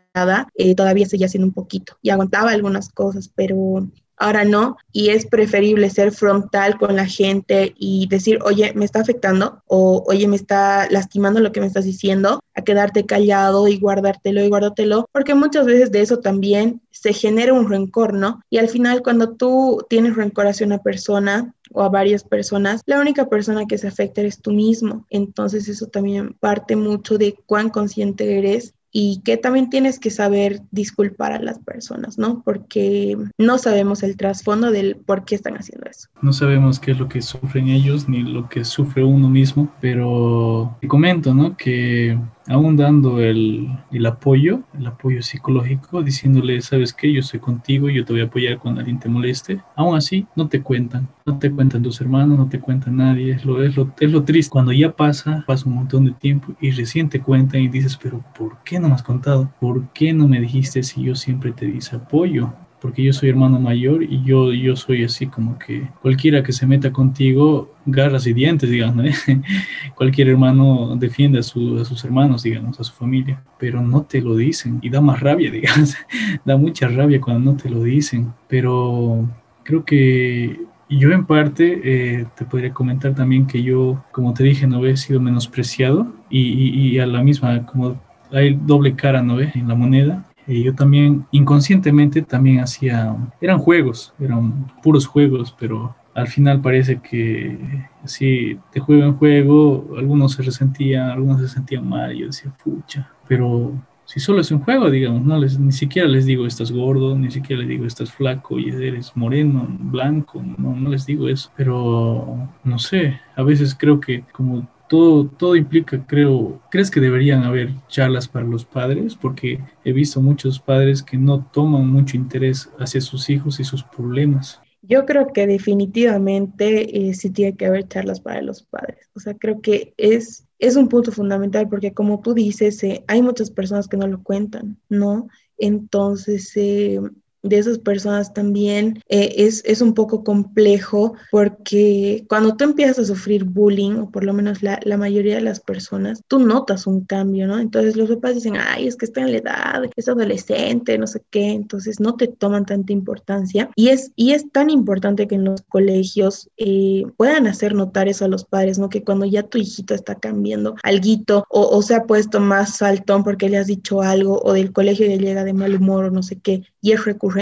eh, 0.54 0.74
todavía 0.74 1.06
seguía 1.06 1.26
haciendo 1.26 1.46
un 1.46 1.52
poquito 1.52 1.98
y 2.02 2.10
aguantaba 2.10 2.50
algunas 2.50 2.88
cosas, 2.88 3.30
pero 3.34 3.86
ahora 4.18 4.44
no, 4.44 4.78
y 4.92 5.10
es 5.10 5.26
preferible 5.26 5.90
ser 5.90 6.10
frontal 6.10 6.78
con 6.78 6.96
la 6.96 7.06
gente 7.06 7.74
y 7.76 8.06
decir, 8.08 8.38
oye, 8.44 8.72
me 8.74 8.86
está 8.86 9.00
afectando 9.00 9.62
o 9.66 10.04
oye, 10.06 10.26
me 10.26 10.36
está 10.36 10.88
lastimando 10.90 11.40
lo 11.40 11.52
que 11.52 11.60
me 11.60 11.66
estás 11.66 11.84
diciendo, 11.84 12.40
a 12.54 12.62
quedarte 12.62 13.04
callado 13.04 13.68
y 13.68 13.78
guardártelo 13.78 14.42
y 14.42 14.48
guardártelo, 14.48 15.06
porque 15.12 15.34
muchas 15.34 15.66
veces 15.66 15.92
de 15.92 16.00
eso 16.00 16.20
también 16.20 16.80
se 16.90 17.12
genera 17.12 17.52
un 17.52 17.68
rencor, 17.68 18.14
¿no? 18.14 18.40
Y 18.48 18.56
al 18.56 18.70
final 18.70 19.02
cuando 19.02 19.34
tú 19.34 19.84
tienes 19.90 20.16
rencor 20.16 20.46
hacia 20.46 20.66
una 20.66 20.78
persona, 20.78 21.52
o 21.72 21.82
a 21.82 21.88
varias 21.88 22.24
personas, 22.24 22.82
la 22.86 23.00
única 23.00 23.28
persona 23.28 23.66
que 23.66 23.78
se 23.78 23.88
afecta 23.88 24.20
eres 24.20 24.40
tú 24.40 24.52
mismo. 24.52 25.04
Entonces 25.10 25.68
eso 25.68 25.86
también 25.86 26.34
parte 26.38 26.76
mucho 26.76 27.18
de 27.18 27.36
cuán 27.46 27.70
consciente 27.70 28.38
eres 28.38 28.74
y 28.98 29.20
que 29.26 29.36
también 29.36 29.68
tienes 29.68 29.98
que 29.98 30.08
saber 30.08 30.62
disculpar 30.70 31.32
a 31.32 31.38
las 31.38 31.58
personas, 31.58 32.16
¿no? 32.16 32.40
Porque 32.42 33.14
no 33.36 33.58
sabemos 33.58 34.02
el 34.02 34.16
trasfondo 34.16 34.70
del 34.70 34.96
por 34.96 35.26
qué 35.26 35.34
están 35.34 35.58
haciendo 35.58 35.84
eso. 35.90 36.08
No 36.22 36.32
sabemos 36.32 36.80
qué 36.80 36.92
es 36.92 36.98
lo 36.98 37.06
que 37.06 37.20
sufren 37.20 37.68
ellos 37.68 38.08
ni 38.08 38.22
lo 38.22 38.48
que 38.48 38.64
sufre 38.64 39.04
uno 39.04 39.28
mismo, 39.28 39.70
pero 39.82 40.78
te 40.80 40.88
comento, 40.88 41.34
¿no? 41.34 41.58
Que 41.58 42.18
aún 42.48 42.76
dando 42.76 43.20
el, 43.20 43.68
el, 43.90 44.06
apoyo, 44.06 44.62
el 44.78 44.86
apoyo 44.86 45.22
psicológico, 45.22 46.02
diciéndole, 46.02 46.60
sabes 46.60 46.92
qué, 46.92 47.12
yo 47.12 47.20
estoy 47.20 47.40
contigo, 47.40 47.88
yo 47.88 48.04
te 48.04 48.12
voy 48.12 48.22
a 48.22 48.26
apoyar 48.26 48.58
cuando 48.58 48.80
alguien 48.80 48.98
te 48.98 49.08
moleste, 49.08 49.60
aún 49.74 49.96
así 49.96 50.26
no 50.36 50.48
te 50.48 50.62
cuentan, 50.62 51.08
no 51.24 51.38
te 51.38 51.50
cuentan 51.50 51.82
tus 51.82 52.00
hermanos, 52.00 52.38
no 52.38 52.48
te 52.48 52.60
cuenta 52.60 52.90
nadie, 52.90 53.32
es 53.32 53.44
lo, 53.44 53.62
es, 53.62 53.76
lo, 53.76 53.92
es 53.98 54.10
lo 54.10 54.24
triste. 54.24 54.50
Cuando 54.50 54.72
ya 54.72 54.94
pasa, 54.94 55.44
pasa 55.46 55.68
un 55.68 55.74
montón 55.74 56.04
de 56.04 56.12
tiempo 56.12 56.54
y 56.60 56.70
recién 56.70 57.08
te 57.08 57.20
cuentan 57.20 57.60
y 57.60 57.68
dices, 57.68 57.98
pero 58.00 58.24
¿por 58.36 58.58
qué 58.64 58.78
no 58.78 58.88
me 58.88 58.94
has 58.94 59.02
contado? 59.02 59.50
¿Por 59.60 59.88
qué 59.92 60.12
no 60.12 60.28
me 60.28 60.40
dijiste 60.40 60.82
si 60.82 61.02
yo 61.02 61.14
siempre 61.14 61.52
te 61.52 61.66
di 61.66 61.78
apoyo? 61.92 62.52
Porque 62.80 63.02
yo 63.02 63.12
soy 63.12 63.30
hermano 63.30 63.58
mayor 63.58 64.02
y 64.02 64.22
yo, 64.22 64.52
yo 64.52 64.76
soy 64.76 65.04
así 65.04 65.26
como 65.26 65.58
que 65.58 65.88
cualquiera 66.02 66.42
que 66.42 66.52
se 66.52 66.66
meta 66.66 66.92
contigo, 66.92 67.74
garras 67.86 68.26
y 68.26 68.32
dientes, 68.32 68.70
digamos, 68.70 69.06
¿eh? 69.06 69.40
cualquier 69.94 70.28
hermano 70.28 70.96
defiende 70.96 71.38
a, 71.38 71.42
sus 71.42 72.04
hermanos, 72.04 72.42
digamos, 72.42 72.78
a 72.78 72.84
su 72.84 72.92
familia, 72.92 73.42
pero 73.58 73.80
no 73.80 74.02
te 74.02 74.20
lo 74.20 74.36
dicen 74.36 74.78
y 74.82 74.90
da 74.90 75.00
más 75.00 75.20
rabia, 75.20 75.50
digamos, 75.52 75.96
da 76.44 76.56
mucha 76.56 76.88
rabia 76.88 77.20
cuando 77.20 77.52
no 77.52 77.56
te 77.56 77.70
lo 77.70 77.82
dicen, 77.82 78.32
pero 78.48 79.26
creo 79.62 79.84
que 79.84 80.60
yo 80.88 81.10
en 81.10 81.26
parte 81.26 81.80
eh, 81.82 82.26
te 82.36 82.44
podría 82.44 82.72
comentar 82.72 83.14
también 83.14 83.46
que 83.46 83.62
yo, 83.62 84.04
como 84.12 84.34
te 84.34 84.44
dije, 84.44 84.66
no 84.66 84.84
he 84.86 84.96
sido 84.96 85.20
menospreciado 85.20 86.12
y, 86.30 86.68
y 86.68 86.98
a 86.98 87.06
la 87.06 87.22
misma, 87.22 87.66
como 87.66 88.00
hay 88.30 88.54
doble 88.54 88.94
cara, 88.94 89.22
¿no 89.22 89.36
ve? 89.36 89.50
En 89.54 89.68
la 89.68 89.74
moneda 89.74 90.24
yo 90.46 90.74
también 90.74 91.26
inconscientemente 91.30 92.22
también 92.22 92.60
hacía, 92.60 93.16
eran 93.40 93.58
juegos, 93.58 94.14
eran 94.20 94.70
puros 94.82 95.06
juegos, 95.06 95.54
pero 95.58 95.94
al 96.14 96.28
final 96.28 96.60
parece 96.60 97.00
que 97.00 97.58
si 98.04 98.58
de 98.72 98.80
juego 98.80 99.04
en 99.04 99.16
juego, 99.16 99.94
algunos 99.98 100.32
se 100.32 100.42
resentían, 100.42 101.10
algunos 101.10 101.40
se 101.40 101.48
sentían 101.48 101.88
mal, 101.88 102.14
yo 102.14 102.26
decía, 102.26 102.52
pucha, 102.62 103.10
pero 103.28 103.72
si 104.06 104.20
solo 104.20 104.40
es 104.40 104.50
un 104.52 104.60
juego, 104.60 104.88
digamos, 104.88 105.22
no 105.22 105.36
les, 105.36 105.58
ni 105.58 105.72
siquiera 105.72 106.08
les 106.08 106.26
digo 106.26 106.46
estás 106.46 106.70
gordo, 106.70 107.18
ni 107.18 107.30
siquiera 107.30 107.60
les 107.60 107.68
digo 107.68 107.84
estás 107.84 108.12
flaco 108.12 108.58
y 108.58 108.68
eres 108.68 109.12
moreno, 109.16 109.66
blanco, 109.68 110.42
no, 110.56 110.76
no 110.76 110.90
les 110.90 111.06
digo 111.06 111.28
eso, 111.28 111.50
pero 111.56 112.48
no 112.62 112.78
sé, 112.78 113.20
a 113.34 113.42
veces 113.42 113.74
creo 113.74 114.00
que 114.00 114.22
como 114.32 114.66
todo, 114.88 115.26
todo 115.26 115.56
implica, 115.56 116.04
creo, 116.06 116.60
¿crees 116.70 116.90
que 116.90 117.00
deberían 117.00 117.44
haber 117.44 117.70
charlas 117.88 118.28
para 118.28 118.46
los 118.46 118.64
padres? 118.64 119.14
Porque 119.14 119.60
he 119.84 119.92
visto 119.92 120.20
muchos 120.20 120.60
padres 120.60 121.02
que 121.02 121.16
no 121.16 121.44
toman 121.52 121.88
mucho 121.88 122.16
interés 122.16 122.70
hacia 122.78 123.00
sus 123.00 123.28
hijos 123.30 123.60
y 123.60 123.64
sus 123.64 123.82
problemas. 123.82 124.60
Yo 124.82 125.04
creo 125.04 125.32
que 125.32 125.46
definitivamente 125.46 127.08
eh, 127.08 127.14
sí 127.14 127.30
tiene 127.30 127.56
que 127.56 127.66
haber 127.66 127.88
charlas 127.88 128.20
para 128.20 128.40
los 128.42 128.62
padres. 128.62 129.10
O 129.16 129.20
sea, 129.20 129.34
creo 129.34 129.60
que 129.60 129.94
es, 129.96 130.46
es 130.60 130.76
un 130.76 130.88
punto 130.88 131.10
fundamental 131.10 131.68
porque 131.68 131.92
como 131.92 132.20
tú 132.20 132.34
dices, 132.34 132.82
eh, 132.84 133.04
hay 133.08 133.20
muchas 133.20 133.50
personas 133.50 133.88
que 133.88 133.96
no 133.96 134.06
lo 134.06 134.22
cuentan, 134.22 134.78
¿no? 134.88 135.28
Entonces, 135.58 136.52
eh, 136.56 137.00
de 137.46 137.58
esas 137.58 137.78
personas 137.78 138.32
también 138.32 139.02
eh, 139.08 139.34
es, 139.36 139.62
es, 139.64 139.80
un 139.80 139.94
poco 139.94 140.24
complejo 140.24 141.14
porque 141.30 142.24
cuando 142.28 142.56
tú 142.56 142.64
empiezas 142.64 142.98
a 142.98 143.04
sufrir 143.04 143.44
bullying, 143.44 143.92
o 143.92 144.10
por 144.10 144.24
lo 144.24 144.32
menos 144.32 144.62
la, 144.62 144.80
la, 144.84 144.96
mayoría 144.96 145.36
de 145.36 145.42
las 145.42 145.60
personas, 145.60 146.22
tú 146.28 146.38
notas 146.38 146.86
un 146.86 147.04
cambio, 147.04 147.46
¿no? 147.46 147.58
Entonces 147.58 147.96
los 147.96 148.08
papás 148.08 148.34
dicen, 148.34 148.56
ay, 148.56 148.86
es 148.86 148.96
que 148.96 149.06
está 149.06 149.20
en 149.20 149.32
la 149.32 149.38
edad, 149.38 149.82
es 149.94 150.08
adolescente, 150.08 150.98
no 150.98 151.06
sé 151.06 151.22
qué, 151.30 151.52
entonces 151.52 152.00
no 152.00 152.16
te 152.16 152.28
toman 152.28 152.66
tanta 152.66 152.92
importancia. 152.92 153.70
Y 153.76 153.88
es, 153.88 154.12
y 154.16 154.32
es 154.32 154.50
tan 154.50 154.70
importante 154.70 155.28
que 155.28 155.36
en 155.36 155.44
los 155.44 155.62
colegios 155.62 156.48
eh, 156.56 157.04
puedan 157.16 157.46
hacer 157.46 157.74
notar 157.74 158.08
eso 158.08 158.24
a 158.24 158.28
los 158.28 158.44
padres, 158.44 158.78
¿no? 158.78 158.88
Que 158.88 159.04
cuando 159.04 159.26
ya 159.26 159.42
tu 159.42 159.58
hijito 159.58 159.94
está 159.94 160.14
cambiando 160.14 160.74
alguito 160.82 161.44
o, 161.50 161.68
o 161.68 161.82
se 161.82 161.94
ha 161.94 162.04
puesto 162.04 162.40
más 162.40 162.76
saltón 162.76 163.22
porque 163.22 163.48
le 163.48 163.58
has 163.58 163.66
dicho 163.66 164.02
algo 164.02 164.40
o 164.42 164.52
del 164.52 164.72
colegio 164.72 165.06
ya 165.06 165.16
llega 165.16 165.44
de 165.44 165.52
mal 165.52 165.74
humor 165.74 166.06
o 166.06 166.10
no 166.10 166.22
sé 166.22 166.38
qué, 166.38 166.62
y 166.80 166.92
es 166.92 167.04
recurrente 167.04 167.35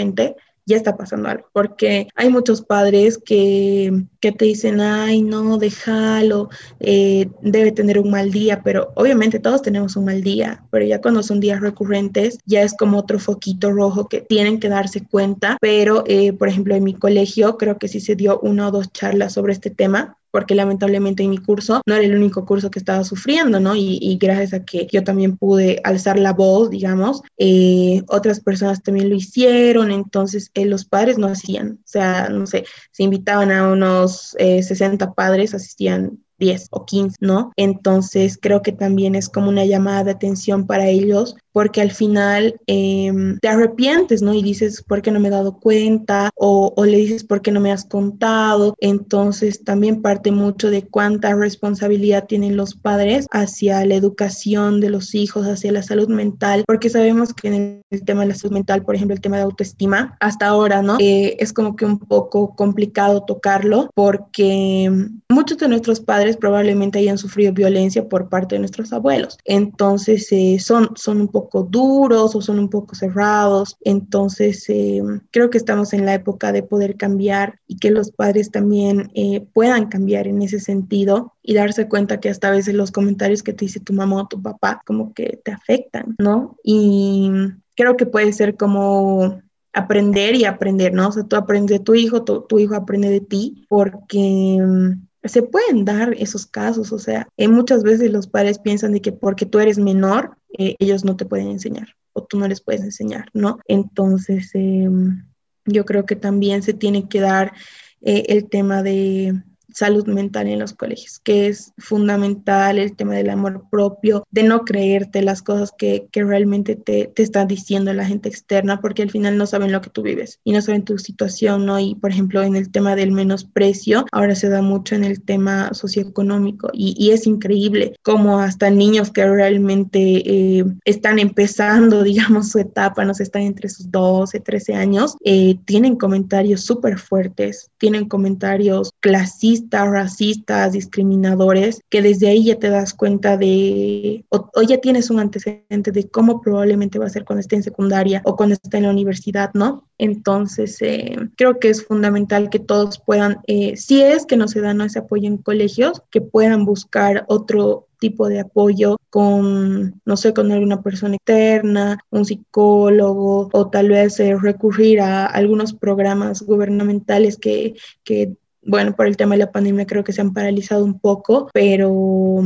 ya 0.65 0.77
está 0.77 0.97
pasando 0.97 1.29
algo, 1.29 1.47
porque 1.53 2.07
hay 2.15 2.29
muchos 2.29 2.61
padres 2.61 3.19
que, 3.23 4.05
que 4.19 4.31
te 4.31 4.45
dicen, 4.45 4.81
ay, 4.81 5.21
no, 5.21 5.57
déjalo, 5.57 6.49
eh, 6.79 7.29
debe 7.41 7.71
tener 7.71 7.99
un 7.99 8.09
mal 8.09 8.31
día, 8.31 8.63
pero 8.63 8.91
obviamente 8.95 9.39
todos 9.39 9.61
tenemos 9.61 9.95
un 9.95 10.05
mal 10.05 10.23
día, 10.23 10.63
pero 10.71 10.85
ya 10.85 11.01
cuando 11.01 11.21
son 11.21 11.39
días 11.39 11.61
recurrentes, 11.61 12.39
ya 12.45 12.63
es 12.63 12.73
como 12.75 12.97
otro 12.97 13.19
foquito 13.19 13.71
rojo 13.71 14.07
que 14.07 14.21
tienen 14.21 14.59
que 14.59 14.69
darse 14.69 15.05
cuenta, 15.05 15.57
pero 15.61 16.03
eh, 16.07 16.33
por 16.33 16.47
ejemplo 16.47 16.75
en 16.75 16.83
mi 16.83 16.95
colegio 16.95 17.57
creo 17.57 17.77
que 17.77 17.87
sí 17.87 17.99
se 17.99 18.15
dio 18.15 18.39
una 18.39 18.67
o 18.67 18.71
dos 18.71 18.91
charlas 18.91 19.33
sobre 19.33 19.53
este 19.53 19.69
tema, 19.69 20.17
porque 20.35 20.53
lamentablemente 20.53 21.23
en 21.23 21.29
mi 21.29 21.37
curso 21.37 21.81
no 21.85 21.95
era 21.95 22.03
el 22.03 22.13
único 22.13 22.45
curso 22.45 22.69
que 22.69 22.77
estaba 22.77 23.05
sufriendo, 23.05 23.61
¿no? 23.61 23.73
Y, 23.73 24.17
gracias 24.19 24.53
a 24.53 24.65
que 24.65 24.85
yo 24.91 25.01
también 25.01 25.37
pude 25.37 25.79
alzar 25.85 26.19
la 26.19 26.33
voz, 26.33 26.69
digamos, 26.69 27.21
eh, 27.37 28.01
otras 28.09 28.41
personas 28.41 28.83
también 28.83 29.09
lo 29.09 29.15
hicieron, 29.15 29.91
entonces 29.91 30.51
eh, 30.53 30.65
los 30.65 30.83
padres 30.83 31.17
no 31.17 31.27
hacían, 31.27 31.79
o 31.79 31.87
sea, 31.87 32.27
no 32.27 32.47
sé, 32.47 32.65
se 32.91 33.03
invitaban 33.03 33.49
a 33.49 33.71
unos 33.71 34.35
60 34.37 35.05
eh, 35.05 35.07
padres, 35.15 35.53
asistían 35.53 36.19
10 36.37 36.67
o 36.71 36.85
15, 36.85 37.15
¿no? 37.21 37.53
Entonces 37.55 38.37
creo 38.41 38.61
que 38.61 38.73
también 38.73 39.15
es 39.15 39.29
como 39.29 39.47
una 39.47 39.63
llamada 39.63 40.03
de 40.03 40.11
atención 40.11 40.67
para 40.67 40.89
ellos 40.89 41.37
porque 41.55 41.79
al 41.79 41.91
final 41.91 42.59
em, 42.67 43.39
te 43.39 43.47
arrepientes, 43.47 44.21
¿no? 44.21 44.33
Y 44.33 44.43
dices, 44.43 44.83
¿por 44.83 45.01
qué 45.01 45.09
no 45.09 45.21
me 45.21 45.29
he 45.29 45.31
dado 45.31 45.57
cuenta? 45.57 46.29
O, 46.35 46.73
o, 46.75 46.83
le 46.83 46.97
dices, 46.97 47.23
¿por 47.23 47.41
qué 47.41 47.49
no 47.53 47.61
me 47.61 47.71
has 47.71 47.85
contado? 47.85 48.75
Entonces 48.81 49.63
también 49.63 50.01
parte 50.01 50.31
mucho 50.31 50.69
de 50.69 50.85
cuánta 50.85 51.33
responsabilidad 51.33 52.25
tienen 52.25 52.57
los 52.57 52.75
padres 52.75 53.25
hacia 53.31 53.85
la 53.85 53.95
educación 53.95 54.81
de 54.81 54.89
los 54.89 55.15
hijos, 55.15 55.47
hacia 55.47 55.71
la 55.71 55.81
salud 55.81 56.09
mental, 56.09 56.65
porque 56.67 56.89
sabemos 56.89 57.33
que 57.33 57.47
en 57.47 57.81
el 57.89 58.03
tema 58.03 58.23
de 58.23 58.27
la 58.27 58.35
salud 58.35 58.53
mental, 58.53 58.83
por 58.83 58.95
ejemplo, 58.95 59.15
el 59.15 59.21
tema 59.21 59.37
de 59.37 59.43
autoestima, 59.43 60.17
hasta 60.19 60.47
ahora, 60.47 60.81
¿no? 60.81 60.97
Eh, 60.99 61.37
es 61.39 61.53
como 61.53 61.77
que 61.77 61.85
un 61.85 61.99
poco 61.99 62.53
complicado 62.57 63.23
tocarlo 63.23 63.89
porque 63.95 64.91
muchos 65.29 65.57
de 65.57 65.69
nuestros 65.69 66.01
padres 66.01 66.35
probablemente 66.35 66.99
hayan 66.99 67.17
sufrido 67.17 67.53
violencia 67.53 68.09
por 68.09 68.27
parte 68.27 68.55
de 68.55 68.59
nuestros 68.59 68.91
abuelos. 68.91 69.37
Entonces 69.45 70.27
eh, 70.33 70.57
son, 70.59 70.89
son 70.95 71.21
un 71.21 71.29
poco 71.29 71.44
duros 71.51 72.35
o 72.35 72.41
son 72.41 72.59
un 72.59 72.69
poco 72.69 72.95
cerrados. 72.95 73.77
Entonces, 73.81 74.65
eh, 74.69 75.01
creo 75.31 75.49
que 75.49 75.57
estamos 75.57 75.93
en 75.93 76.05
la 76.05 76.13
época 76.13 76.51
de 76.51 76.63
poder 76.63 76.97
cambiar 76.97 77.59
y 77.67 77.77
que 77.77 77.91
los 77.91 78.11
padres 78.11 78.51
también 78.51 79.11
eh, 79.13 79.45
puedan 79.53 79.87
cambiar 79.87 80.27
en 80.27 80.41
ese 80.41 80.59
sentido 80.59 81.33
y 81.41 81.53
darse 81.53 81.87
cuenta 81.87 82.19
que 82.19 82.29
hasta 82.29 82.49
a 82.49 82.51
veces 82.51 82.75
los 82.75 82.91
comentarios 82.91 83.43
que 83.43 83.53
te 83.53 83.65
dice 83.65 83.79
tu 83.79 83.93
mamá 83.93 84.23
o 84.23 84.27
tu 84.27 84.41
papá 84.41 84.81
como 84.85 85.13
que 85.13 85.39
te 85.43 85.51
afectan, 85.51 86.15
¿no? 86.19 86.57
Y 86.63 87.31
creo 87.75 87.97
que 87.97 88.05
puede 88.05 88.33
ser 88.33 88.55
como 88.55 89.41
aprender 89.73 90.35
y 90.35 90.45
aprender, 90.45 90.93
¿no? 90.93 91.09
O 91.09 91.11
sea, 91.11 91.23
tú 91.23 91.35
aprendes 91.35 91.79
de 91.79 91.83
tu 91.83 91.95
hijo, 91.95 92.23
tu, 92.23 92.41
tu 92.41 92.59
hijo 92.59 92.75
aprende 92.75 93.09
de 93.09 93.19
ti, 93.19 93.65
porque 93.67 94.57
mm, 94.61 95.05
se 95.27 95.43
pueden 95.43 95.85
dar 95.85 96.13
esos 96.17 96.45
casos, 96.45 96.91
o 96.91 96.99
sea, 96.99 97.27
eh, 97.37 97.47
muchas 97.47 97.83
veces 97.83 98.11
los 98.11 98.27
padres 98.27 98.59
piensan 98.59 98.93
de 98.93 99.01
que 99.01 99.11
porque 99.11 99.45
tú 99.45 99.59
eres 99.59 99.77
menor, 99.77 100.37
eh, 100.57 100.75
ellos 100.79 101.05
no 101.05 101.15
te 101.15 101.25
pueden 101.25 101.47
enseñar 101.49 101.89
o 102.13 102.23
tú 102.23 102.39
no 102.39 102.47
les 102.47 102.61
puedes 102.61 102.81
enseñar, 102.81 103.27
¿no? 103.33 103.59
Entonces, 103.67 104.51
em, 104.53 105.25
yo 105.65 105.85
creo 105.85 106.05
que 106.05 106.15
también 106.15 106.63
se 106.63 106.73
tiene 106.73 107.09
que 107.09 107.19
dar 107.19 107.53
eh, 108.01 108.23
el 108.29 108.47
tema 108.49 108.83
de 108.83 109.41
salud 109.73 110.05
mental 110.07 110.47
en 110.47 110.59
los 110.59 110.73
colegios, 110.73 111.19
que 111.19 111.47
es 111.47 111.73
fundamental 111.77 112.79
el 112.79 112.95
tema 112.95 113.15
del 113.15 113.29
amor 113.29 113.65
propio, 113.69 114.25
de 114.31 114.43
no 114.43 114.65
creerte 114.65 115.21
las 115.21 115.41
cosas 115.41 115.71
que, 115.77 116.07
que 116.11 116.23
realmente 116.23 116.75
te, 116.75 117.11
te 117.13 117.23
está 117.23 117.45
diciendo 117.45 117.93
la 117.93 118.05
gente 118.05 118.29
externa, 118.29 118.81
porque 118.81 119.03
al 119.03 119.11
final 119.11 119.37
no 119.37 119.45
saben 119.45 119.71
lo 119.71 119.81
que 119.81 119.89
tú 119.89 120.01
vives 120.01 120.39
y 120.43 120.51
no 120.51 120.61
saben 120.61 120.83
tu 120.83 120.97
situación, 120.97 121.65
¿no? 121.65 121.79
Y 121.79 121.95
por 121.95 122.11
ejemplo, 122.11 122.43
en 122.43 122.55
el 122.55 122.71
tema 122.71 122.95
del 122.95 123.11
menosprecio, 123.11 124.05
ahora 124.11 124.35
se 124.35 124.49
da 124.49 124.61
mucho 124.61 124.95
en 124.95 125.03
el 125.03 125.21
tema 125.21 125.73
socioeconómico 125.73 126.69
y, 126.73 126.95
y 126.97 127.11
es 127.11 127.27
increíble 127.27 127.95
cómo 128.03 128.39
hasta 128.39 128.69
niños 128.69 129.11
que 129.11 129.25
realmente 129.25 129.99
eh, 129.99 130.65
están 130.85 131.19
empezando, 131.19 132.03
digamos, 132.03 132.49
su 132.49 132.59
etapa, 132.59 133.05
no 133.05 133.13
sé, 133.13 133.23
están 133.23 133.43
entre 133.43 133.69
sus 133.69 133.91
12, 133.91 134.39
13 134.39 134.75
años, 134.75 135.15
eh, 135.23 135.57
tienen 135.65 135.95
comentarios 135.95 136.61
súper 136.61 136.99
fuertes, 136.99 137.69
tienen 137.77 138.07
comentarios 138.07 138.91
clasistas, 138.99 139.64
racistas, 139.71 140.73
discriminadores, 140.73 141.81
que 141.89 142.01
desde 142.01 142.27
ahí 142.27 142.45
ya 142.45 142.59
te 142.59 142.69
das 142.69 142.93
cuenta 142.93 143.37
de, 143.37 144.25
o, 144.29 144.49
ya 144.67 144.79
tienes 144.79 145.09
un 145.09 145.19
antecedente 145.19 145.91
de 145.91 146.07
cómo 146.07 146.41
probablemente 146.41 146.99
va 146.99 147.05
a 147.05 147.09
ser 147.09 147.25
cuando 147.25 147.41
esté 147.41 147.55
en 147.55 147.63
secundaria 147.63 148.21
o 148.25 148.35
cuando 148.35 148.53
esté 148.53 148.77
en 148.77 148.83
la 148.83 148.91
universidad, 148.91 149.51
¿no? 149.53 149.87
Entonces, 149.97 150.81
eh, 150.81 151.15
creo 151.37 151.59
que 151.59 151.69
es 151.69 151.85
fundamental 151.85 152.49
que 152.49 152.59
todos 152.59 152.99
puedan, 152.99 153.37
eh, 153.47 153.77
si 153.77 154.01
es 154.01 154.25
que 154.25 154.37
no 154.37 154.47
se 154.47 154.61
dan 154.61 154.81
ese 154.81 154.99
apoyo 154.99 155.27
en 155.27 155.37
colegios, 155.37 156.01
que 156.11 156.21
puedan 156.21 156.65
buscar 156.65 157.25
otro 157.27 157.87
tipo 157.99 158.27
de 158.27 158.41
apoyo 158.41 158.97
con, 159.09 160.01
no 160.05 160.17
sé, 160.17 160.33
con 160.33 160.51
alguna 160.51 160.81
persona 160.81 161.15
externa, 161.15 161.97
un 162.09 162.25
psicólogo 162.25 163.49
o 163.51 163.69
tal 163.69 163.89
vez 163.89 164.19
eh, 164.19 164.35
recurrir 164.39 165.01
a 165.01 165.25
algunos 165.25 165.73
programas 165.73 166.41
gubernamentales 166.41 167.37
que, 167.37 167.75
que 168.03 168.35
bueno, 168.65 168.95
por 168.95 169.07
el 169.07 169.17
tema 169.17 169.35
de 169.35 169.39
la 169.39 169.51
pandemia 169.51 169.85
creo 169.85 170.03
que 170.03 170.13
se 170.13 170.21
han 170.21 170.33
paralizado 170.33 170.83
un 170.83 170.99
poco, 170.99 171.49
pero 171.53 172.43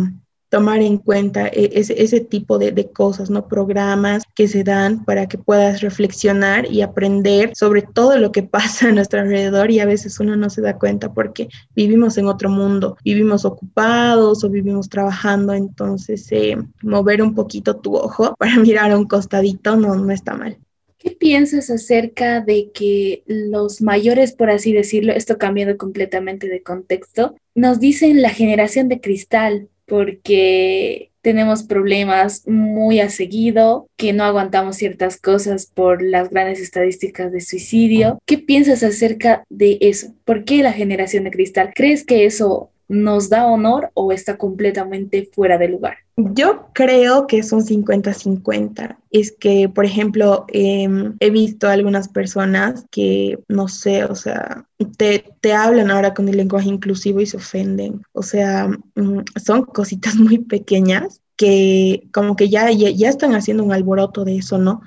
tomar 0.49 0.82
en 0.82 0.97
cuenta 0.97 1.47
e-, 1.47 1.72
ese, 1.74 2.01
ese 2.01 2.20
tipo 2.20 2.57
de, 2.57 2.89
cosas, 2.91 3.30
¿no? 3.30 3.47
Programas 3.47 4.24
que 4.36 4.47
se 4.47 4.63
dan 4.63 5.05
para 5.05 5.28
que 5.28 5.38
puedas 5.38 5.82
reflexionar 5.82 6.70
y 6.72 6.82
aprender 6.82 7.51
sobre 7.55 7.84
todo 7.84 8.17
lo 8.17 8.32
que 8.32 8.43
pasa 8.43 8.89
a 8.89 8.91
nuestro 8.91 9.22
alrededor 9.22 9.72
y 9.72 9.80
a 9.80 9.86
veces 9.86 10.20
uno 10.20 10.36
no 10.36 10.49
se 10.49 10.61
da 10.61 10.78
cuenta 10.78 11.13
porque 11.13 11.49
vivimos 11.76 12.17
en 12.17 12.28
otro 12.28 12.49
mundo, 12.49 12.97
vivimos 13.03 13.45
ocupados 13.45 14.43
o 14.43 14.49
vivimos 14.49 14.89
trabajando, 14.89 15.53
entonces 15.53 16.28
eh, 16.32 16.57
mover 16.82 17.22
un 17.22 17.36
poquito 17.36 17.78
tu 17.78 17.95
ojo 17.95 18.36
para 18.39 18.57
mirar 18.57 18.91
a 18.91 18.97
un 18.97 19.05
costadito 19.05 19.76
no, 19.76 19.95
no 19.95 20.11
está 20.11 20.36
mal. 20.36 20.57
¿Qué 20.99 21.11
piensas 21.11 21.69
acerca 21.69 22.41
de 22.41 22.71
que 22.73 23.23
los 23.25 23.81
mayores, 23.81 24.33
por 24.33 24.49
así 24.51 24.73
decirlo, 24.73 25.13
esto 25.13 25.37
cambiando 25.37 25.77
completamente 25.77 26.49
de 26.49 26.61
contexto, 26.61 27.35
nos 27.55 27.79
dicen 27.79 28.21
la 28.21 28.29
generación 28.29 28.89
de 28.89 28.99
cristal 28.99 29.69
porque 29.85 31.09
tenemos 31.21 31.63
problemas 31.63 32.47
muy 32.47 32.99
a 32.99 33.09
seguido, 33.09 33.87
que 33.97 34.13
no 34.13 34.23
aguantamos 34.23 34.77
ciertas 34.77 35.17
cosas 35.17 35.65
por 35.65 36.01
las 36.01 36.29
grandes 36.29 36.59
estadísticas 36.59 37.31
de 37.31 37.41
suicidio. 37.41 38.19
¿Qué 38.25 38.37
piensas 38.37 38.83
acerca 38.83 39.43
de 39.49 39.77
eso? 39.81 40.13
¿Por 40.25 40.45
qué 40.45 40.63
la 40.63 40.73
generación 40.73 41.23
de 41.25 41.31
cristal? 41.31 41.71
¿Crees 41.75 42.05
que 42.05 42.25
eso 42.25 42.71
nos 42.87 43.29
da 43.29 43.45
honor 43.45 43.91
o 43.93 44.11
está 44.11 44.37
completamente 44.37 45.29
fuera 45.31 45.57
de 45.57 45.69
lugar? 45.69 45.97
Yo 46.34 46.67
creo 46.74 47.28
que 47.28 47.38
es 47.38 47.53
un 47.53 47.61
50-50. 47.61 48.97
Es 49.09 49.32
que, 49.32 49.70
por 49.70 49.86
ejemplo, 49.86 50.45
em, 50.49 51.15
he 51.22 51.30
visto 51.30 51.70
algunas 51.70 52.09
personas 52.09 52.86
que, 52.91 53.39
no 53.47 53.70
sé, 53.70 54.03
o 54.03 54.15
sea, 54.15 54.65
te, 54.97 55.24
te, 55.39 55.53
hablan 55.53 55.91
ahora 55.91 56.13
con 56.13 56.28
el 56.28 56.36
lenguaje 56.36 56.67
inclusivo 56.67 57.22
y 57.22 57.26
se 57.26 57.38
ofenden. 57.38 58.01
O 58.11 58.22
sea, 58.22 58.67
mm, 58.95 59.20
son 59.43 59.63
cositas 59.63 60.15
muy 60.15 60.39
pequeñas 60.39 61.22
que 61.38 62.09
como 62.11 62.36
que 62.36 62.49
ya, 62.49 62.70
ya, 62.72 62.89
ya 62.89 63.07
están 63.09 63.34
haciendo 63.34 63.63
un 63.63 63.72
alboroto 63.72 64.26
de 64.26 64.38
eso, 64.38 64.57
¿no? 64.57 64.82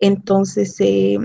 Entonces, 0.00 0.74
eh, 0.80 1.18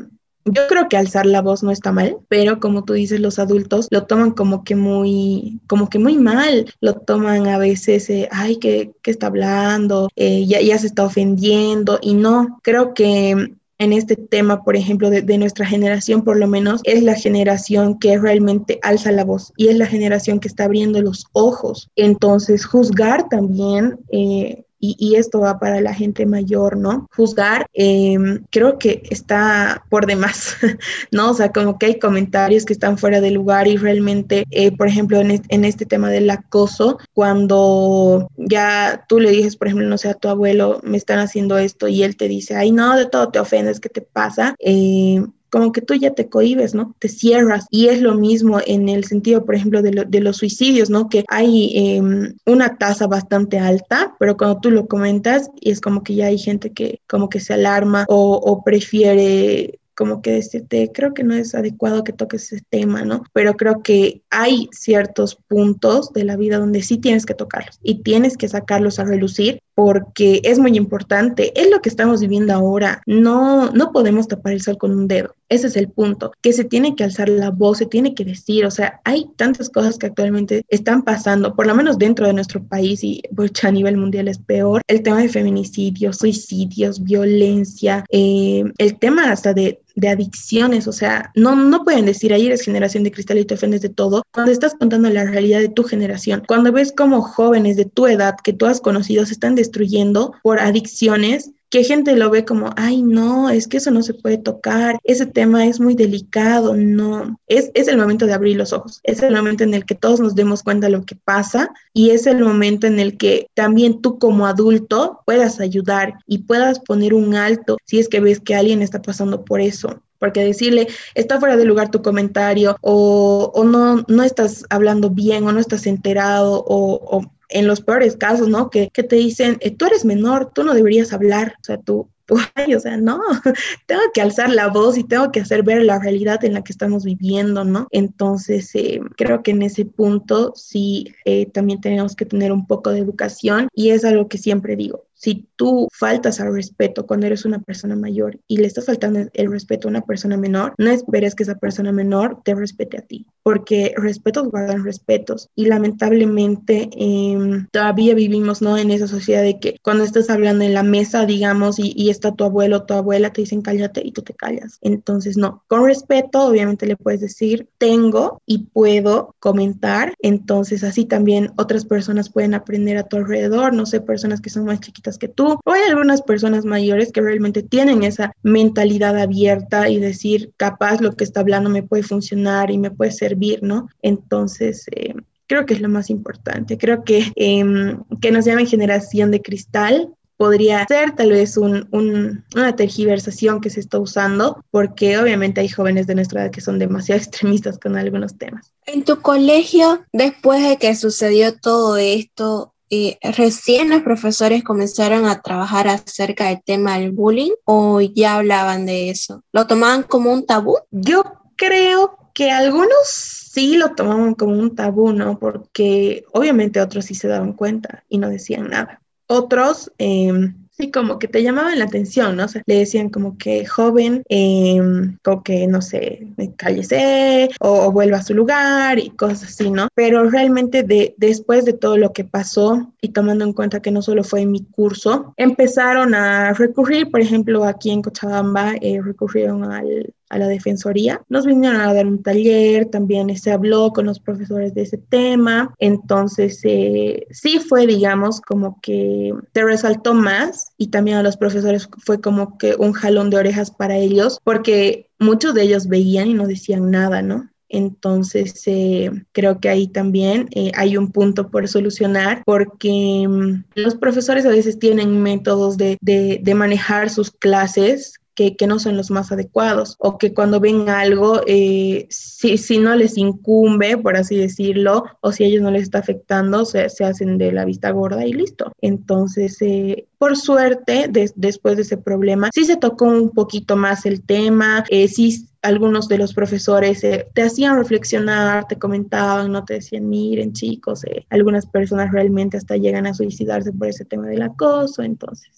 yo 0.45 0.67
creo 0.67 0.89
que 0.89 0.97
alzar 0.97 1.25
la 1.25 1.41
voz 1.41 1.63
no 1.63 1.71
está 1.71 1.91
mal, 1.91 2.17
pero 2.27 2.59
como 2.59 2.83
tú 2.83 2.93
dices, 2.93 3.19
los 3.19 3.39
adultos 3.39 3.87
lo 3.91 4.05
toman 4.05 4.31
como 4.31 4.63
que 4.63 4.75
muy, 4.75 5.59
como 5.67 5.89
que 5.89 5.99
muy 5.99 6.17
mal, 6.17 6.65
lo 6.81 6.95
toman 6.95 7.47
a 7.47 7.57
veces, 7.57 8.09
eh, 8.09 8.27
ay, 8.31 8.57
¿qué, 8.57 8.93
está 9.05 9.27
hablando? 9.27 10.09
Eh, 10.15 10.45
ya, 10.45 10.61
ya 10.61 10.77
se 10.77 10.87
está 10.87 11.05
ofendiendo 11.05 11.99
y 12.01 12.13
no, 12.13 12.59
creo 12.63 12.93
que 12.93 13.55
en 13.79 13.93
este 13.93 14.15
tema, 14.15 14.63
por 14.63 14.75
ejemplo, 14.75 15.09
de, 15.09 15.37
nuestra 15.37 15.65
generación, 15.65 16.23
por 16.23 16.37
lo 16.37 16.47
menos, 16.47 16.81
es 16.83 17.03
la 17.03 17.15
generación 17.15 17.99
que 17.99 18.17
realmente 18.17 18.79
alza 18.81 19.11
la 19.11 19.25
voz 19.25 19.51
y 19.57 19.67
es 19.67 19.77
la 19.77 19.87
generación 19.87 20.39
que 20.39 20.47
está 20.47 20.65
abriendo 20.65 21.01
los 21.01 21.25
ojos. 21.33 21.89
Entonces, 21.95 22.65
juzgar 22.65 23.27
también 23.29 23.99
eh, 24.11 24.63
y, 24.85 25.15
esto 25.15 25.39
va 25.39 25.59
para 25.59 25.79
la 25.79 25.93
gente 25.93 26.25
mayor, 26.25 26.75
¿no? 26.75 27.07
Juzgar, 27.15 27.67
em, 27.73 28.43
creo 28.49 28.77
que 28.77 29.03
está 29.09 29.85
por 29.89 30.05
demás, 30.05 30.57
¿no? 31.11 31.31
O 31.31 31.33
sea, 31.33 31.51
como 31.53 31.79
que 31.79 31.85
hay 31.85 31.99
comentarios 31.99 32.65
que 32.65 32.73
están 32.73 32.97
fuera 32.97 33.21
de 33.21 33.31
lugar 33.31 33.67
y 33.67 33.77
realmente, 33.77 34.45
eh, 34.51 34.75
por 34.75 34.87
ejemplo, 34.87 35.19
en, 35.21 35.65
este 35.65 35.85
tema 35.85 36.09
del 36.09 36.29
acoso, 36.29 36.97
cuando 37.13 38.29
ya 38.35 39.05
tú 39.07 39.19
le 39.19 39.31
dices, 39.31 39.55
por 39.55 39.67
ejemplo, 39.67 39.87
no 39.87 39.97
sé, 39.97 40.09
a 40.09 40.15
tu 40.15 40.27
abuelo, 40.27 40.81
me 40.83 40.97
están 40.97 41.19
haciendo 41.19 41.57
esto 41.57 41.87
y 41.87 42.03
él 42.03 42.17
te 42.17 42.27
dice, 42.27 42.55
ay, 42.55 42.71
no, 42.71 42.97
de 42.97 43.05
todo 43.05 43.29
te 43.29 43.39
ofendes, 43.39 43.79
¿qué 43.79 43.89
te 43.89 44.01
pasa? 44.01 44.55
Eh, 44.59 45.23
como 45.53 45.71
que 45.71 45.81
tú 45.81 45.93
ya 45.93 46.15
te 46.15 46.29
cohibes, 46.29 46.73
¿no? 46.73 46.95
Te 46.97 47.07
cierras. 47.07 47.67
Y 47.69 47.89
es 47.89 48.01
lo 48.01 48.15
mismo 48.15 48.59
en 48.65 48.89
el 48.89 49.03
sentido, 49.03 49.45
por 49.45 49.53
ejemplo, 49.53 49.83
de, 49.83 50.19
los 50.19 50.37
suicidios, 50.37 50.89
¿no? 50.89 51.09
Que 51.09 51.23
hay 51.27 51.71
em, 51.75 52.33
una 52.47 52.75
tasa 52.79 53.05
bastante 53.05 53.59
alta, 53.59 54.15
pero 54.17 54.35
cuando 54.35 54.59
tú 54.61 54.71
lo 54.71 54.87
comentas, 54.87 55.51
y 55.61 55.69
es 55.69 55.79
como 55.79 56.03
que 56.03 56.15
ya 56.15 56.25
hay 56.25 56.39
gente 56.39 56.71
que 56.71 57.01
como 57.07 57.29
que 57.29 57.39
se 57.39 57.53
alarma 57.53 58.05
o, 58.09 58.33
o 58.33 58.63
prefiere 58.63 59.79
como 59.95 60.21
que 60.21 60.31
decirte, 60.31 60.91
creo 60.93 61.13
que 61.13 61.23
no 61.23 61.33
es 61.33 61.55
adecuado 61.55 62.03
que 62.03 62.13
toques 62.13 62.51
ese 62.51 62.63
tema, 62.69 63.03
¿no? 63.03 63.23
Pero 63.33 63.55
creo 63.55 63.81
que 63.83 64.21
hay 64.29 64.69
ciertos 64.71 65.37
puntos 65.47 66.11
de 66.13 66.23
la 66.23 66.35
vida 66.35 66.57
donde 66.57 66.81
sí 66.81 66.97
tienes 66.97 67.25
que 67.25 67.33
tocarlos 67.33 67.79
y 67.81 68.03
tienes 68.03 68.37
que 68.37 68.47
sacarlos 68.47 68.99
a 68.99 69.05
relucir 69.05 69.59
porque 69.75 70.41
es 70.43 70.59
muy 70.59 70.77
importante. 70.77 71.59
Es 71.59 71.69
lo 71.69 71.81
que 71.81 71.89
estamos 71.89 72.21
viviendo 72.21 72.53
ahora. 72.53 73.01
No, 73.05 73.71
no 73.71 73.91
podemos 73.91 74.27
tapar 74.27 74.53
el 74.53 74.61
sol 74.61 74.77
con 74.77 74.91
un 74.91 75.07
dedo. 75.07 75.35
Ese 75.49 75.67
es 75.67 75.75
el 75.75 75.89
punto, 75.89 76.31
que 76.41 76.51
se 76.51 76.63
tiene 76.63 76.95
que 76.95 77.03
alzar 77.03 77.29
la 77.29 77.51
voz, 77.51 77.77
se 77.77 77.85
tiene 77.85 78.15
que 78.15 78.25
decir, 78.25 78.65
o 78.65 78.71
sea, 78.71 79.01
hay 79.03 79.27
tantas 79.35 79.69
cosas 79.69 79.99
que 79.99 80.07
actualmente 80.07 80.65
están 80.69 81.03
pasando, 81.03 81.55
por 81.55 81.67
lo 81.67 81.75
menos 81.75 81.99
dentro 81.99 82.25
de 82.25 82.33
nuestro 82.33 82.63
país 82.63 83.03
y 83.03 83.21
pues, 83.35 83.51
a 83.63 83.69
nivel 83.69 83.97
mundial 83.97 84.27
es 84.29 84.39
peor, 84.39 84.81
el 84.87 85.03
tema 85.03 85.21
de 85.21 85.29
feminicidios, 85.29 86.17
suicidios, 86.17 87.03
violencia, 87.03 88.03
eh, 88.09 88.63
el 88.79 88.97
tema 88.97 89.31
hasta 89.31 89.53
de, 89.53 89.79
de 89.95 90.09
adicciones, 90.09 90.87
o 90.87 90.91
sea, 90.91 91.31
no, 91.35 91.55
no 91.55 91.83
pueden 91.83 92.05
decir, 92.05 92.33
ahí 92.33 92.47
eres 92.47 92.63
generación 92.63 93.03
de 93.03 93.11
cristal 93.11 93.37
y 93.37 93.45
te 93.45 93.53
ofendes 93.53 93.81
de 93.81 93.89
todo, 93.89 94.23
cuando 94.31 94.51
estás 94.51 94.75
contando 94.75 95.09
la 95.09 95.25
realidad 95.25 95.59
de 95.59 95.69
tu 95.69 95.83
generación, 95.83 96.43
cuando 96.47 96.71
ves 96.71 96.91
como 96.91 97.21
jóvenes 97.21 97.77
de 97.77 97.85
tu 97.85 98.07
edad 98.07 98.35
que 98.43 98.53
tú 98.53 98.65
has 98.65 98.81
conocido 98.81 99.25
se 99.25 99.33
están 99.33 99.55
destruyendo 99.55 100.33
por 100.41 100.59
adicciones, 100.59 101.51
que 101.73 101.83
gente 101.83 102.15
lo 102.15 102.29
ve 102.29 102.45
como, 102.45 102.69
ay, 102.75 103.01
no, 103.01 103.49
es 103.49 103.67
que 103.67 103.77
eso 103.77 103.89
no 103.89 104.03
se 104.03 104.13
puede 104.13 104.37
tocar, 104.37 104.99
ese 105.03 105.25
tema 105.25 105.65
es 105.65 105.79
muy 105.79 105.95
delicado, 105.95 106.75
no, 106.75 107.39
es, 107.47 107.71
es 107.73 107.87
el 107.87 107.97
momento 107.97 108.27
de 108.27 108.33
abrir 108.33 108.57
los 108.57 108.73
ojos, 108.73 108.99
es 109.01 109.23
el 109.23 109.33
momento 109.33 109.63
en 109.63 109.73
el 109.73 109.83
que 109.83 109.95
todos 109.95 110.19
nos 110.19 110.35
demos 110.35 110.61
cuenta 110.61 110.85
de 110.85 110.91
lo 110.91 111.03
que 111.03 111.15
pasa 111.15 111.71
y 111.91 112.11
es 112.11 112.27
el 112.27 112.43
momento 112.43 112.85
en 112.85 112.99
el 112.99 113.17
que 113.17 113.47
también 113.55 114.03
tú 114.03 114.19
como 114.19 114.45
adulto 114.45 115.21
puedas 115.25 115.59
ayudar 115.59 116.13
y 116.27 116.43
puedas 116.43 116.79
poner 116.79 117.15
un 117.15 117.33
alto 117.33 117.77
si 117.85 117.97
es 117.97 118.07
que 118.07 118.19
ves 118.19 118.39
que 118.39 118.53
alguien 118.53 118.83
está 118.83 119.01
pasando 119.01 119.43
por 119.43 119.59
eso. 119.59 119.99
Porque 120.19 120.41
decirle, 120.41 120.87
está 121.15 121.39
fuera 121.39 121.57
de 121.57 121.65
lugar 121.65 121.91
tu 121.91 122.01
comentario 122.01 122.77
o, 122.81 123.51
o 123.53 123.63
no, 123.63 124.05
no 124.07 124.23
estás 124.23 124.63
hablando 124.69 125.09
bien 125.09 125.45
o 125.47 125.51
no 125.51 125.59
estás 125.59 125.85
enterado 125.85 126.63
o, 126.65 127.17
o 127.17 127.31
en 127.49 127.67
los 127.67 127.81
peores 127.81 128.15
casos, 128.17 128.47
¿no? 128.47 128.69
Que, 128.69 128.89
que 128.89 129.03
te 129.03 129.15
dicen, 129.15 129.57
eh, 129.61 129.71
tú 129.71 129.85
eres 129.85 130.05
menor, 130.05 130.51
tú 130.53 130.63
no 130.63 130.73
deberías 130.73 131.13
hablar, 131.13 131.55
o 131.61 131.63
sea, 131.63 131.77
tú, 131.77 132.09
o 132.75 132.79
sea, 132.79 132.97
no, 132.97 133.21
tengo 133.85 134.01
que 134.13 134.21
alzar 134.21 134.49
la 134.49 134.67
voz 134.67 134.97
y 134.97 135.03
tengo 135.03 135.31
que 135.31 135.41
hacer 135.41 135.63
ver 135.63 135.83
la 135.83 135.99
realidad 135.99 136.43
en 136.43 136.53
la 136.53 136.63
que 136.63 136.71
estamos 136.71 137.03
viviendo, 137.03 137.63
¿no? 137.63 137.87
Entonces, 137.91 138.73
eh, 138.75 139.01
creo 139.17 139.43
que 139.43 139.51
en 139.51 139.61
ese 139.63 139.85
punto 139.85 140.53
sí 140.55 141.13
eh, 141.25 141.47
también 141.47 141.81
tenemos 141.81 142.15
que 142.15 142.25
tener 142.25 142.51
un 142.51 142.65
poco 142.65 142.91
de 142.91 142.99
educación 142.99 143.67
y 143.73 143.89
es 143.89 144.05
algo 144.05 144.27
que 144.27 144.37
siempre 144.37 144.75
digo. 144.75 145.05
Si 145.23 145.47
tú 145.55 145.87
faltas 145.93 146.41
al 146.41 146.53
respeto 146.53 147.07
cuando 147.07 147.27
eres 147.27 147.45
una 147.45 147.59
persona 147.59 147.95
mayor 147.95 148.41
y 148.45 148.57
le 148.57 148.67
estás 148.67 148.87
faltando 148.87 149.21
el 149.31 149.49
respeto 149.49 149.87
a 149.87 149.91
una 149.91 150.01
persona 150.01 150.35
menor, 150.35 150.73
no 150.77 150.91
esperes 150.91 151.33
que 151.33 151.43
esa 151.43 151.55
persona 151.55 151.93
menor 151.93 152.41
te 152.43 152.53
respete 152.53 152.97
a 152.97 153.03
ti, 153.03 153.25
porque 153.41 153.93
respetos 153.95 154.49
guardan 154.49 154.83
respetos 154.83 155.49
y 155.55 155.67
lamentablemente 155.67 156.89
em, 156.97 157.67
todavía 157.71 158.15
vivimos 158.15 158.61
¿no? 158.61 158.77
en 158.77 158.91
esa 158.91 159.07
sociedad 159.07 159.43
de 159.43 159.61
que 159.61 159.77
cuando 159.81 160.03
estás 160.03 160.29
hablando 160.29 160.65
en 160.65 160.73
la 160.73 160.83
mesa, 160.83 161.25
digamos, 161.25 161.79
y, 161.79 162.09
está 162.09 162.33
tu 162.33 162.43
abuelo 162.43 162.83
tu 162.83 162.93
abuela, 162.93 163.31
te 163.31 163.43
dicen 163.43 163.61
cállate 163.61 164.01
y 164.03 164.11
tú 164.11 164.23
te 164.23 164.33
callas. 164.33 164.77
Entonces, 164.81 165.37
no, 165.37 165.63
con 165.67 165.85
respeto, 165.85 166.45
obviamente 166.45 166.85
le 166.85 166.97
puedes 166.97 167.21
decir 167.21 167.69
tengo 167.77 168.41
y 168.45 168.65
puedo 168.65 169.35
comentar, 169.39 170.15
entonces 170.19 170.83
así 170.83 171.05
también 171.05 171.53
otras 171.55 171.85
personas 171.85 172.29
pueden 172.29 172.53
aprender 172.55 172.97
a 172.97 173.07
tu 173.07 173.15
alrededor, 173.15 173.73
no 173.73 173.85
sé, 173.85 174.01
personas 174.01 174.41
que 174.41 174.49
son 174.49 174.65
más 174.65 174.81
chiquitas 174.81 175.12
que 175.17 175.27
tú, 175.27 175.59
o 175.63 175.71
hay 175.71 175.81
algunas 175.89 176.21
personas 176.21 176.65
mayores 176.65 177.11
que 177.11 177.21
realmente 177.21 177.63
tienen 177.63 178.03
esa 178.03 178.33
mentalidad 178.43 179.17
abierta 179.17 179.89
y 179.89 179.99
decir, 179.99 180.51
capaz 180.57 181.01
lo 181.01 181.15
que 181.15 181.23
está 181.23 181.41
hablando 181.41 181.69
me 181.69 181.83
puede 181.83 182.03
funcionar 182.03 182.71
y 182.71 182.77
me 182.77 182.91
puede 182.91 183.11
servir, 183.11 183.63
¿no? 183.63 183.87
Entonces, 184.01 184.85
eh, 184.95 185.13
creo 185.47 185.65
que 185.65 185.73
es 185.73 185.81
lo 185.81 185.89
más 185.89 186.09
importante. 186.09 186.77
Creo 186.77 187.03
que 187.03 187.31
em, 187.35 188.03
que 188.21 188.31
nos 188.31 188.45
llamen 188.45 188.67
generación 188.67 189.31
de 189.31 189.41
cristal 189.41 190.09
podría 190.37 190.85
ser 190.87 191.15
tal 191.15 191.29
vez 191.29 191.57
un, 191.57 191.87
una 191.91 192.75
tergiversación 192.75 193.61
que 193.61 193.69
se 193.69 193.79
está 193.79 193.99
usando, 193.99 194.63
porque 194.71 195.17
obviamente 195.17 195.61
hay 195.61 195.69
jóvenes 195.69 196.07
de 196.07 196.15
nuestra 196.15 196.43
edad 196.43 196.51
que 196.51 196.61
son 196.61 196.79
demasiado 196.79 197.21
extremistas 197.21 197.77
con 197.79 197.95
algunos 197.95 198.37
temas. 198.37 198.73
En 198.85 199.03
tu 199.03 199.21
colegio, 199.21 200.03
después 200.11 200.67
de 200.67 200.77
que 200.77 200.95
sucedió 200.95 201.57
todo 201.57 201.97
esto, 201.97 202.72
recién 203.21 203.89
los 203.89 204.01
profesores 204.01 204.63
comenzaron 204.63 205.25
a 205.25 205.41
trabajar 205.41 205.87
acerca 205.87 206.47
del 206.47 206.61
tema 206.63 206.99
del 206.99 207.11
bullying 207.11 207.51
o 207.65 208.01
ya 208.01 208.35
hablaban 208.35 208.85
de 208.85 209.09
eso? 209.09 209.43
¿Lo 209.51 209.67
tomaban 209.67 210.03
como 210.03 210.31
un 210.31 210.45
tabú? 210.45 210.77
Yo 210.91 211.23
creo 211.55 212.17
que 212.33 212.51
algunos 212.51 212.89
sí 213.05 213.77
lo 213.77 213.93
tomaban 213.93 214.33
como 214.33 214.53
un 214.53 214.75
tabú, 214.75 215.13
¿no? 215.13 215.37
Porque 215.39 216.25
obviamente 216.33 216.81
otros 216.81 217.05
sí 217.05 217.15
se 217.15 217.27
daban 217.27 217.53
cuenta 217.53 218.03
y 218.09 218.17
no 218.17 218.29
decían 218.29 218.69
nada. 218.69 219.01
Otros 219.27 219.91
em, 219.97 220.62
Sí, 220.75 220.89
como 220.89 221.19
que 221.19 221.27
te 221.27 221.43
llamaban 221.43 221.77
la 221.77 221.85
atención, 221.85 222.35
¿no? 222.35 222.45
O 222.45 222.47
sea, 222.47 222.63
le 222.65 222.79
decían 222.79 223.09
como 223.09 223.37
que 223.37 223.63
joven, 223.63 224.23
eh, 224.27 224.81
como 225.23 225.43
que, 225.43 225.67
no 225.67 225.83
sé, 225.83 226.27
cállese 226.57 227.49
o, 227.59 227.85
o, 227.85 227.91
vuelva 227.91 228.17
a 228.17 228.23
su 228.23 228.33
lugar 228.33 228.97
y 228.97 229.11
cosas 229.11 229.43
así, 229.43 229.69
¿no? 229.69 229.87
Pero 229.93 230.27
realmente 230.31 230.81
de, 230.81 231.13
después 231.17 231.65
de 231.65 231.73
todo 231.73 231.97
lo 231.97 232.11
que 232.11 232.23
pasó 232.23 232.91
y 233.01 233.09
tomando 233.09 233.45
en 233.45 233.53
cuenta 233.53 233.83
que 233.83 233.91
no 233.91 234.01
solo 234.01 234.23
fue 234.23 234.47
mi 234.47 234.65
curso, 234.65 235.35
empezaron 235.37 236.15
a 236.15 236.53
recurrir, 236.53 237.11
por 237.11 237.21
ejemplo, 237.21 237.65
aquí 237.65 237.91
en 237.91 238.01
Cochabamba, 238.01 238.73
eh, 238.81 238.99
recurrieron 238.99 239.63
al, 239.65 240.11
a 240.33 240.39
la 240.39 240.47
Defensoría. 240.47 241.21
Nos 241.29 241.45
vinieron 241.45 241.79
a 241.79 241.93
dar 241.93 242.07
un 242.07 242.23
taller, 242.23 242.85
también 242.85 243.35
se 243.37 243.51
habló 243.51 243.91
con 243.91 244.05
los 244.05 244.19
profesores 244.19 244.73
de 244.73 244.81
ese 244.81 244.97
tema, 244.97 245.73
entonces 245.79 246.59
eh, 246.63 247.27
sí 247.31 247.59
fue, 247.59 247.85
digamos, 247.85 248.41
como 248.41 248.79
que 248.81 249.33
te 249.51 249.63
resaltó 249.63 250.13
más 250.13 250.73
y 250.77 250.87
también 250.87 251.17
a 251.17 251.23
los 251.23 251.37
profesores 251.37 251.87
fue 251.99 252.19
como 252.19 252.57
que 252.57 252.75
un 252.75 252.93
jalón 252.93 253.29
de 253.29 253.37
orejas 253.37 253.71
para 253.71 253.97
ellos, 253.97 254.39
porque 254.43 255.09
muchos 255.19 255.53
de 255.53 255.63
ellos 255.63 255.87
veían 255.87 256.27
y 256.27 256.33
no 256.33 256.47
decían 256.47 256.91
nada, 256.91 257.21
¿no? 257.21 257.49
Entonces, 257.69 258.61
eh, 258.67 259.09
creo 259.31 259.59
que 259.59 259.67
ahí 259.67 259.87
también 259.87 260.47
eh, 260.51 260.71
hay 260.75 260.95
un 260.95 261.11
punto 261.11 261.49
por 261.49 261.67
solucionar 261.67 262.43
porque 262.45 263.25
mm, 263.27 263.63
los 263.73 263.95
profesores 263.95 264.45
a 264.45 264.49
veces 264.49 264.77
tienen 264.77 265.23
métodos 265.23 265.75
de, 265.75 265.97
de, 265.99 266.39
de, 266.43 266.53
manejar 266.53 267.09
sus 267.09 267.31
clases 267.31 268.19
que, 268.35 268.55
que, 268.55 268.67
no 268.67 268.79
son 268.79 268.97
los 268.97 269.11
más 269.11 269.31
adecuados 269.31 269.95
o 269.99 270.17
que 270.17 270.33
cuando 270.33 270.59
ven 270.59 270.89
algo, 270.89 271.41
eh, 271.47 272.07
si, 272.09 272.57
si, 272.57 272.79
no 272.79 272.95
les 272.95 273.17
incumbe, 273.17 273.97
por 273.97 274.15
así 274.17 274.37
decirlo, 274.37 275.05
o 275.21 275.31
si 275.31 275.43
a 275.43 275.47
ellos 275.47 275.61
no 275.61 275.71
les 275.71 275.83
está 275.83 275.99
afectando, 275.99 276.65
se, 276.65 276.89
se 276.89 277.05
hacen 277.05 277.37
de 277.37 277.51
la 277.51 277.65
vista 277.65 277.91
gorda 277.91 278.25
y 278.25 278.33
listo. 278.33 278.71
Entonces, 278.81 279.57
eh, 279.61 280.07
por 280.23 280.37
suerte, 280.37 281.09
después 281.35 281.75
de 281.75 281.81
ese 281.81 281.97
problema, 281.97 282.49
sí 282.53 282.63
se 282.63 282.77
tocó 282.77 283.03
un 283.03 283.31
poquito 283.31 283.75
más 283.75 284.05
el 284.05 284.21
tema, 284.21 284.85
eh, 284.89 285.09
sí 285.09 285.49
algunos 285.63 286.07
de 286.07 286.17
los 286.17 286.33
profesores 286.33 287.03
eh, 287.03 287.27
te 287.33 287.41
hacían 287.41 287.77
reflexionar, 287.77 288.65
te 288.67 288.77
comentaban, 288.77 289.51
no 289.51 289.65
te 289.65 289.75
decían, 289.75 290.07
miren 290.07 290.53
chicos, 290.53 291.03
eh, 291.05 291.25
algunas 291.29 291.65
personas 291.65 292.11
realmente 292.11 292.57
hasta 292.57 292.77
llegan 292.77 293.07
a 293.07 293.13
suicidarse 293.13 293.71
por 293.73 293.87
ese 293.87 294.05
tema 294.05 294.27
del 294.27 294.43
acoso, 294.43 295.03
entonces 295.03 295.49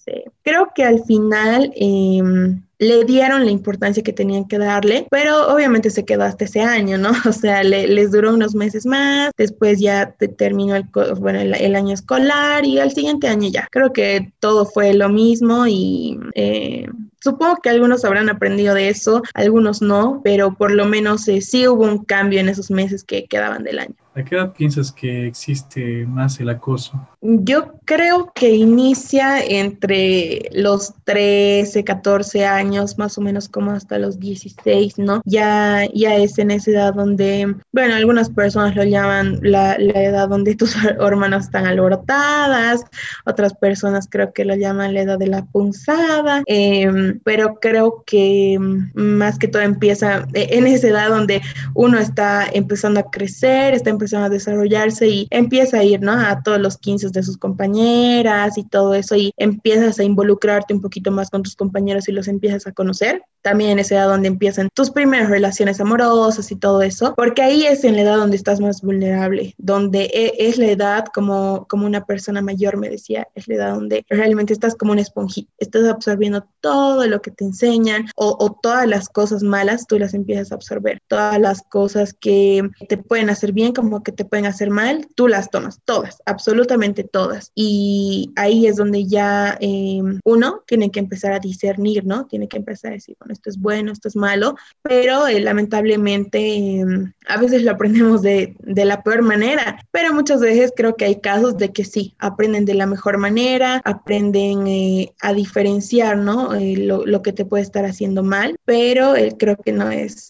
creo 0.42 0.70
que 0.74 0.84
al 0.84 1.04
final 1.04 1.72
em, 1.76 2.62
le 2.78 3.04
dieron 3.04 3.44
la 3.44 3.50
importancia 3.50 4.02
que 4.02 4.12
tenían 4.12 4.46
que 4.46 4.58
darle, 4.58 5.06
pero 5.10 5.48
obviamente 5.48 5.90
se 5.90 6.04
quedó 6.04 6.24
hasta 6.24 6.44
ese 6.44 6.60
año, 6.60 6.98
¿no? 6.98 7.10
O 7.26 7.32
sea, 7.32 7.62
les 7.64 8.12
duró 8.12 8.34
unos 8.34 8.54
meses 8.54 8.86
más, 8.86 9.30
después 9.36 9.80
ya 9.80 10.14
terminó 10.38 10.76
el, 10.76 10.84
bueno, 11.18 11.40
el, 11.40 11.76
año 11.76 11.94
escolar 11.94 12.64
y 12.64 12.78
al 12.78 12.92
siguiente 12.92 13.28
año 13.28 13.48
ya. 13.50 13.68
Creo 13.70 13.92
que 13.92 14.32
todo 14.40 14.66
fue 14.66 14.94
lo 14.94 15.08
mismo 15.08 15.66
y 15.66 16.18
eh, 16.34 16.86
Supongo 17.26 17.56
que 17.60 17.70
algunos 17.70 18.04
habrán 18.04 18.30
aprendido 18.30 18.72
de 18.72 18.88
eso, 18.88 19.20
algunos 19.34 19.82
no, 19.82 20.20
pero 20.22 20.54
por 20.54 20.70
lo 20.70 20.86
menos 20.86 21.26
eh, 21.26 21.40
sí 21.40 21.66
hubo 21.66 21.82
un 21.82 22.04
cambio 22.04 22.38
en 22.38 22.48
esos 22.48 22.70
meses 22.70 23.02
que 23.02 23.24
quedaban 23.24 23.64
del 23.64 23.80
año. 23.80 23.96
¿A 24.16 24.24
qué 24.24 24.34
edad 24.34 24.54
piensas 24.54 24.92
que 24.92 25.26
existe 25.26 26.06
más 26.06 26.40
el 26.40 26.48
acoso? 26.48 27.06
Yo 27.20 27.74
creo 27.84 28.32
que 28.34 28.48
inicia 28.48 29.44
entre 29.44 30.48
los 30.52 30.94
13, 31.04 31.84
14 31.84 32.46
años, 32.46 32.96
más 32.96 33.18
o 33.18 33.20
menos 33.20 33.46
como 33.50 33.72
hasta 33.72 33.98
los 33.98 34.18
16, 34.18 34.98
¿no? 34.98 35.20
Ya, 35.26 35.84
ya 35.92 36.16
es 36.16 36.38
en 36.38 36.50
esa 36.50 36.70
edad 36.70 36.94
donde, 36.94 37.56
bueno, 37.72 37.94
algunas 37.94 38.30
personas 38.30 38.74
lo 38.74 38.84
llaman 38.84 39.38
la, 39.42 39.76
la 39.78 40.02
edad 40.02 40.30
donde 40.30 40.56
tus 40.56 40.74
hormonas 40.98 41.44
están 41.44 41.66
alborotadas, 41.66 42.84
otras 43.26 43.52
personas 43.52 44.08
creo 44.10 44.32
que 44.32 44.46
lo 44.46 44.54
llaman 44.54 44.94
la 44.94 45.02
edad 45.02 45.18
de 45.18 45.26
la 45.26 45.44
punzada, 45.44 46.42
em, 46.46 47.15
pero 47.24 47.56
creo 47.60 48.02
que 48.06 48.58
más 48.94 49.38
que 49.38 49.48
todo 49.48 49.62
empieza 49.62 50.26
en 50.34 50.66
esa 50.66 50.88
edad 50.88 51.08
donde 51.08 51.42
uno 51.74 51.98
está 51.98 52.46
empezando 52.52 53.00
a 53.00 53.10
crecer, 53.10 53.74
está 53.74 53.90
empezando 53.90 54.26
a 54.26 54.30
desarrollarse 54.30 55.08
y 55.08 55.26
empieza 55.30 55.78
a 55.78 55.84
ir, 55.84 56.00
¿no? 56.00 56.12
A 56.12 56.42
todos 56.42 56.60
los 56.60 56.78
15 56.78 57.10
de 57.10 57.22
sus 57.22 57.36
compañeras 57.36 58.58
y 58.58 58.64
todo 58.64 58.94
eso 58.94 59.16
y 59.16 59.32
empiezas 59.36 59.98
a 59.98 60.04
involucrarte 60.04 60.74
un 60.74 60.80
poquito 60.80 61.10
más 61.10 61.30
con 61.30 61.42
tus 61.42 61.56
compañeros 61.56 62.08
y 62.08 62.12
los 62.12 62.28
empiezas 62.28 62.66
a 62.66 62.72
conocer. 62.72 63.22
También 63.46 63.78
es 63.78 63.92
la 63.92 63.98
edad 63.98 64.08
donde 64.08 64.26
empiezan 64.26 64.70
tus 64.74 64.90
primeras 64.90 65.30
relaciones 65.30 65.80
amorosas 65.80 66.50
y 66.50 66.56
todo 66.56 66.82
eso, 66.82 67.14
porque 67.16 67.42
ahí 67.42 67.64
es 67.64 67.84
en 67.84 67.94
la 67.94 68.02
edad 68.02 68.16
donde 68.16 68.36
estás 68.36 68.58
más 68.58 68.82
vulnerable, 68.82 69.54
donde 69.56 70.10
e, 70.12 70.48
es 70.48 70.58
la 70.58 70.66
edad 70.66 71.04
como, 71.14 71.64
como 71.68 71.86
una 71.86 72.04
persona 72.06 72.42
mayor 72.42 72.76
me 72.76 72.90
decía, 72.90 73.28
es 73.36 73.46
la 73.46 73.54
edad 73.54 73.74
donde 73.74 74.04
realmente 74.08 74.52
estás 74.52 74.74
como 74.74 74.90
un 74.90 74.98
esponjita, 74.98 75.48
estás 75.58 75.84
absorbiendo 75.86 76.44
todo 76.60 77.06
lo 77.06 77.22
que 77.22 77.30
te 77.30 77.44
enseñan 77.44 78.06
o, 78.16 78.36
o 78.40 78.58
todas 78.60 78.88
las 78.88 79.08
cosas 79.08 79.44
malas, 79.44 79.86
tú 79.86 79.96
las 79.96 80.12
empiezas 80.12 80.50
a 80.50 80.56
absorber, 80.56 81.00
todas 81.06 81.38
las 81.38 81.62
cosas 81.62 82.14
que 82.14 82.68
te 82.88 82.96
pueden 82.96 83.30
hacer 83.30 83.52
bien 83.52 83.72
como 83.72 84.02
que 84.02 84.10
te 84.10 84.24
pueden 84.24 84.46
hacer 84.46 84.70
mal, 84.70 85.06
tú 85.14 85.28
las 85.28 85.50
tomas, 85.50 85.78
todas, 85.84 86.20
absolutamente 86.26 87.04
todas. 87.04 87.52
Y 87.54 88.32
ahí 88.34 88.66
es 88.66 88.74
donde 88.74 89.06
ya 89.06 89.56
em, 89.60 90.18
uno 90.24 90.64
tiene 90.66 90.90
que 90.90 90.98
empezar 90.98 91.32
a 91.32 91.38
discernir, 91.38 92.04
¿no? 92.04 92.26
Tiene 92.26 92.48
que 92.48 92.56
empezar 92.56 92.90
a 92.90 92.94
decir, 92.94 93.14
bueno, 93.20 93.35
esto 93.36 93.50
es 93.50 93.58
bueno, 93.58 93.92
esto 93.92 94.08
es 94.08 94.16
malo, 94.16 94.56
pero 94.82 95.26
eh, 95.26 95.40
lamentablemente 95.40 96.38
em, 96.56 97.12
a 97.28 97.36
veces 97.38 97.62
lo 97.62 97.72
aprendemos 97.72 98.22
de, 98.22 98.56
de, 98.60 98.84
la 98.84 99.02
peor 99.02 99.22
manera, 99.22 99.78
pero 99.90 100.12
muchas 100.12 100.40
veces 100.40 100.72
creo 100.76 100.96
que 100.96 101.04
hay 101.04 101.20
casos 101.20 101.56
de 101.56 101.72
que 101.72 101.84
sí, 101.84 102.14
aprenden 102.18 102.64
de 102.64 102.74
la 102.74 102.86
mejor 102.86 103.18
manera, 103.18 103.80
aprenden 103.84 104.66
eh, 104.66 105.12
a 105.20 105.32
diferenciar, 105.32 106.16
¿no? 106.18 106.54
Eh, 106.54 106.76
lo, 106.76 107.06
lo, 107.06 107.22
que 107.22 107.32
te 107.32 107.44
puede 107.44 107.62
estar 107.62 107.84
haciendo 107.84 108.22
mal, 108.22 108.56
pero 108.64 109.14
creo 109.38 109.56
que 109.56 109.72
no 109.72 109.90
es 109.90 110.28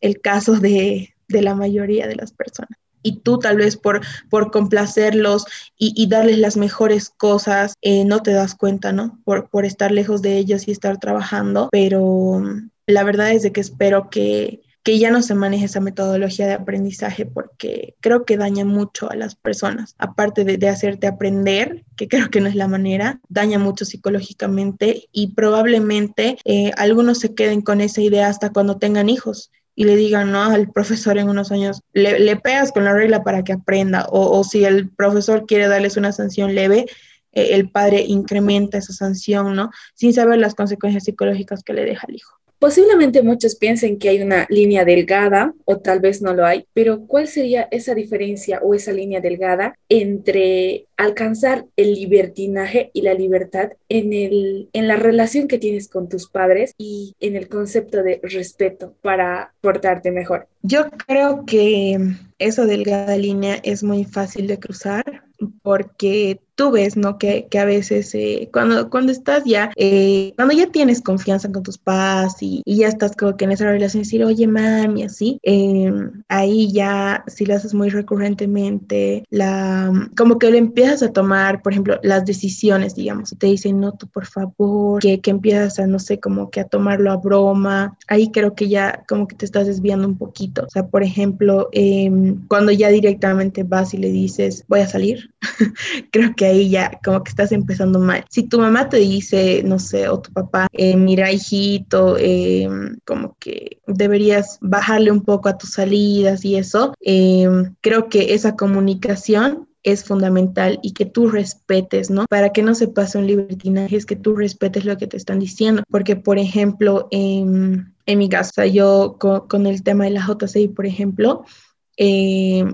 el 0.00 0.20
caso 0.20 0.54
de, 0.54 1.14
de 1.28 1.42
la 1.42 1.54
mayoría 1.54 2.06
de 2.06 2.16
las 2.16 2.32
personas. 2.32 2.78
Y 3.02 3.20
tú 3.20 3.38
tal 3.38 3.56
vez 3.56 3.76
por, 3.76 4.00
por 4.28 4.50
complacerlos 4.50 5.46
y, 5.76 6.06
darles 6.08 6.38
las 6.38 6.56
mejores 6.56 7.10
cosas, 7.10 7.74
eh, 7.82 8.04
no 8.04 8.22
te 8.22 8.32
das 8.32 8.54
cuenta, 8.54 8.92
¿no? 8.92 9.20
Por, 9.24 9.48
por 9.48 9.64
estar 9.64 9.92
lejos 9.92 10.22
de 10.22 10.36
ellos 10.38 10.66
y 10.66 10.72
estar 10.72 10.98
trabajando, 10.98 11.68
pero 11.70 12.40
mm, 12.40 12.70
la 12.86 13.04
verdad 13.04 13.32
es 13.32 13.42
de 13.42 13.52
que 13.52 13.60
espero 13.60 14.10
que, 14.10 14.62
que 14.82 14.98
ya 14.98 15.10
no 15.10 15.22
se 15.22 15.34
maneje 15.34 15.66
esa 15.66 15.80
metodología 15.80 16.46
de 16.46 16.54
aprendizaje 16.54 17.26
porque 17.26 17.94
creo 18.00 18.24
que 18.24 18.36
daña 18.36 18.64
mucho 18.64 19.10
a 19.10 19.14
las 19.14 19.34
personas. 19.34 19.94
Aparte 19.98 20.44
de, 20.44 20.56
de, 20.56 20.68
hacerte 20.68 21.06
aprender, 21.06 21.84
que 21.96 22.08
creo 22.08 22.30
que 22.30 22.40
no 22.40 22.48
es 22.48 22.54
la 22.54 22.68
manera, 22.68 23.20
daña 23.28 23.58
mucho 23.58 23.84
psicológicamente 23.84 25.08
y 25.12 25.34
probablemente 25.34 26.38
eh, 26.44 26.72
algunos 26.76 27.18
se 27.18 27.34
queden 27.34 27.60
con 27.60 27.80
esa 27.80 28.00
idea 28.00 28.28
hasta 28.28 28.52
cuando 28.52 28.78
tengan 28.78 29.08
hijos 29.08 29.50
y 29.74 29.84
le 29.84 29.96
digan 29.96 30.32
¿no? 30.32 30.42
al 30.42 30.70
profesor 30.70 31.18
en 31.18 31.28
unos 31.28 31.52
años, 31.52 31.82
le, 31.92 32.18
le 32.18 32.36
pegas 32.36 32.72
con 32.72 32.84
la 32.84 32.92
regla 32.92 33.22
para 33.22 33.44
que 33.44 33.52
aprenda, 33.52 34.06
o, 34.10 34.38
o, 34.38 34.44
si 34.44 34.64
el 34.64 34.90
profesor 34.90 35.46
quiere 35.46 35.68
darles 35.68 35.96
una 35.96 36.12
sanción 36.12 36.54
leve, 36.54 36.86
eh, 37.32 37.50
el 37.52 37.70
padre 37.70 38.02
incrementa 38.06 38.78
esa 38.78 38.92
sanción, 38.92 39.54
¿no? 39.54 39.70
Sin 39.94 40.12
saber 40.12 40.38
las 40.38 40.54
consecuencias 40.54 41.04
psicológicas 41.04 41.62
que 41.62 41.72
le 41.72 41.84
deja 41.84 42.06
al 42.08 42.16
hijo. 42.16 42.39
Posiblemente 42.60 43.22
muchos 43.22 43.56
piensen 43.56 43.98
que 43.98 44.10
hay 44.10 44.20
una 44.20 44.46
línea 44.50 44.84
delgada 44.84 45.54
o 45.64 45.78
tal 45.78 46.00
vez 46.00 46.20
no 46.20 46.34
lo 46.34 46.44
hay, 46.44 46.66
pero 46.74 47.06
¿cuál 47.06 47.26
sería 47.26 47.66
esa 47.70 47.94
diferencia 47.94 48.60
o 48.62 48.74
esa 48.74 48.92
línea 48.92 49.22
delgada 49.22 49.74
entre 49.88 50.84
alcanzar 50.98 51.64
el 51.76 51.94
libertinaje 51.94 52.90
y 52.92 53.00
la 53.00 53.14
libertad 53.14 53.70
en, 53.88 54.12
el, 54.12 54.68
en 54.74 54.88
la 54.88 54.96
relación 54.96 55.48
que 55.48 55.56
tienes 55.56 55.88
con 55.88 56.10
tus 56.10 56.28
padres 56.28 56.74
y 56.76 57.14
en 57.18 57.34
el 57.34 57.48
concepto 57.48 58.02
de 58.02 58.20
respeto 58.22 58.94
para 59.00 59.54
portarte 59.62 60.10
mejor? 60.10 60.46
Yo 60.60 60.90
creo 61.06 61.46
que 61.46 61.98
esa 62.38 62.66
delgada 62.66 63.16
línea 63.16 63.58
es 63.62 63.82
muy 63.82 64.04
fácil 64.04 64.46
de 64.46 64.58
cruzar 64.58 65.24
porque 65.62 66.40
tú 66.60 66.70
ves, 66.70 66.94
¿no? 66.94 67.16
Que, 67.16 67.46
que 67.50 67.58
a 67.58 67.64
veces 67.64 68.14
eh, 68.14 68.50
cuando, 68.52 68.90
cuando 68.90 69.12
estás 69.12 69.44
ya, 69.46 69.70
eh, 69.76 70.34
cuando 70.36 70.54
ya 70.54 70.66
tienes 70.66 71.00
confianza 71.00 71.50
con 71.50 71.62
tus 71.62 71.78
padres 71.78 72.34
y, 72.42 72.62
ya 72.66 72.86
estás 72.86 73.16
como 73.16 73.34
que 73.38 73.46
en 73.46 73.52
esa 73.52 73.64
relación, 73.64 74.02
decir, 74.02 74.22
oye, 74.22 74.46
mami, 74.46 75.04
así, 75.04 75.38
em, 75.42 76.22
ahí 76.28 76.70
ya, 76.70 77.24
si 77.28 77.46
lo 77.46 77.54
haces 77.54 77.72
muy 77.72 77.88
recurrentemente, 77.88 79.24
la, 79.30 80.10
como 80.14 80.38
que 80.38 80.50
le 80.50 80.58
empiezas 80.58 81.02
a 81.02 81.12
tomar, 81.14 81.62
por 81.62 81.72
ejemplo, 81.72 81.98
las 82.02 82.26
decisiones, 82.26 82.94
digamos, 82.94 83.34
te 83.38 83.46
dicen, 83.46 83.80
no, 83.80 83.92
tú 83.92 84.06
por 84.06 84.26
favor, 84.26 85.00
que, 85.00 85.18
que 85.22 85.30
empiezas 85.30 85.78
a, 85.78 85.86
no 85.86 85.98
sé, 85.98 86.20
como 86.20 86.50
que 86.50 86.60
a 86.60 86.64
tomarlo 86.64 87.10
a 87.10 87.16
broma, 87.16 87.96
ahí 88.06 88.30
creo 88.30 88.54
que 88.54 88.68
ya 88.68 89.02
como 89.08 89.26
que 89.26 89.34
te 89.34 89.46
estás 89.46 89.66
desviando 89.66 90.06
un 90.06 90.18
poquito. 90.18 90.64
O 90.66 90.70
sea, 90.70 90.86
por 90.86 91.02
ejemplo, 91.02 91.70
em, 91.72 92.46
cuando 92.48 92.70
ya 92.70 92.90
directamente 92.90 93.62
vas 93.62 93.94
y 93.94 93.96
le 93.96 94.10
dices, 94.10 94.66
voy 94.68 94.80
a 94.80 94.86
salir, 94.88 95.32
creo 96.12 96.34
que 96.36 96.49
ahí 96.50 96.70
ya 96.70 96.98
como 97.02 97.22
que 97.22 97.30
estás 97.30 97.52
empezando 97.52 97.98
mal. 97.98 98.24
Si 98.28 98.46
tu 98.46 98.58
mamá 98.58 98.88
te 98.88 98.98
dice, 98.98 99.62
no 99.64 99.78
sé, 99.78 100.08
o 100.08 100.20
tu 100.20 100.32
papá, 100.32 100.68
eh, 100.72 100.96
mira 100.96 101.32
hijito, 101.32 102.16
eh, 102.18 102.68
como 103.04 103.36
que 103.38 103.80
deberías 103.86 104.58
bajarle 104.60 105.10
un 105.10 105.22
poco 105.22 105.48
a 105.48 105.58
tus 105.58 105.72
salidas 105.72 106.44
y 106.44 106.56
eso, 106.56 106.94
eh, 107.00 107.48
creo 107.80 108.08
que 108.08 108.34
esa 108.34 108.56
comunicación 108.56 109.68
es 109.82 110.04
fundamental 110.04 110.78
y 110.82 110.92
que 110.92 111.06
tú 111.06 111.28
respetes, 111.30 112.10
¿no? 112.10 112.26
Para 112.28 112.52
que 112.52 112.62
no 112.62 112.74
se 112.74 112.88
pase 112.88 113.16
un 113.16 113.26
libertinaje, 113.26 113.96
es 113.96 114.04
que 114.04 114.16
tú 114.16 114.36
respetes 114.36 114.84
lo 114.84 114.98
que 114.98 115.06
te 115.06 115.16
están 115.16 115.38
diciendo. 115.38 115.82
Porque, 115.88 116.16
por 116.16 116.38
ejemplo, 116.38 117.08
en, 117.10 117.94
en 118.04 118.18
mi 118.18 118.28
casa, 118.28 118.66
yo 118.66 119.16
con, 119.18 119.66
el 119.66 119.82
tema 119.82 120.04
de 120.04 120.10
la 120.10 120.26
JCI, 120.26 120.68
por 120.68 120.84
ejemplo, 120.84 121.44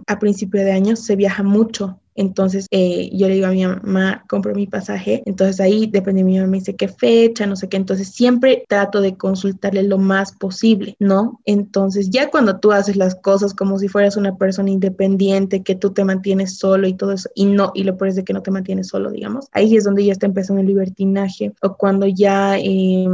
a 0.07 0.19
principio 0.19 0.65
de 0.65 0.73
año 0.73 0.97
se 0.97 1.15
viaja 1.15 1.45
mucho 1.45 2.01
entonces 2.17 2.67
eh, 2.71 3.11
yo 3.13 3.29
le 3.29 3.35
digo 3.35 3.47
a 3.47 3.51
mi 3.51 3.67
mamá, 3.67 4.25
compro 4.29 4.55
mi 4.55 4.67
pasaje. 4.67 5.23
Entonces 5.27 5.61
ahí 5.61 5.87
depende 5.87 6.23
de 6.23 6.25
mi 6.25 6.39
mamá, 6.39 6.49
me 6.49 6.59
dice 6.59 6.77
qué 6.77 6.89
fecha, 6.89 7.47
no 7.47 7.57
sé 7.57 7.69
qué. 7.69 7.77
Entonces 7.77 8.09
siempre 8.09 8.65
trato 8.69 9.01
de 9.01 9.17
consultarle 9.17 9.83
lo 9.83 9.99
más 9.99 10.33
posible, 10.33 10.97
¿no? 10.99 11.41
Entonces 11.45 12.11
ya 12.11 12.31
cuando 12.31 12.59
tú 12.59 12.73
haces 12.73 12.97
las 12.97 13.15
cosas 13.15 13.55
como 13.55 13.79
si 13.79 13.89
fueras 13.89 14.17
una 14.17 14.37
persona 14.37 14.71
independiente, 14.71 15.63
que 15.63 15.75
tú 15.75 15.93
te 15.93 16.05
mantienes 16.05 16.59
solo 16.59 16.89
y 16.89 16.95
todo 16.95 17.13
eso, 17.13 17.29
y 17.35 17.47
no, 17.47 17.73
y 17.75 17.85
lo 17.85 17.97
peor 17.97 18.09
es 18.09 18.25
que 18.25 18.33
no 18.33 18.43
te 18.43 18.51
mantienes 18.51 18.89
solo, 18.89 19.11
digamos, 19.11 19.49
ahí 19.53 19.77
es 19.77 19.85
donde 19.85 20.05
ya 20.05 20.13
está 20.13 20.27
empezando 20.27 20.61
el 20.61 20.69
libertinaje 20.69 21.53
o 21.63 21.77
cuando 21.77 22.07
ya... 22.07 22.59
Eh, 22.59 23.07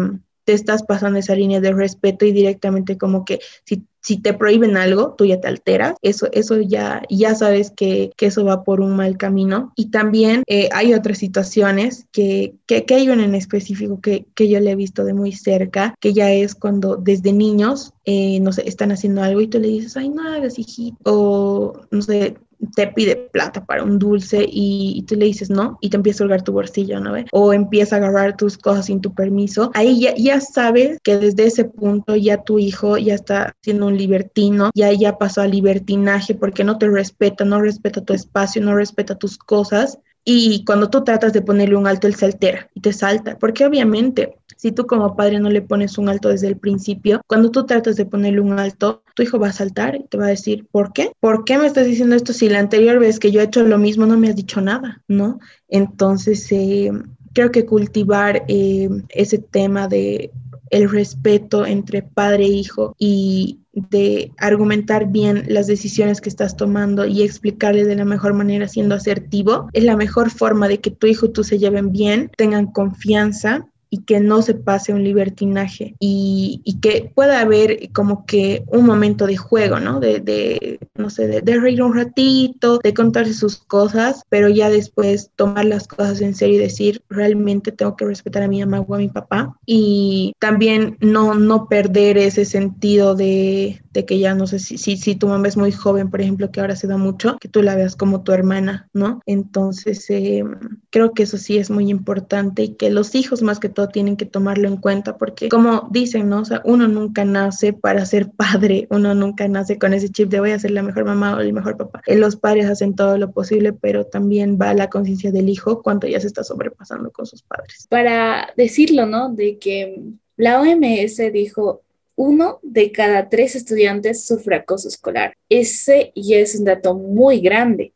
te 0.45 0.53
estás 0.53 0.83
pasando 0.83 1.19
esa 1.19 1.35
línea 1.35 1.61
de 1.61 1.73
respeto 1.73 2.25
y 2.25 2.33
directamente 2.33 2.99
como 2.99 3.25
que 3.25 3.41
si, 3.65 3.85
si 4.01 4.19
te 4.19 4.35
prohíben 4.35 4.77
algo, 4.77 5.15
tú 5.17 5.25
ya 5.25 5.41
te 5.41 5.49
alteras, 5.49 5.95
eso, 6.03 6.29
eso 6.33 6.61
ya, 6.61 7.03
ya 7.09 7.35
sabes 7.35 7.71
que, 7.71 8.11
que 8.17 8.27
eso 8.27 8.45
va 8.45 8.65
por 8.65 8.81
un 8.81 8.97
mal 8.97 9.17
camino. 9.17 9.73
Y 9.77 9.91
también 9.91 10.43
eh, 10.47 10.69
hay 10.73 10.93
otras 10.93 11.19
situaciones 11.19 12.07
que, 12.11 12.55
que, 12.67 12.85
que, 12.85 12.95
hay 12.95 13.09
una 13.09 13.25
en 13.25 13.35
específico 13.35 14.01
que, 14.01 14.27
que 14.35 14.49
yo 14.49 14.59
le 14.61 14.73
he 14.73 14.77
visto 14.77 15.05
de 15.05 15.15
muy 15.15 15.33
cerca, 15.33 15.95
que 16.01 16.13
ya 16.13 16.33
es 16.33 16.55
cuando 16.55 16.97
desde 16.97 17.33
niños, 17.33 17.93
eh, 18.05 18.41
no 18.41 18.53
sé, 18.53 18.69
están 18.69 18.91
haciendo 18.91 19.23
algo 19.23 19.41
y 19.41 19.49
tú 19.49 19.61
le 19.61 19.69
dices, 19.69 19.97
ay, 19.97 20.09
no 20.09 20.27
hagas, 20.27 20.59
hijito, 20.59 20.99
o 21.05 21.81
no 21.91 22.03
sé, 22.03 22.37
te 22.75 22.87
pide 22.89 23.17
plata 23.17 23.65
para 23.65 23.83
un 23.83 23.99
dulce 23.99 24.47
y, 24.49 25.05
tú 25.07 25.17
le 25.17 25.27
dices 25.27 25.51
no 25.51 25.79
y 25.81 25.91
te 25.91 25.97
empieza 25.97 26.23
a 26.23 26.27
holgar 26.27 26.43
tu 26.43 26.53
bolsillo, 26.53 27.01
¿no? 27.01 27.15
O 27.33 27.53
empieza 27.53 27.97
a 27.97 27.99
agarrar 27.99 28.37
tus 28.37 28.57
cosas 28.57 28.87
sin 28.87 29.01
tu 29.01 29.15
permiso. 29.15 29.71
Ahí 29.75 30.01
ya, 30.01 30.15
ya 30.17 30.41
sabes 30.41 30.99
que 31.03 31.19
desde 31.19 31.47
ese 31.47 31.65
punto 31.65 32.17
ya 32.17 32.43
tu 32.43 32.59
hijo 32.59 32.97
ya 32.99 33.15
está 33.15 33.55
siendo 33.63 33.87
un 33.87 33.97
libertino, 33.97 34.71
ya, 34.75 34.93
ya 34.93 35.19
pasó 35.19 35.41
al 35.41 35.51
libertinaje 35.51 36.35
porque 36.35 36.65
no 36.65 36.79
te 36.79 36.89
respeta, 36.89 37.45
no 37.45 37.61
respeta 37.61 38.03
tu 38.03 38.13
espacio, 38.13 38.63
no 38.63 38.75
respeta 38.75 39.17
tus 39.17 39.39
cosas. 39.39 39.99
Y 40.25 40.65
cuando 40.65 40.89
tú 40.89 41.03
tratas 41.03 41.33
de 41.33 41.43
ponerle 41.43 41.77
un 41.77 41.87
alto, 41.87 42.07
él 42.07 42.15
se 42.15 42.27
altera 42.27 42.69
y 42.75 42.81
te 42.81 42.93
salta, 42.93 43.39
porque 43.39 43.67
obviamente 43.67 44.37
si 44.63 44.71
tú 44.71 44.87
como 44.87 45.17
padre 45.17 45.41
no 45.41 45.51
le 45.51 45.61
pones 45.61 45.99
un 45.99 46.09
alto 46.09 46.29
desde 46.29 46.47
el 46.47 46.57
principio, 46.57 47.21
cuando 47.27 47.51
tú 47.51 47.67
tratas 47.67 47.97
de 47.97 48.07
ponerle 48.07 48.41
un 48.41 48.61
alto, 48.61 49.03
tu 49.17 49.25
hijo 49.25 49.41
va 49.41 49.49
a 49.49 49.53
saltar 49.53 49.97
y 49.97 50.05
te 50.05 50.17
va 50.17 50.27
a 50.27 50.29
decir, 50.29 50.69
¿por 50.71 50.93
qué? 50.93 51.11
¿Por 51.19 51.45
qué 51.45 51.59
me 51.59 51.67
estás 51.67 51.87
diciendo 51.87 52.15
esto 52.15 52.33
si 52.33 52.49
la 52.49 52.61
anterior 52.61 53.01
vez 53.01 53.19
que 53.19 53.33
yo 53.33 53.41
he 53.41 53.45
hecho 53.45 53.65
lo 53.65 53.79
mismo 53.79 54.07
no 54.07 54.17
me 54.17 54.29
has 54.29 54.37
dicho 54.37 54.61
nada? 54.61 55.03
¿No? 55.09 55.41
Entonces, 55.67 56.47
eh, 56.53 56.93
creo 57.33 57.51
que 57.51 57.67
cultivar 57.67 58.45
eh, 58.47 58.89
ese 59.09 59.39
tema 59.39 59.89
de 59.89 60.31
el 60.71 60.89
respeto 60.89 61.67
entre 61.67 62.03
padre 62.03 62.45
e 62.45 62.49
hijo 62.49 62.95
y 62.99 63.62
de 63.73 64.33
argumentar 64.39 65.11
bien 65.11 65.45
las 65.49 65.67
decisiones 65.67 66.21
que 66.21 66.29
estás 66.29 66.57
tomando 66.57 67.07
y 67.07 67.23
explicarle 67.23 67.85
de 67.85 67.97
la 67.97 68.05
mejor 68.05 68.35
manera 68.35 68.69
siendo 68.69 68.95
asertivo, 68.95 69.69
es 69.73 69.85
la 69.85 69.97
mejor 69.97 70.31
forma 70.31 70.69
de 70.69 70.81
que 70.81 70.91
tu 70.91 71.07
hijo 71.07 71.27
y 71.27 71.33
tú 71.33 71.43
se 71.45 71.59
lleven 71.59 71.91
bien, 71.91 72.31
tengan 72.37 72.67
confianza 72.67 73.67
y 73.95 74.05
que 74.05 74.21
no 74.21 74.41
se 74.41 74.55
pase 74.55 74.95
un 74.95 75.05
libertinaje 75.05 75.97
y, 76.01 76.63
y, 76.65 76.81
que 76.81 77.13
pueda 77.15 77.43
haber 77.43 77.93
como 77.93 78.25
que 78.25 78.65
un 78.69 78.87
momento 78.87 79.27
de 79.27 79.37
juego, 79.37 79.81
¿no? 79.81 80.01
De, 80.01 80.19
de 80.19 80.81
no 80.95 81.11
sé, 81.11 81.29
de, 81.29 81.61
reír 81.61 81.83
un 81.83 81.95
ratito, 81.95 82.79
de 82.83 82.95
contarse 82.95 83.35
sus 83.35 83.59
cosas, 83.59 84.23
pero 84.31 84.49
ya 84.49 84.71
después 84.71 85.31
tomar 85.37 85.67
las 85.67 85.87
cosas 85.87 86.23
en 86.23 86.35
serio 86.35 86.57
y 86.57 86.63
decir, 86.63 87.03
realmente 87.11 87.71
tengo 87.71 87.95
que 87.95 88.07
respetar 88.07 88.43
a 88.43 88.49
mi 88.49 88.61
mamá 88.61 88.81
o 88.81 88.95
a 88.95 88.99
mi 88.99 89.11
papá 89.11 89.59
y 89.67 90.33
también 90.39 90.97
no, 91.01 91.35
no 91.35 91.69
perder 91.69 92.17
ese 92.17 92.47
sentido 92.47 93.15
de, 93.15 93.83
de 93.93 94.07
que 94.07 94.19
ya 94.19 94.35
no 94.35 94.47
sé 94.47 94.59
si, 94.59 94.79
si, 94.79 94.97
si, 94.97 95.17
tu 95.17 95.29
mamá 95.29 95.49
es 95.49 95.59
muy 95.59 95.71
joven, 95.71 96.11
por 96.11 96.23
ejemplo, 96.23 96.51
que 96.51 96.61
ahora 96.61 96.77
se 96.77 96.87
da 96.87 96.97
mucho, 96.97 97.37
que 97.39 97.49
tú 97.49 97.63
la 97.63 97.77
veas 97.77 97.95
como 97.95 98.23
tu 98.23 98.33
hermana, 98.33 98.89
¿no? 98.95 99.21
Entonces, 99.27 100.09
eh, 100.09 100.45
creo 100.89 101.13
que 101.13 101.25
eso 101.25 101.37
sí 101.37 101.59
es 101.59 101.71
muy 101.71 101.91
importante 101.91 102.63
y 102.63 102.75
que 102.75 102.91
los 102.91 103.15
hijos 103.15 103.43
más 103.43 103.61
que 103.61 103.69
todo 103.69 103.82
tienen 103.89 104.17
que 104.17 104.27
tomarlo 104.27 104.69
en 104.69 104.77
cuenta 104.77 105.17
porque 105.17 105.49
como 105.49 105.89
dicen, 105.91 106.29
¿no? 106.29 106.43
O 106.43 106.45
uno 106.65 106.89
nunca 106.89 107.25
nace 107.25 107.73
para 107.73 108.05
ser 108.07 108.31
padre, 108.31 108.87
uno 108.91 109.15
nunca 109.15 109.49
nace 109.49 109.79
con 109.79 109.95
ese 109.95 110.09
chip 110.09 110.29
de 110.29 110.41
voy 110.41 110.51
a 110.51 110.59
ser 110.59 110.73
la 110.73 110.83
mejor 110.83 111.05
mamá 111.05 111.37
o 111.37 111.41
el 111.41 111.53
mejor 111.53 111.77
papá. 111.77 112.03
Eh, 112.07 112.17
los 112.17 112.37
padres 112.37 112.67
hacen 112.67 112.95
todo 112.95 113.19
lo 113.19 113.33
posible, 113.33 113.73
pero 113.73 114.07
también 114.07 114.59
va 114.61 114.75
la 114.75 114.89
conciencia 114.89 115.33
del 115.33 115.49
hijo 115.49 115.83
cuando 115.83 116.07
ya 116.07 116.21
se 116.21 116.27
está 116.27 116.45
sobrepasando 116.45 117.11
con 117.11 117.27
sus 117.27 117.43
padres. 117.43 117.87
Para 117.89 118.53
decirlo, 118.57 119.07
¿no? 119.07 119.31
De 119.31 119.59
que 119.59 120.01
la 120.37 120.61
OMS 120.61 121.33
dijo, 121.33 121.83
uno 122.17 122.59
de 122.63 122.93
cada 122.93 123.29
tres 123.29 123.57
estudiantes 123.57 124.25
sufre 124.25 124.57
acoso 124.57 124.89
escolar. 124.89 125.35
Ese 125.49 126.13
ya 126.15 126.39
es 126.39 126.55
un 126.59 126.65
dato 126.65 126.95
muy 126.95 127.41
grande 127.41 127.93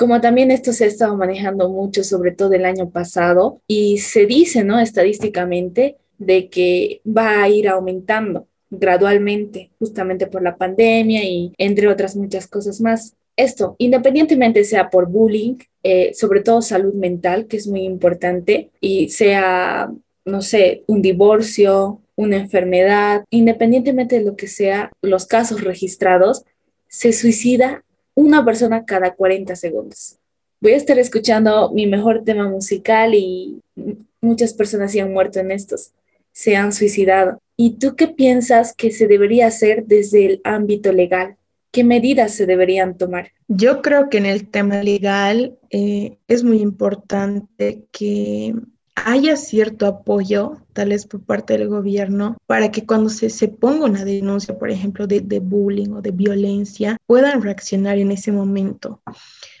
como 0.00 0.18
también 0.22 0.50
esto 0.50 0.72
se 0.72 0.84
ha 0.84 0.86
estado 0.86 1.14
manejando 1.14 1.68
mucho, 1.68 2.04
sobre 2.04 2.32
todo 2.32 2.54
el 2.54 2.64
año 2.64 2.88
pasado, 2.88 3.60
y 3.66 3.98
se 3.98 4.24
dice, 4.24 4.64
¿no? 4.64 4.80
Estadísticamente, 4.80 5.98
de 6.16 6.48
que 6.48 7.02
va 7.06 7.42
a 7.42 7.50
ir 7.50 7.68
aumentando 7.68 8.46
gradualmente, 8.70 9.72
justamente 9.78 10.26
por 10.26 10.42
la 10.42 10.56
pandemia 10.56 11.22
y 11.24 11.52
entre 11.58 11.86
otras 11.86 12.16
muchas 12.16 12.46
cosas 12.46 12.80
más. 12.80 13.14
Esto, 13.36 13.76
independientemente 13.76 14.64
sea 14.64 14.88
por 14.88 15.06
bullying, 15.06 15.58
eh, 15.82 16.14
sobre 16.14 16.40
todo 16.40 16.62
salud 16.62 16.94
mental, 16.94 17.46
que 17.46 17.58
es 17.58 17.66
muy 17.66 17.82
importante, 17.82 18.70
y 18.80 19.10
sea, 19.10 19.92
no 20.24 20.40
sé, 20.40 20.82
un 20.86 21.02
divorcio, 21.02 22.00
una 22.16 22.38
enfermedad, 22.38 23.26
independientemente 23.28 24.18
de 24.18 24.24
lo 24.24 24.34
que 24.34 24.46
sea, 24.46 24.92
los 25.02 25.26
casos 25.26 25.62
registrados, 25.62 26.46
se 26.88 27.12
suicida 27.12 27.84
una 28.14 28.44
persona 28.44 28.84
cada 28.84 29.14
40 29.14 29.56
segundos. 29.56 30.16
Voy 30.60 30.72
a 30.72 30.76
estar 30.76 30.98
escuchando 30.98 31.70
mi 31.72 31.86
mejor 31.86 32.22
tema 32.24 32.48
musical 32.48 33.14
y 33.14 33.60
muchas 34.20 34.52
personas 34.52 34.92
se 34.92 35.00
han 35.00 35.12
muerto 35.12 35.40
en 35.40 35.50
estos, 35.50 35.92
se 36.32 36.56
han 36.56 36.72
suicidado. 36.72 37.38
¿Y 37.56 37.78
tú 37.78 37.96
qué 37.96 38.08
piensas 38.08 38.74
que 38.74 38.90
se 38.90 39.06
debería 39.06 39.46
hacer 39.46 39.84
desde 39.86 40.26
el 40.26 40.40
ámbito 40.44 40.92
legal? 40.92 41.36
¿Qué 41.72 41.84
medidas 41.84 42.34
se 42.34 42.46
deberían 42.46 42.96
tomar? 42.96 43.32
Yo 43.48 43.80
creo 43.80 44.08
que 44.08 44.18
en 44.18 44.26
el 44.26 44.48
tema 44.48 44.82
legal 44.82 45.56
eh, 45.70 46.18
es 46.26 46.42
muy 46.42 46.60
importante 46.60 47.84
que 47.92 48.54
haya 48.94 49.36
cierto 49.36 49.86
apoyo, 49.86 50.58
tal 50.72 50.90
vez 50.90 51.06
por 51.06 51.22
parte 51.22 51.56
del 51.56 51.68
gobierno, 51.68 52.36
para 52.46 52.70
que 52.70 52.86
cuando 52.86 53.08
se, 53.10 53.30
se 53.30 53.48
ponga 53.48 53.86
una 53.86 54.04
denuncia, 54.04 54.58
por 54.58 54.70
ejemplo, 54.70 55.06
de, 55.06 55.20
de, 55.20 55.40
bullying 55.40 55.90
o 55.92 56.02
de 56.02 56.10
violencia, 56.10 56.96
puedan 57.06 57.42
reaccionar 57.42 57.98
en 57.98 58.10
ese 58.10 58.32
momento. 58.32 59.00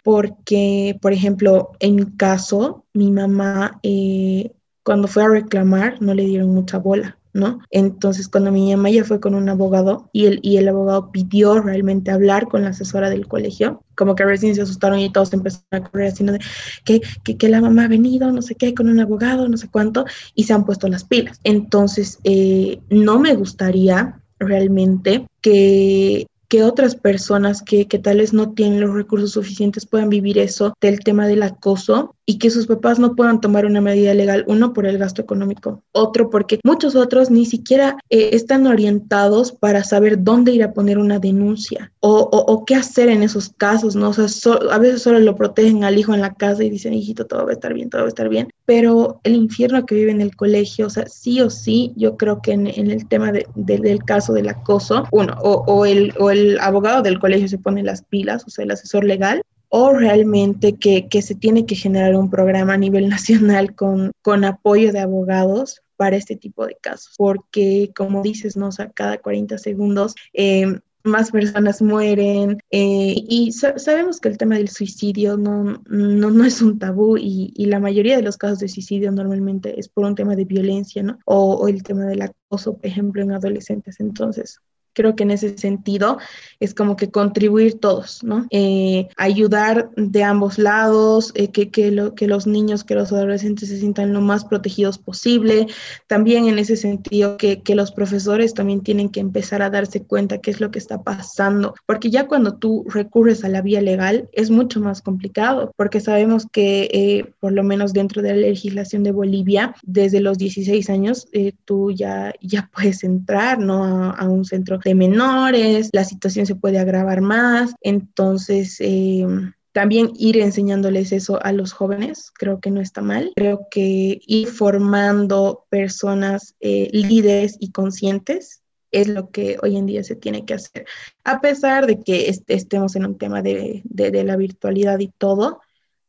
Porque, 0.04 0.98
por 1.00 1.12
ejemplo, 1.12 1.72
en 1.80 1.96
mi 1.96 2.06
caso, 2.16 2.84
mi 2.92 3.10
mamá, 3.10 3.78
eh, 3.82 4.52
cuando 4.82 5.08
fue 5.08 5.24
a 5.24 5.28
reclamar, 5.28 6.00
no 6.00 6.14
le 6.14 6.24
dieron 6.24 6.50
mucha 6.50 6.78
bola. 6.78 7.19
¿No? 7.32 7.60
Entonces, 7.70 8.28
cuando 8.28 8.50
mi 8.50 8.70
mamá 8.74 8.90
ya 8.90 9.04
fue 9.04 9.20
con 9.20 9.34
un 9.34 9.48
abogado 9.48 10.08
y 10.12 10.26
el, 10.26 10.40
y 10.42 10.56
el 10.56 10.68
abogado 10.68 11.10
pidió 11.12 11.60
realmente 11.60 12.10
hablar 12.10 12.48
con 12.48 12.62
la 12.62 12.70
asesora 12.70 13.10
del 13.10 13.28
colegio, 13.28 13.82
como 13.94 14.14
que 14.14 14.24
recién 14.24 14.54
se 14.54 14.62
asustaron 14.62 14.98
y 14.98 15.12
todos 15.12 15.32
empezaron 15.32 15.84
a 15.84 15.88
correr 15.88 16.08
haciendo 16.08 16.32
de 16.32 16.40
que, 16.84 17.00
que, 17.22 17.36
que, 17.36 17.48
la 17.48 17.60
mamá 17.60 17.84
ha 17.84 17.88
venido, 17.88 18.30
no 18.32 18.42
sé 18.42 18.54
qué, 18.54 18.74
con 18.74 18.88
un 18.88 19.00
abogado, 19.00 19.48
no 19.48 19.56
sé 19.56 19.68
cuánto, 19.68 20.04
y 20.34 20.44
se 20.44 20.52
han 20.52 20.64
puesto 20.64 20.88
las 20.88 21.04
pilas. 21.04 21.40
Entonces, 21.44 22.18
eh, 22.24 22.80
no 22.88 23.18
me 23.18 23.34
gustaría 23.34 24.20
realmente 24.38 25.26
que 25.40 26.26
que 26.50 26.64
otras 26.64 26.96
personas 26.96 27.62
que, 27.62 27.86
que 27.86 28.00
tal 28.00 28.20
no 28.32 28.52
tienen 28.52 28.80
los 28.80 28.92
recursos 28.92 29.30
suficientes 29.30 29.86
puedan 29.86 30.10
vivir 30.10 30.36
eso 30.36 30.74
del 30.80 30.98
tema 30.98 31.28
del 31.28 31.44
acoso 31.44 32.16
y 32.26 32.38
que 32.38 32.50
sus 32.50 32.66
papás 32.66 32.98
no 32.98 33.16
puedan 33.16 33.40
tomar 33.40 33.66
una 33.66 33.80
medida 33.80 34.14
legal, 34.14 34.44
uno 34.46 34.72
por 34.72 34.86
el 34.86 34.98
gasto 34.98 35.22
económico, 35.22 35.82
otro 35.92 36.28
porque 36.28 36.60
muchos 36.64 36.94
otros 36.96 37.30
ni 37.30 37.46
siquiera 37.46 37.96
eh, 38.08 38.30
están 38.32 38.66
orientados 38.66 39.52
para 39.52 39.84
saber 39.84 40.22
dónde 40.22 40.52
ir 40.52 40.62
a 40.62 40.72
poner 40.72 40.98
una 40.98 41.18
denuncia 41.18 41.92
o, 42.00 42.28
o, 42.30 42.64
qué 42.64 42.74
hacer 42.74 43.08
en 43.08 43.22
esos 43.22 43.50
casos, 43.50 43.94
¿no? 43.94 44.10
O 44.10 44.12
sea, 44.12 44.26
a 44.70 44.78
veces 44.78 45.02
solo 45.02 45.18
lo 45.18 45.36
protegen 45.36 45.84
al 45.84 45.98
hijo 45.98 46.14
en 46.14 46.20
la 46.20 46.34
casa 46.34 46.64
y 46.64 46.70
dicen, 46.70 46.94
hijito, 46.94 47.26
todo 47.26 47.44
va 47.44 47.50
a 47.50 47.54
estar 47.54 47.74
bien, 47.74 47.90
todo 47.90 48.02
va 48.02 48.06
a 48.06 48.08
estar 48.08 48.28
bien, 48.28 48.48
pero 48.70 49.18
el 49.24 49.34
infierno 49.34 49.84
que 49.84 49.96
vive 49.96 50.12
en 50.12 50.20
el 50.20 50.36
colegio, 50.36 50.86
o 50.86 50.90
sea, 50.90 51.04
sí 51.08 51.40
o 51.40 51.50
sí, 51.50 51.92
yo 51.96 52.16
creo 52.16 52.40
que 52.40 52.52
en, 52.52 52.68
en 52.68 52.88
el 52.92 53.08
tema 53.08 53.32
de, 53.32 53.44
de, 53.56 53.78
del 53.78 54.04
caso 54.04 54.32
del 54.32 54.48
acoso, 54.48 55.08
uno, 55.10 55.36
o, 55.42 55.64
o, 55.66 55.86
el, 55.86 56.14
o 56.20 56.30
el 56.30 56.56
abogado 56.60 57.02
del 57.02 57.18
colegio 57.18 57.48
se 57.48 57.58
pone 57.58 57.82
las 57.82 58.02
pilas, 58.04 58.44
o 58.46 58.50
sea, 58.50 58.64
el 58.64 58.70
asesor 58.70 59.02
legal, 59.02 59.42
o 59.70 59.92
realmente 59.92 60.76
que, 60.76 61.08
que, 61.08 61.20
se 61.20 61.34
tiene 61.34 61.66
que 61.66 61.74
generar 61.74 62.14
un 62.14 62.30
programa 62.30 62.74
a 62.74 62.78
nivel 62.78 63.08
nacional 63.08 63.74
con, 63.74 64.12
con 64.22 64.44
apoyo 64.44 64.92
de 64.92 65.00
abogados 65.00 65.82
para 65.96 66.14
este 66.14 66.36
tipo 66.36 66.64
de 66.64 66.76
casos, 66.80 67.14
porque 67.18 67.90
como 67.96 68.22
dices, 68.22 68.56
¿no? 68.56 68.68
O 68.68 68.72
sea, 68.72 68.88
cada 68.90 69.18
40 69.18 69.58
segundos 69.58 70.14
eh, 70.32 70.78
más 71.04 71.30
personas 71.30 71.80
mueren 71.82 72.58
eh, 72.70 73.14
y 73.16 73.52
sa 73.52 73.78
sabemos 73.78 74.20
que 74.20 74.28
el 74.28 74.38
tema 74.38 74.56
del 74.56 74.68
suicidio 74.68 75.36
no, 75.36 75.82
no, 75.88 76.30
no 76.30 76.44
es 76.44 76.60
un 76.62 76.78
tabú 76.78 77.16
y, 77.16 77.52
y, 77.56 77.66
la 77.66 77.80
mayoría 77.80 78.16
de 78.16 78.22
los 78.22 78.36
casos 78.36 78.58
de 78.58 78.68
suicidio 78.68 79.10
normalmente 79.12 79.78
es 79.78 79.88
por 79.88 80.04
un 80.04 80.14
tema 80.14 80.36
de 80.36 80.44
violencia, 80.44 81.02
¿no? 81.02 81.18
O 81.24 81.68
el 81.68 81.82
tema 81.82 82.04
del 82.04 82.22
acoso, 82.22 82.76
por 82.76 82.86
ejemplo, 82.86 83.22
en 83.22 83.32
adolescentes. 83.32 84.00
Entonces, 84.00 84.60
Creo 84.92 85.14
que 85.14 85.22
en 85.22 85.30
ese 85.30 85.56
sentido 85.56 86.18
es 86.58 86.74
como 86.74 86.96
que 86.96 87.10
contribuir 87.10 87.78
todos, 87.78 88.22
¿no? 88.24 88.46
Eh, 88.50 89.08
ayudar 89.16 89.90
de 89.96 90.24
ambos 90.24 90.58
lados, 90.58 91.32
eh, 91.34 91.48
que, 91.48 91.70
que, 91.70 91.90
lo, 91.90 92.14
que 92.14 92.26
los 92.26 92.46
niños, 92.46 92.82
que 92.82 92.94
los 92.94 93.12
adolescentes 93.12 93.68
se 93.68 93.78
sientan 93.78 94.12
lo 94.12 94.20
más 94.20 94.44
protegidos 94.44 94.98
posible. 94.98 95.68
También 96.08 96.46
en 96.46 96.58
ese 96.58 96.76
sentido 96.76 97.36
que, 97.36 97.62
que 97.62 97.74
los 97.74 97.92
profesores 97.92 98.52
también 98.52 98.80
tienen 98.82 99.10
que 99.10 99.20
empezar 99.20 99.62
a 99.62 99.70
darse 99.70 100.02
cuenta 100.02 100.38
qué 100.38 100.50
es 100.50 100.60
lo 100.60 100.70
que 100.70 100.78
está 100.78 101.02
pasando, 101.02 101.74
porque 101.86 102.10
ya 102.10 102.26
cuando 102.26 102.56
tú 102.56 102.84
recurres 102.88 103.44
a 103.44 103.48
la 103.48 103.62
vía 103.62 103.80
legal 103.80 104.28
es 104.32 104.50
mucho 104.50 104.80
más 104.80 105.02
complicado, 105.02 105.72
porque 105.76 106.00
sabemos 106.00 106.46
que 106.50 106.88
eh, 106.92 107.32
por 107.38 107.52
lo 107.52 107.62
menos 107.62 107.92
dentro 107.92 108.22
de 108.22 108.30
la 108.30 108.36
legislación 108.36 109.04
de 109.04 109.12
Bolivia, 109.12 109.74
desde 109.82 110.20
los 110.20 110.36
16 110.36 110.90
años, 110.90 111.28
tú 111.64 111.92
ya, 111.92 112.32
ya 112.40 112.70
puedes 112.74 113.04
entrar, 113.04 113.58
¿no? 113.58 113.84
A, 113.84 114.10
a 114.10 114.28
un 114.28 114.44
centro 114.44 114.79
de 114.84 114.94
menores, 114.94 115.90
la 115.92 116.04
situación 116.04 116.46
se 116.46 116.54
puede 116.54 116.78
agravar 116.78 117.20
más, 117.20 117.74
entonces... 117.80 118.76
Eh, 118.80 119.26
también 119.72 120.10
ir 120.16 120.36
enseñándoles 120.38 121.12
eso 121.12 121.38
a 121.44 121.52
los 121.52 121.72
jóvenes, 121.72 122.32
creo 122.34 122.60
que 122.60 122.72
no 122.72 122.80
está 122.80 123.02
mal. 123.02 123.32
Creo 123.36 123.68
que 123.70 124.20
ir 124.26 124.48
formando 124.48 125.64
personas 125.68 126.56
eh, 126.58 126.88
líderes 126.92 127.56
y 127.60 127.70
conscientes 127.70 128.62
es 128.90 129.08
lo 129.08 129.30
que 129.30 129.58
hoy 129.62 129.76
en 129.76 129.86
día 129.86 130.02
se 130.02 130.16
tiene 130.16 130.44
que 130.44 130.54
hacer. 130.54 130.86
A 131.24 131.40
pesar 131.40 131.86
de 131.86 132.00
que 132.00 132.34
estemos 132.48 132.96
en 132.96 133.06
un 133.06 133.18
tema 133.18 133.42
de, 133.42 133.82
de, 133.84 134.24
la 134.24 134.36
virtualidad 134.36 134.98
y 134.98 135.08
todo, 135.08 135.60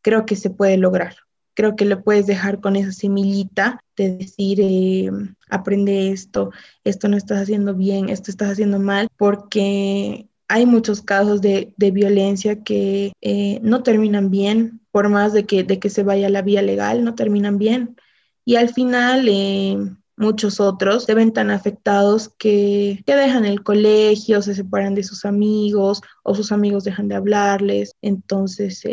creo 0.01 0.25
que 0.25 0.35
se 0.35 0.49
puede 0.49 0.77
lograr. 0.77 1.15
Creo 1.53 1.75
que 1.75 1.85
le 1.85 1.97
puedes 1.97 2.27
dejar 2.27 2.61
con 2.61 2.75
esa 2.75 2.91
semillita 2.91 3.79
de 3.97 4.17
decir, 4.17 4.59
eh, 4.61 5.11
aprende 5.49 6.11
esto, 6.11 6.51
esto 6.83 7.07
no 7.07 7.17
estás 7.17 7.41
haciendo 7.41 7.75
bien, 7.75 8.09
esto 8.09 8.31
estás 8.31 8.51
haciendo 8.51 8.79
mal, 8.79 9.07
porque 9.17 10.27
hay 10.47 10.65
muchos 10.65 11.01
casos 11.01 11.41
de, 11.41 11.73
violencia 11.77 12.63
que 12.63 13.13
eh, 13.21 13.59
no 13.63 13.83
terminan 13.83 14.29
bien, 14.29 14.81
por 14.91 15.09
más 15.09 15.33
de 15.33 15.45
que, 15.45 15.63
de 15.63 15.79
que 15.79 15.89
se 15.89 16.03
vaya 16.03 16.29
la 16.29 16.41
vía 16.41 16.61
legal, 16.61 17.03
no 17.03 17.15
terminan 17.15 17.57
bien. 17.57 17.95
Y 18.43 18.55
al 18.55 18.69
final, 18.69 19.27
eh, 19.29 19.77
muchos 20.17 20.59
otros 20.59 21.05
se 21.05 21.13
ven 21.13 21.31
tan 21.33 21.51
afectados 21.51 22.29
que, 22.37 23.01
que, 23.05 23.15
dejan 23.15 23.45
el 23.45 23.63
colegio, 23.63 24.41
se 24.41 24.53
separan 24.53 24.93
de 24.93 25.03
sus 25.03 25.25
amigos 25.25 26.01
o 26.23 26.35
sus 26.35 26.51
amigos 26.51 26.83
dejan 26.83 27.07
de 27.07 27.15
hablarles. 27.15 27.95
Entonces, 28.01 28.83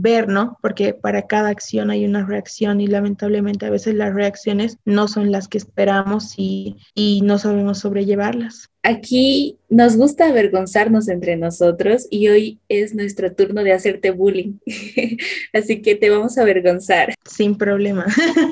ver, 0.00 0.28
¿no? 0.28 0.58
Porque 0.62 0.94
para 0.94 1.26
cada 1.26 1.48
acción 1.48 1.90
hay 1.90 2.04
una 2.04 2.24
reacción 2.24 2.80
y 2.80 2.86
lamentablemente 2.86 3.66
a 3.66 3.70
veces 3.70 3.94
las 3.94 4.14
reacciones 4.14 4.78
no 4.84 5.08
son 5.08 5.30
las 5.30 5.48
que 5.48 5.58
esperamos 5.58 6.34
y, 6.36 6.76
y 6.94 7.20
no 7.22 7.38
sabemos 7.38 7.80
sobrellevarlas. 7.80 8.70
Aquí 8.82 9.58
nos 9.68 9.96
gusta 9.96 10.28
avergonzarnos 10.28 11.08
entre 11.08 11.36
nosotros 11.36 12.06
y 12.10 12.28
hoy 12.28 12.60
es 12.68 12.94
nuestro 12.94 13.34
turno 13.34 13.62
de 13.62 13.72
hacerte 13.72 14.10
bullying. 14.10 14.54
Así 15.52 15.82
que 15.82 15.96
te 15.96 16.08
vamos 16.08 16.38
a 16.38 16.42
avergonzar. 16.42 17.14
Sin 17.26 17.56
problema. 17.56 18.06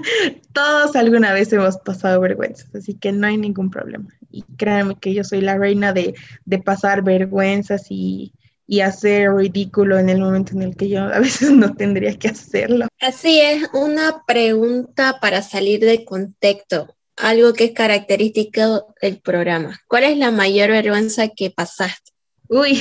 Todos 0.53 0.97
alguna 0.97 1.33
vez 1.33 1.51
hemos 1.53 1.79
pasado 1.79 2.21
vergüenzas, 2.21 2.75
así 2.75 2.95
que 2.95 3.13
no 3.13 3.27
hay 3.27 3.37
ningún 3.37 3.71
problema. 3.71 4.09
Y 4.31 4.43
créanme 4.57 4.97
que 4.97 5.15
yo 5.15 5.23
soy 5.23 5.41
la 5.41 5.57
reina 5.57 5.93
de, 5.93 6.15
de 6.45 6.59
pasar 6.59 7.03
vergüenzas 7.03 7.87
y, 7.91 8.33
y 8.71 8.81
hacer 8.83 9.33
ridículo 9.33 9.99
en 9.99 10.11
el 10.11 10.21
momento 10.21 10.53
en 10.53 10.63
el 10.63 10.77
que 10.77 10.91
yo 10.91 11.01
a 11.13 11.19
veces 11.19 11.51
no 11.51 11.75
tendría 11.75 12.17
que 12.17 12.29
hacerlo. 12.29 12.87
Así 13.01 13.41
es, 13.41 13.69
una 13.73 14.23
pregunta 14.27 15.19
para 15.21 15.43
salir 15.43 15.81
de 15.81 16.05
contexto, 16.05 16.95
algo 17.17 17.55
que 17.55 17.65
es 17.65 17.73
característico 17.73 18.95
del 19.01 19.21
programa. 19.21 19.81
¿Cuál 19.89 20.05
es 20.05 20.19
la 20.19 20.31
mayor 20.31 20.69
vergüenza 20.69 21.29
que 21.29 21.51
pasaste? 21.51 22.13
Uy, 22.49 22.81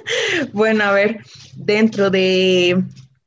bueno, 0.52 0.84
a 0.84 0.92
ver, 0.92 1.18
dentro 1.54 2.10
de, 2.10 2.82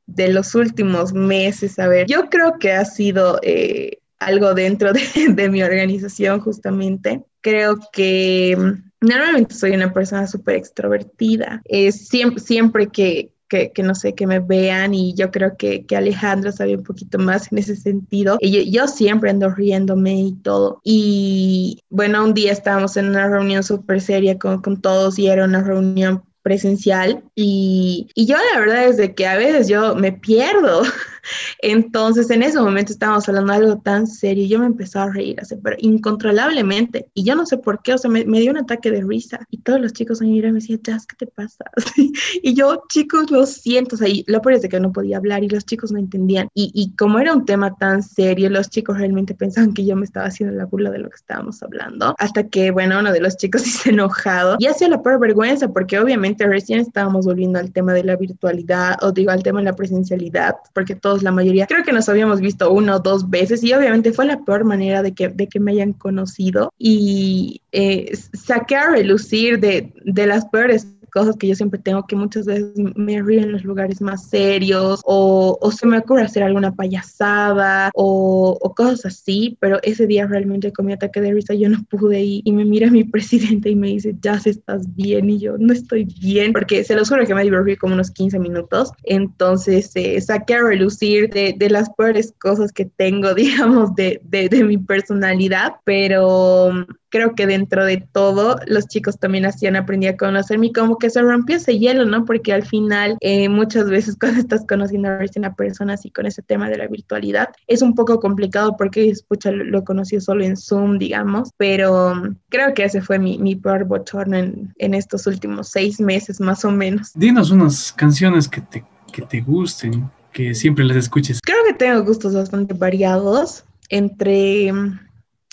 de, 0.06 0.28
los 0.28 0.54
últimos 0.54 1.12
meses, 1.12 1.78
a 1.78 1.88
ver, 1.88 2.06
yo 2.06 2.28
creo 2.28 2.58
que 2.58 2.72
ha 2.72 2.84
sido 2.84 3.38
eh, 3.42 3.98
algo 4.18 4.54
dentro 4.54 4.92
de, 4.92 5.02
de 5.30 5.48
mi 5.48 5.62
organización 5.62 6.40
justamente. 6.40 7.22
Creo 7.40 7.78
que 7.92 8.56
Normalmente 9.00 9.54
soy 9.54 9.72
una 9.72 9.92
persona 9.92 10.26
súper 10.26 10.56
extrovertida. 10.56 11.62
Es 11.64 12.08
siempre, 12.08 12.42
siempre 12.42 12.88
que, 12.88 13.32
que, 13.48 13.82
no 13.82 13.94
sé, 13.94 14.14
que 14.14 14.26
me 14.26 14.38
vean 14.38 14.94
y 14.94 15.14
yo 15.14 15.30
creo 15.30 15.56
que, 15.56 15.84
que 15.84 15.96
Alejandro 15.96 16.52
sabe 16.52 16.76
un 16.76 16.84
poquito 16.84 17.18
más 17.18 17.50
en 17.50 17.58
ese 17.58 17.76
sentido. 17.76 18.38
Y 18.40 18.70
yo, 18.70 18.86
siempre 18.86 19.30
ando 19.30 19.50
riéndome 19.50 20.20
y 20.20 20.32
todo. 20.36 20.80
Y 20.84 21.82
bueno, 21.90 22.24
un 22.24 22.34
día 22.34 22.52
estábamos 22.52 22.96
en 22.96 23.08
una 23.08 23.28
reunión 23.28 23.62
súper 23.62 24.00
seria 24.00 24.38
con, 24.38 24.62
con 24.62 24.80
todos 24.80 25.18
y 25.18 25.26
era 25.26 25.44
una 25.44 25.62
reunión 25.62 26.22
presencial 26.42 27.22
y, 27.34 28.08
y, 28.14 28.24
yo 28.24 28.36
la 28.54 28.60
verdad 28.60 28.86
es 28.86 28.96
de 28.96 29.14
que 29.14 29.26
a 29.26 29.36
veces 29.36 29.68
yo 29.68 29.94
me 29.94 30.12
pierdo 30.12 30.82
Entonces, 31.60 32.30
en 32.30 32.42
ese 32.42 32.60
momento 32.60 32.92
estábamos 32.92 33.28
hablando 33.28 33.52
de 33.52 33.58
algo 33.58 33.78
tan 33.78 34.06
serio 34.06 34.44
y 34.44 34.48
yo 34.48 34.58
me 34.58 34.66
empezaba 34.66 35.06
a 35.06 35.12
reír, 35.12 35.38
así, 35.40 35.56
pero 35.62 35.76
incontrolablemente. 35.78 37.08
Y 37.14 37.24
yo 37.24 37.34
no 37.34 37.46
sé 37.46 37.58
por 37.58 37.82
qué, 37.82 37.94
o 37.94 37.98
sea, 37.98 38.10
me, 38.10 38.24
dio 38.24 38.50
un 38.50 38.58
ataque 38.58 38.90
de 38.90 39.02
risa. 39.02 39.40
Y 39.50 39.58
todos 39.58 39.80
los 39.80 39.92
chicos 39.92 40.20
me 40.20 40.28
miraban 40.28 40.50
y 40.50 40.52
me 40.54 40.60
decían, 40.60 40.80
Jazz, 40.82 41.06
¿qué 41.06 41.16
te 41.16 41.26
pasa? 41.26 41.64
y 42.42 42.54
yo, 42.54 42.82
chicos, 42.88 43.30
lo 43.30 43.46
siento. 43.46 43.96
O 43.96 43.98
sea, 43.98 44.08
y 44.08 44.24
lo 44.26 44.40
peor 44.40 44.54
es 44.54 44.62
de 44.62 44.68
que 44.68 44.80
no 44.80 44.92
podía 44.92 45.18
hablar 45.18 45.44
y 45.44 45.48
los 45.48 45.64
chicos 45.64 45.92
no 45.92 45.98
entendían. 45.98 46.48
Y, 46.54 46.70
y 46.74 46.94
como 46.96 47.18
era 47.18 47.32
un 47.32 47.44
tema 47.44 47.76
tan 47.76 48.02
serio, 48.02 48.48
los 48.50 48.70
chicos 48.70 48.98
realmente 48.98 49.34
pensaban 49.34 49.74
que 49.74 49.84
yo 49.84 49.96
me 49.96 50.04
estaba 50.04 50.26
haciendo 50.26 50.56
la 50.56 50.66
burla 50.66 50.90
de 50.90 50.98
lo 50.98 51.10
que 51.10 51.16
estábamos 51.16 51.62
hablando. 51.62 52.14
Hasta 52.18 52.48
que, 52.48 52.70
bueno, 52.70 52.98
uno 52.98 53.12
de 53.12 53.20
los 53.20 53.36
chicos 53.36 53.62
se 53.62 53.90
enojado 53.90 54.56
y 54.58 54.66
hacía 54.66 54.88
la 54.88 55.02
peor 55.02 55.20
vergüenza 55.20 55.68
porque 55.68 55.98
obviamente 55.98 56.46
recién 56.46 56.80
estábamos 56.80 57.26
volviendo 57.26 57.58
al 57.58 57.72
tema 57.72 57.92
de 57.92 58.04
la 58.04 58.16
virtualidad 58.16 58.96
o 59.02 59.12
digo 59.12 59.30
al 59.30 59.42
tema 59.42 59.60
de 59.60 59.66
la 59.66 59.76
presencialidad, 59.76 60.56
porque 60.72 60.94
todo 61.20 61.30
la 61.30 61.32
mayoría, 61.32 61.66
creo 61.66 61.84
que 61.84 61.92
nos 61.92 62.08
habíamos 62.08 62.40
visto 62.40 62.70
uno 62.70 62.96
o 62.96 62.98
dos 63.00 63.28
veces 63.28 63.62
y 63.62 63.72
obviamente 63.72 64.12
fue 64.12 64.26
la 64.26 64.44
peor 64.44 64.64
manera 64.64 65.02
de 65.02 65.12
que, 65.12 65.28
de 65.28 65.48
que 65.48 65.60
me 65.60 65.72
hayan 65.72 65.92
conocido 65.92 66.72
y 66.78 67.62
eh, 67.72 68.16
saqué 68.32 68.76
a 68.76 68.90
relucir 68.90 69.60
de, 69.60 69.92
de 70.04 70.26
las 70.26 70.46
peores 70.46 70.86
cosas 71.10 71.36
que 71.36 71.46
yo 71.48 71.54
siempre 71.54 71.80
tengo, 71.80 72.06
que 72.06 72.16
muchas 72.16 72.46
veces 72.46 72.72
me 72.76 73.20
río 73.22 73.40
en 73.40 73.52
los 73.52 73.64
lugares 73.64 74.00
más 74.00 74.28
serios 74.28 75.00
o, 75.04 75.58
o 75.60 75.70
se 75.70 75.86
me 75.86 75.98
ocurre 75.98 76.22
hacer 76.22 76.42
alguna 76.42 76.74
payasada 76.74 77.90
o, 77.94 78.58
o, 78.60 78.74
cosas 78.74 79.06
así, 79.06 79.56
pero 79.60 79.78
ese 79.82 80.06
día 80.06 80.26
realmente 80.26 80.72
con 80.72 80.86
mi 80.86 80.92
ataque 80.92 81.20
de 81.20 81.32
risa 81.32 81.54
yo 81.54 81.68
no 81.68 81.82
pude 81.90 82.20
y, 82.20 82.42
y 82.44 82.52
me 82.52 82.64
mira 82.64 82.90
mi 82.90 83.04
presidente 83.10 83.70
y 83.70 83.76
me 83.76 83.88
dice, 83.88 84.14
ya 84.20 84.40
estás 84.44 84.94
bien 84.94 85.30
y 85.30 85.38
yo 85.38 85.56
no 85.58 85.72
estoy 85.72 86.04
bien, 86.04 86.52
porque 86.52 86.84
se 86.84 86.94
lo 86.94 87.04
juro 87.04 87.26
que 87.26 87.34
me 87.34 87.42
divertí 87.42 87.76
como 87.76 87.94
unos 87.94 88.10
15 88.10 88.38
minutos, 88.38 88.92
entonces 89.04 89.90
eh, 89.94 90.20
saqué 90.20 90.54
a 90.54 90.62
relucir 90.62 91.30
de, 91.30 91.54
de, 91.56 91.70
las 91.70 91.90
peores 91.90 92.32
cosas 92.38 92.72
que 92.72 92.84
tengo, 92.84 93.34
digamos, 93.34 93.94
de, 93.94 94.20
de, 94.24 94.48
de 94.48 94.64
mi 94.64 94.78
personalidad, 94.78 95.74
pero 95.84 96.86
creo 97.10 97.34
que 97.34 97.46
dentro 97.46 97.84
de 97.84 97.98
todo 98.12 98.58
los 98.66 98.86
chicos 98.86 99.18
también 99.18 99.44
hacían, 99.44 99.76
aprendí 99.76 100.06
a 100.06 100.16
conocerme 100.16 100.68
y 100.68 100.72
como 100.72 100.96
que 100.98 101.10
se 101.10 101.20
rompió 101.20 101.56
ese 101.56 101.78
hielo, 101.78 102.06
¿no? 102.06 102.24
Porque 102.24 102.52
al 102.52 102.64
final 102.64 103.16
eh, 103.20 103.48
muchas 103.48 103.88
veces 103.88 104.16
cuando 104.20 104.40
estás 104.40 104.64
conociendo 104.66 105.08
a 105.08 105.18
una 105.36 105.54
persona 105.54 105.94
así 105.94 106.10
con 106.10 106.26
ese 106.26 106.42
tema 106.42 106.68
de 106.68 106.78
la 106.78 106.86
virtualidad 106.86 107.48
es 107.66 107.82
un 107.82 107.94
poco 107.94 108.20
complicado 108.20 108.76
porque, 108.76 109.10
escucha, 109.10 109.50
lo, 109.50 109.64
lo 109.64 109.84
conocí 109.84 110.20
solo 110.20 110.44
en 110.44 110.56
Zoom, 110.56 110.98
digamos, 110.98 111.50
pero 111.56 112.12
um, 112.12 112.36
creo 112.48 112.74
que 112.74 112.84
ese 112.84 113.00
fue 113.00 113.18
mi, 113.18 113.38
mi 113.38 113.56
peor 113.56 113.84
bochorno 113.84 114.36
en, 114.36 114.72
en, 114.78 114.94
estos 114.94 115.26
últimos 115.26 115.68
seis 115.68 116.00
meses 116.00 116.40
más 116.40 116.64
o 116.64 116.70
menos. 116.70 117.12
Dinos 117.14 117.50
unas 117.50 117.92
canciones 117.92 118.48
que 118.48 118.60
te, 118.60 118.84
que 119.12 119.22
te 119.22 119.40
gusten, 119.40 120.10
que 120.32 120.54
siempre 120.54 120.84
las 120.84 120.96
escuches. 120.96 121.40
Creo 121.42 121.64
que 121.66 121.74
tengo 121.74 122.04
gustos 122.04 122.34
bastante 122.34 122.74
variados 122.74 123.64
entre 123.88 124.72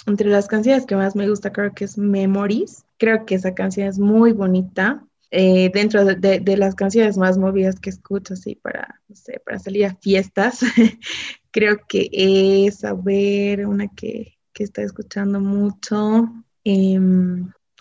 entre 0.08 0.30
las 0.30 0.48
canciones 0.48 0.86
que 0.86 0.96
más 0.96 1.16
me 1.16 1.30
gusta, 1.30 1.52
creo 1.52 1.74
que 1.74 1.86
es 1.86 1.98
Memories. 1.98 2.86
Creo 2.98 3.26
que 3.26 3.36
esa 3.36 3.54
canción 3.54 3.88
es 3.88 4.00
muy 4.00 4.32
bonita. 4.32 5.06
Eh, 5.30 5.70
dentro 5.74 6.06
de, 6.06 6.58
las 6.58 6.74
canciones 6.74 7.18
más 7.18 7.38
movidas 7.38 7.80
que 7.80 7.90
escucho, 7.90 8.34
así 8.34 8.56
para, 8.56 9.02
para 9.46 9.60
salir 9.60 9.86
a 9.86 9.96
fiestas, 9.96 10.62
creo 11.52 11.80
que 11.88 12.10
es, 12.14 12.86
a 12.86 12.94
una 12.94 13.90
que, 13.90 14.38
que 14.54 14.64
está 14.64 14.82
escuchando 14.82 15.42
mucho. 15.42 16.32
Eh, 16.64 16.98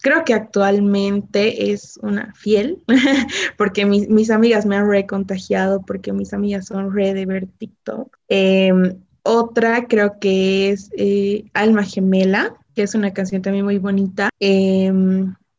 creo 0.02 0.24
que 0.24 0.34
actualmente 0.34 1.72
es 1.72 1.98
una 2.02 2.34
fiel, 2.34 2.82
porque 3.56 3.86
mis, 3.86 4.08
mis, 4.08 4.30
amigas 4.30 4.66
me 4.66 4.76
han 4.76 4.88
recontagiado, 4.88 5.82
porque 5.82 6.12
mis 6.12 6.32
amigas 6.32 6.66
son 6.66 6.92
re 6.92 7.14
de 7.14 7.26
ver 7.26 7.46
TikTok. 7.46 8.16
Eh, 8.28 8.72
otra 9.26 9.86
creo 9.86 10.18
que 10.18 10.70
es 10.70 10.90
eh, 10.96 11.44
Alma 11.52 11.84
Gemela, 11.84 12.56
que 12.74 12.82
es 12.82 12.94
una 12.94 13.12
canción 13.12 13.42
también 13.42 13.64
muy 13.64 13.78
bonita. 13.78 14.30
Eh, 14.40 14.92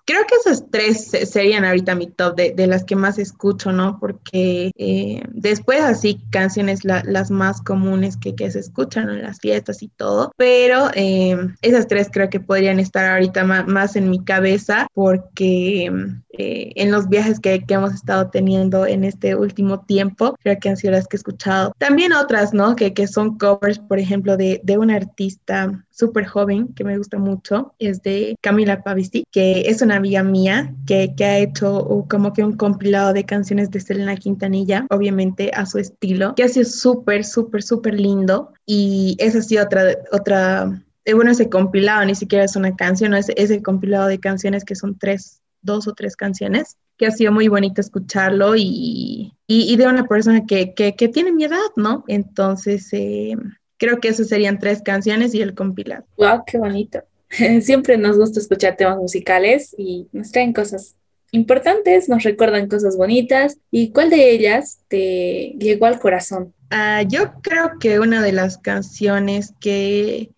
creo 0.07 0.25
que 0.25 0.35
esas 0.35 0.63
tres 0.71 1.11
serían 1.29 1.65
ahorita 1.65 1.93
mi 1.93 2.07
top 2.07 2.35
de, 2.35 2.53
de 2.53 2.65
las 2.65 2.85
que 2.85 2.95
más 2.95 3.19
escucho, 3.19 3.73
¿no? 3.73 3.99
Porque 3.99 4.71
eh, 4.77 5.21
después 5.31 5.81
así 5.81 6.21
canciones 6.31 6.85
las 6.85 7.29
más 7.29 7.61
comunes 7.61 8.15
que, 8.15 8.33
que, 8.33 8.49
se 8.49 8.59
escuchan 8.59 9.09
en 9.09 9.21
las 9.21 9.39
fiestas 9.39 9.83
y 9.83 9.89
todo, 9.89 10.31
pero 10.37 10.89
eh, 10.95 11.37
esas 11.61 11.87
tres 11.87 12.07
creo 12.11 12.29
que 12.29 12.39
podrían 12.39 12.79
estar 12.79 13.05
ahorita 13.05 13.43
más, 13.43 13.97
en 13.97 14.09
mi 14.09 14.23
cabeza 14.23 14.87
porque 14.93 15.91
eh, 16.29 16.71
en 16.75 16.91
los 16.91 17.09
viajes 17.09 17.41
que, 17.41 17.65
que, 17.65 17.73
hemos 17.73 17.93
estado 17.93 18.29
teniendo 18.29 18.85
en 18.85 19.03
este 19.03 19.35
último 19.35 19.81
tiempo, 19.81 20.37
creo 20.41 20.57
que 20.59 20.69
han 20.69 20.77
sido 20.77 20.93
las 20.93 21.07
que 21.07 21.17
he 21.17 21.19
escuchado. 21.19 21.73
También 21.77 22.13
otras, 22.13 22.53
¿no? 22.53 22.77
Que, 22.77 22.93
que 22.93 23.07
son 23.07 23.37
covers, 23.37 23.79
por 23.79 23.99
ejemplo, 23.99 24.37
de, 24.37 24.61
de 24.63 24.77
una 24.77 24.95
artista 24.95 25.85
súper 25.97 26.25
joven 26.25 26.73
que 26.75 26.83
me 26.83 26.97
gusta 26.97 27.17
mucho, 27.17 27.73
es 27.79 28.03
de 28.03 28.35
Camila 28.41 28.83
Pavisi, 28.83 29.23
que 29.31 29.61
es 29.61 29.81
una 29.81 29.95
amiga 29.95 30.21
mía 30.23 30.75
que, 30.85 31.15
que 31.15 31.25
ha 31.25 31.39
hecho 31.39 32.05
como 32.09 32.33
que 32.33 32.43
un 32.43 32.55
compilado 32.55 33.13
de 33.13 33.25
canciones 33.25 33.71
de 33.71 33.79
Selena 33.79 34.15
Quintanilla, 34.15 34.85
obviamente 34.89 35.51
a 35.53 35.65
su 35.65 35.79
estilo, 35.79 36.35
que 36.35 36.43
ha 36.43 36.49
sido 36.49 36.65
súper, 36.65 37.25
súper, 37.25 37.63
súper 37.63 37.99
lindo. 37.99 38.53
Y 38.65 39.15
esa 39.19 39.39
ha 39.39 39.41
sido 39.41 39.63
otra, 39.63 39.95
otra 40.11 40.83
eh, 41.05 41.13
bueno, 41.13 41.31
ese 41.31 41.49
compilado 41.49 42.05
ni 42.05 42.15
siquiera 42.15 42.45
es 42.45 42.55
una 42.55 42.75
canción, 42.75 43.13
es 43.15 43.29
ese 43.35 43.63
compilado 43.63 44.07
de 44.07 44.19
canciones 44.19 44.63
que 44.63 44.75
son 44.75 44.97
tres 44.99 45.41
dos 45.61 45.87
o 45.87 45.93
tres 45.93 46.15
canciones, 46.15 46.77
que 46.97 47.07
ha 47.07 47.11
sido 47.11 47.31
muy 47.31 47.47
bonito 47.47 47.81
escucharlo 47.81 48.55
y, 48.55 49.33
y, 49.47 49.75
de 49.75 49.87
una 49.87 50.05
persona 50.05 50.45
que, 50.45 50.73
que, 50.73 50.95
que, 50.95 51.07
tiene 51.07 51.31
mi 51.31 51.43
edad, 51.43 51.71
¿no? 51.75 52.05
Entonces, 52.07 52.87
eh, 52.93 53.35
creo 53.77 53.99
que 53.99 54.09
esas 54.09 54.27
serían 54.27 54.59
tres 54.59 54.81
canciones 54.81 55.33
y 55.33 55.41
el 55.41 55.53
compilado. 55.53 56.05
¡Wow! 56.17 56.43
¡Qué 56.45 56.57
bonito! 56.57 57.03
Siempre 57.61 57.97
nos 57.97 58.17
gusta 58.17 58.39
escuchar 58.39 58.75
temas 58.75 58.97
musicales 58.97 59.75
y 59.77 60.07
nos 60.11 60.31
traen 60.31 60.53
cosas 60.53 60.95
importantes, 61.31 62.09
nos 62.09 62.23
recuerdan 62.23 62.67
cosas 62.67 62.97
bonitas. 62.97 63.57
¿Y 63.71 63.91
cuál 63.91 64.09
de 64.09 64.31
ellas 64.31 64.79
te 64.87 65.55
llegó 65.59 65.85
al 65.85 65.99
corazón? 65.99 66.53
Uh, 66.71 67.07
yo 67.07 67.33
creo 67.41 67.79
que 67.79 67.99
una 67.99 68.21
de 68.21 68.33
las 68.33 68.57
canciones 68.57 69.53
que, 69.59 70.31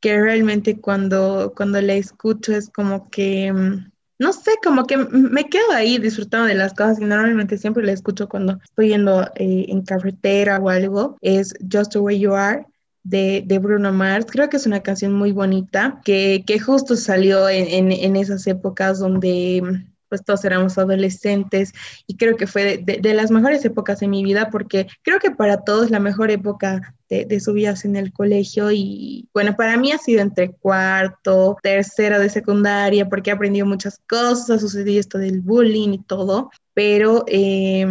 que 0.00 0.20
realmente 0.20 0.80
cuando, 0.80 1.52
cuando 1.56 1.80
la 1.80 1.94
escucho 1.94 2.54
es 2.54 2.70
como 2.70 3.10
que 3.10 3.52
mm, 3.52 3.92
no 4.18 4.32
sé, 4.32 4.52
como 4.62 4.86
que 4.86 4.96
me 4.96 5.48
quedo 5.48 5.72
ahí 5.72 5.98
disfrutando 5.98 6.46
de 6.46 6.54
las 6.54 6.72
cosas 6.72 7.00
y 7.00 7.04
normalmente 7.04 7.58
siempre 7.58 7.84
la 7.84 7.92
escucho 7.92 8.28
cuando 8.28 8.58
estoy 8.62 8.88
yendo 8.88 9.22
eh, 9.34 9.66
en 9.68 9.82
carretera 9.82 10.58
o 10.58 10.68
algo, 10.68 11.18
es 11.20 11.54
Just 11.70 11.92
the 11.92 11.98
Way 11.98 12.20
You 12.20 12.34
Are. 12.34 12.64
De, 13.04 13.42
de, 13.46 13.58
Bruno 13.58 13.92
Mars. 13.92 14.26
Creo 14.30 14.48
que 14.48 14.56
es 14.56 14.66
una 14.66 14.80
canción 14.80 15.12
muy 15.12 15.30
bonita 15.30 16.00
que, 16.04 16.42
que 16.46 16.58
justo 16.58 16.96
salió 16.96 17.48
en, 17.48 17.92
en, 17.92 18.16
esas 18.16 18.46
épocas 18.46 18.98
donde 18.98 19.62
pues 20.08 20.24
todos 20.24 20.44
éramos 20.44 20.78
adolescentes 20.78 21.72
y 22.06 22.16
creo 22.16 22.36
que 22.36 22.46
fue 22.46 22.78
de, 22.78 22.98
de, 23.02 23.14
las 23.14 23.30
mejores 23.30 23.64
épocas 23.64 24.00
de 24.00 24.08
mi 24.08 24.24
vida 24.24 24.48
porque 24.50 24.86
creo 25.02 25.18
que 25.18 25.30
para 25.30 25.64
todos 25.64 25.90
la 25.90 26.00
mejor 26.00 26.30
época 26.30 26.94
de, 27.18 27.24
de, 27.26 27.40
su 27.40 27.52
vida 27.52 27.74
en 27.84 27.96
el 27.96 28.12
colegio 28.12 28.70
y 28.72 29.28
bueno, 29.32 29.54
para 29.56 29.76
mí 29.76 29.92
ha 29.92 29.98
sido 29.98 30.20
entre 30.20 30.52
cuarto, 30.52 31.56
tercero 31.62 32.18
de 32.18 32.28
secundaria 32.28 33.08
porque 33.08 33.30
he 33.30 33.32
aprendido 33.32 33.66
muchas 33.66 34.00
cosas, 34.08 34.50
ha 34.50 34.58
sucedido 34.58 35.00
esto 35.00 35.18
del 35.18 35.40
bullying 35.40 35.94
y 35.94 36.02
todo, 36.02 36.50
pero 36.74 37.24
eh, 37.28 37.86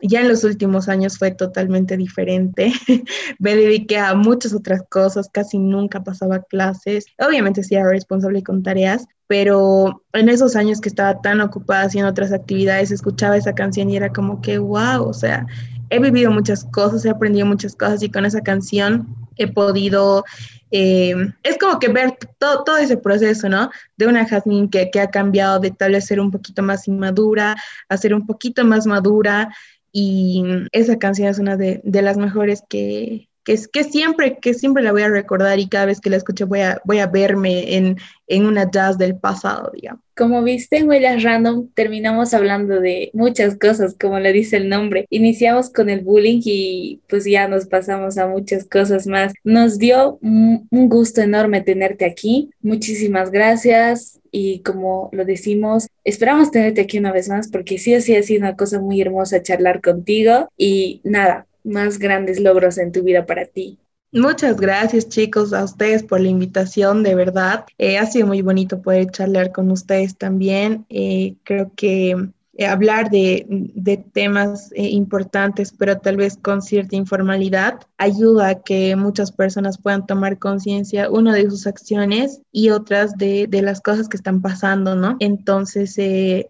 ya 0.00 0.20
en 0.20 0.28
los 0.28 0.44
últimos 0.44 0.88
años 0.88 1.18
fue 1.18 1.32
totalmente 1.32 1.96
diferente. 1.96 2.72
Me 3.38 3.56
dediqué 3.56 3.98
a 3.98 4.14
muchas 4.14 4.54
otras 4.54 4.82
cosas, 4.88 5.28
casi 5.30 5.58
nunca 5.58 6.04
pasaba 6.04 6.42
clases, 6.42 7.06
obviamente 7.18 7.64
sí 7.64 7.74
era 7.74 7.88
responsable 7.88 8.42
con 8.42 8.62
tareas, 8.62 9.06
pero 9.26 10.02
en 10.12 10.28
esos 10.28 10.56
años 10.56 10.80
que 10.80 10.88
estaba 10.88 11.20
tan 11.20 11.40
ocupada 11.40 11.82
haciendo 11.82 12.10
otras 12.10 12.32
actividades, 12.32 12.90
escuchaba 12.90 13.36
esa 13.36 13.54
canción 13.54 13.90
y 13.90 13.96
era 13.96 14.10
como 14.10 14.40
que, 14.40 14.58
wow, 14.58 15.02
o 15.02 15.12
sea, 15.12 15.46
he 15.90 15.98
vivido 15.98 16.30
muchas 16.30 16.64
cosas, 16.64 17.04
he 17.04 17.10
aprendido 17.10 17.46
muchas 17.46 17.74
cosas 17.74 18.02
y 18.02 18.10
con 18.10 18.24
esa 18.26 18.40
canción 18.40 19.16
he 19.36 19.46
podido, 19.46 20.24
eh, 20.70 21.14
es 21.42 21.58
como 21.58 21.78
que 21.78 21.88
ver 21.88 22.16
todo, 22.38 22.64
todo 22.64 22.76
ese 22.78 22.96
proceso, 22.96 23.48
¿no? 23.48 23.70
De 23.96 24.06
una 24.06 24.26
Jasmine 24.26 24.68
que, 24.70 24.90
que 24.90 25.00
ha 25.00 25.10
cambiado 25.10 25.60
de 25.60 25.70
tal 25.70 25.92
vez 25.92 26.06
ser 26.06 26.20
un 26.20 26.30
poquito 26.30 26.62
más 26.62 26.88
inmadura 26.88 27.56
a 27.88 27.96
ser 27.96 28.14
un 28.14 28.26
poquito 28.26 28.64
más 28.64 28.86
madura 28.86 29.54
y 29.92 30.44
esa 30.72 30.98
canción 30.98 31.28
es 31.28 31.38
una 31.38 31.56
de, 31.56 31.80
de 31.84 32.02
las 32.02 32.16
mejores 32.16 32.62
que, 32.68 33.28
que, 33.48 33.58
que, 33.72 33.82
siempre, 33.82 34.36
que 34.42 34.52
siempre 34.52 34.82
la 34.82 34.92
voy 34.92 35.00
a 35.00 35.08
recordar 35.08 35.58
y 35.58 35.68
cada 35.68 35.86
vez 35.86 36.02
que 36.02 36.10
la 36.10 36.18
escuche 36.18 36.44
voy 36.44 36.60
a, 36.60 36.82
voy 36.84 36.98
a 36.98 37.06
verme 37.06 37.76
en, 37.76 37.96
en 38.26 38.44
una 38.44 38.70
jazz 38.70 38.98
del 38.98 39.16
pasado, 39.16 39.72
digamos. 39.74 40.02
Como 40.14 40.42
viste 40.42 40.76
en 40.76 40.86
Huellas 40.86 41.22
Random, 41.22 41.66
terminamos 41.72 42.34
hablando 42.34 42.78
de 42.78 43.10
muchas 43.14 43.56
cosas, 43.56 43.96
como 43.98 44.18
le 44.18 44.34
dice 44.34 44.58
el 44.58 44.68
nombre. 44.68 45.06
Iniciamos 45.08 45.70
con 45.70 45.88
el 45.88 46.00
bullying 46.00 46.42
y 46.44 47.00
pues 47.08 47.24
ya 47.24 47.48
nos 47.48 47.66
pasamos 47.66 48.18
a 48.18 48.26
muchas 48.26 48.66
cosas 48.66 49.06
más. 49.06 49.32
Nos 49.44 49.78
dio 49.78 50.18
un 50.20 50.68
gusto 50.70 51.22
enorme 51.22 51.62
tenerte 51.62 52.04
aquí. 52.04 52.50
Muchísimas 52.60 53.30
gracias 53.30 54.20
y 54.30 54.58
como 54.58 55.08
lo 55.12 55.24
decimos, 55.24 55.86
esperamos 56.04 56.50
tenerte 56.50 56.82
aquí 56.82 56.98
una 56.98 57.12
vez 57.12 57.30
más 57.30 57.48
porque 57.48 57.78
sí 57.78 57.98
sí 58.02 58.14
ha 58.14 58.22
sido 58.22 58.40
una 58.40 58.56
cosa 58.56 58.78
muy 58.78 59.00
hermosa 59.00 59.42
charlar 59.42 59.80
contigo 59.80 60.50
y 60.58 61.00
nada, 61.02 61.46
más 61.64 61.98
grandes 61.98 62.40
logros 62.40 62.78
en 62.78 62.92
tu 62.92 63.02
vida 63.02 63.26
para 63.26 63.46
ti. 63.46 63.78
Muchas 64.12 64.58
gracias 64.58 65.10
chicos 65.10 65.52
a 65.52 65.64
ustedes 65.64 66.02
por 66.02 66.20
la 66.20 66.28
invitación, 66.28 67.02
de 67.02 67.14
verdad. 67.14 67.66
Eh, 67.76 67.98
ha 67.98 68.06
sido 68.06 68.26
muy 68.26 68.40
bonito 68.40 68.80
poder 68.80 69.10
charlar 69.10 69.52
con 69.52 69.70
ustedes 69.70 70.16
también. 70.16 70.86
Eh, 70.88 71.34
creo 71.44 71.72
que 71.76 72.16
eh, 72.54 72.66
hablar 72.66 73.10
de, 73.10 73.44
de 73.48 73.98
temas 73.98 74.70
importantes, 74.74 75.74
pero 75.76 75.98
tal 75.98 76.16
vez 76.16 76.38
con 76.38 76.62
cierta 76.62 76.96
informalidad, 76.96 77.80
ayuda 77.98 78.48
a 78.48 78.62
que 78.62 78.96
muchas 78.96 79.30
personas 79.30 79.76
puedan 79.76 80.06
tomar 80.06 80.38
conciencia, 80.38 81.10
una 81.10 81.34
de 81.34 81.50
sus 81.50 81.66
acciones 81.66 82.40
y 82.50 82.70
otras 82.70 83.14
de, 83.18 83.46
de, 83.46 83.60
las 83.60 83.82
cosas 83.82 84.08
que 84.08 84.16
están 84.16 84.40
pasando, 84.40 84.96
¿no? 84.96 85.18
Entonces, 85.20 85.96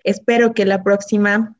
espero 0.05 0.55
que 0.55 0.65
la 0.65 0.85
próxima 0.85 1.57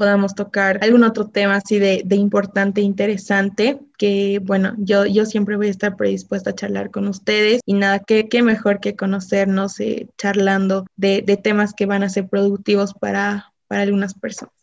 podamos 0.00 0.34
tocar 0.34 0.78
algún 0.80 1.04
otro 1.04 1.28
tema 1.28 1.56
así 1.56 1.78
de, 1.78 2.00
de 2.06 2.16
importante, 2.16 2.80
interesante, 2.80 3.78
que 3.98 4.40
bueno, 4.42 4.72
yo, 4.78 5.04
yo 5.04 5.26
siempre 5.26 5.58
voy 5.58 5.66
a 5.66 5.70
estar 5.70 5.94
predispuesta 5.94 6.48
a 6.48 6.54
charlar 6.54 6.90
con 6.90 7.06
ustedes 7.06 7.60
y 7.66 7.74
nada, 7.74 7.98
qué, 7.98 8.26
qué 8.26 8.42
mejor 8.42 8.80
que 8.80 8.96
conocernos 8.96 9.78
eh, 9.78 10.08
charlando 10.16 10.86
de, 10.96 11.20
de, 11.20 11.36
temas 11.36 11.74
que 11.74 11.84
van 11.84 12.02
a 12.02 12.08
ser 12.08 12.28
productivos 12.28 12.94
para, 12.94 13.52
para 13.68 13.82
algunas 13.82 14.14
personas. 14.14 14.54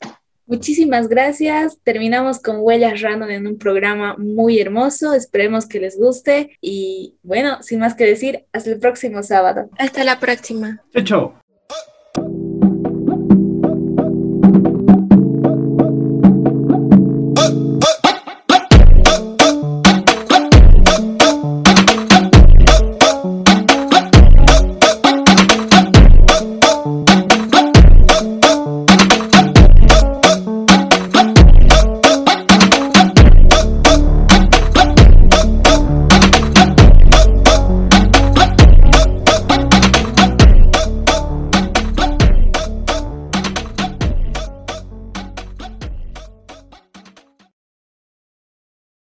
Muchísimas 0.48 1.08
gracias. 1.08 1.78
Terminamos 1.84 2.40
con 2.40 2.56
Huellas 2.62 3.00
Random 3.02 3.30
en 3.30 3.46
un 3.46 3.60
programa 3.60 4.16
muy 4.18 4.60
hermoso. 4.60 5.14
Esperemos 5.14 5.68
que 5.68 5.80
les 5.80 6.00
guste. 6.00 6.58
Y 6.62 7.14
bueno, 7.22 7.62
sin 7.62 7.80
más 7.80 7.94
que 7.94 8.06
decir, 8.06 8.46
hasta 8.54 8.72
el 8.72 8.80
próximo 8.80 9.22
sábado. 9.22 9.70
Hasta 9.78 10.04
la 10.04 10.20
próxima. 10.20 10.82
Chao. 11.04 11.36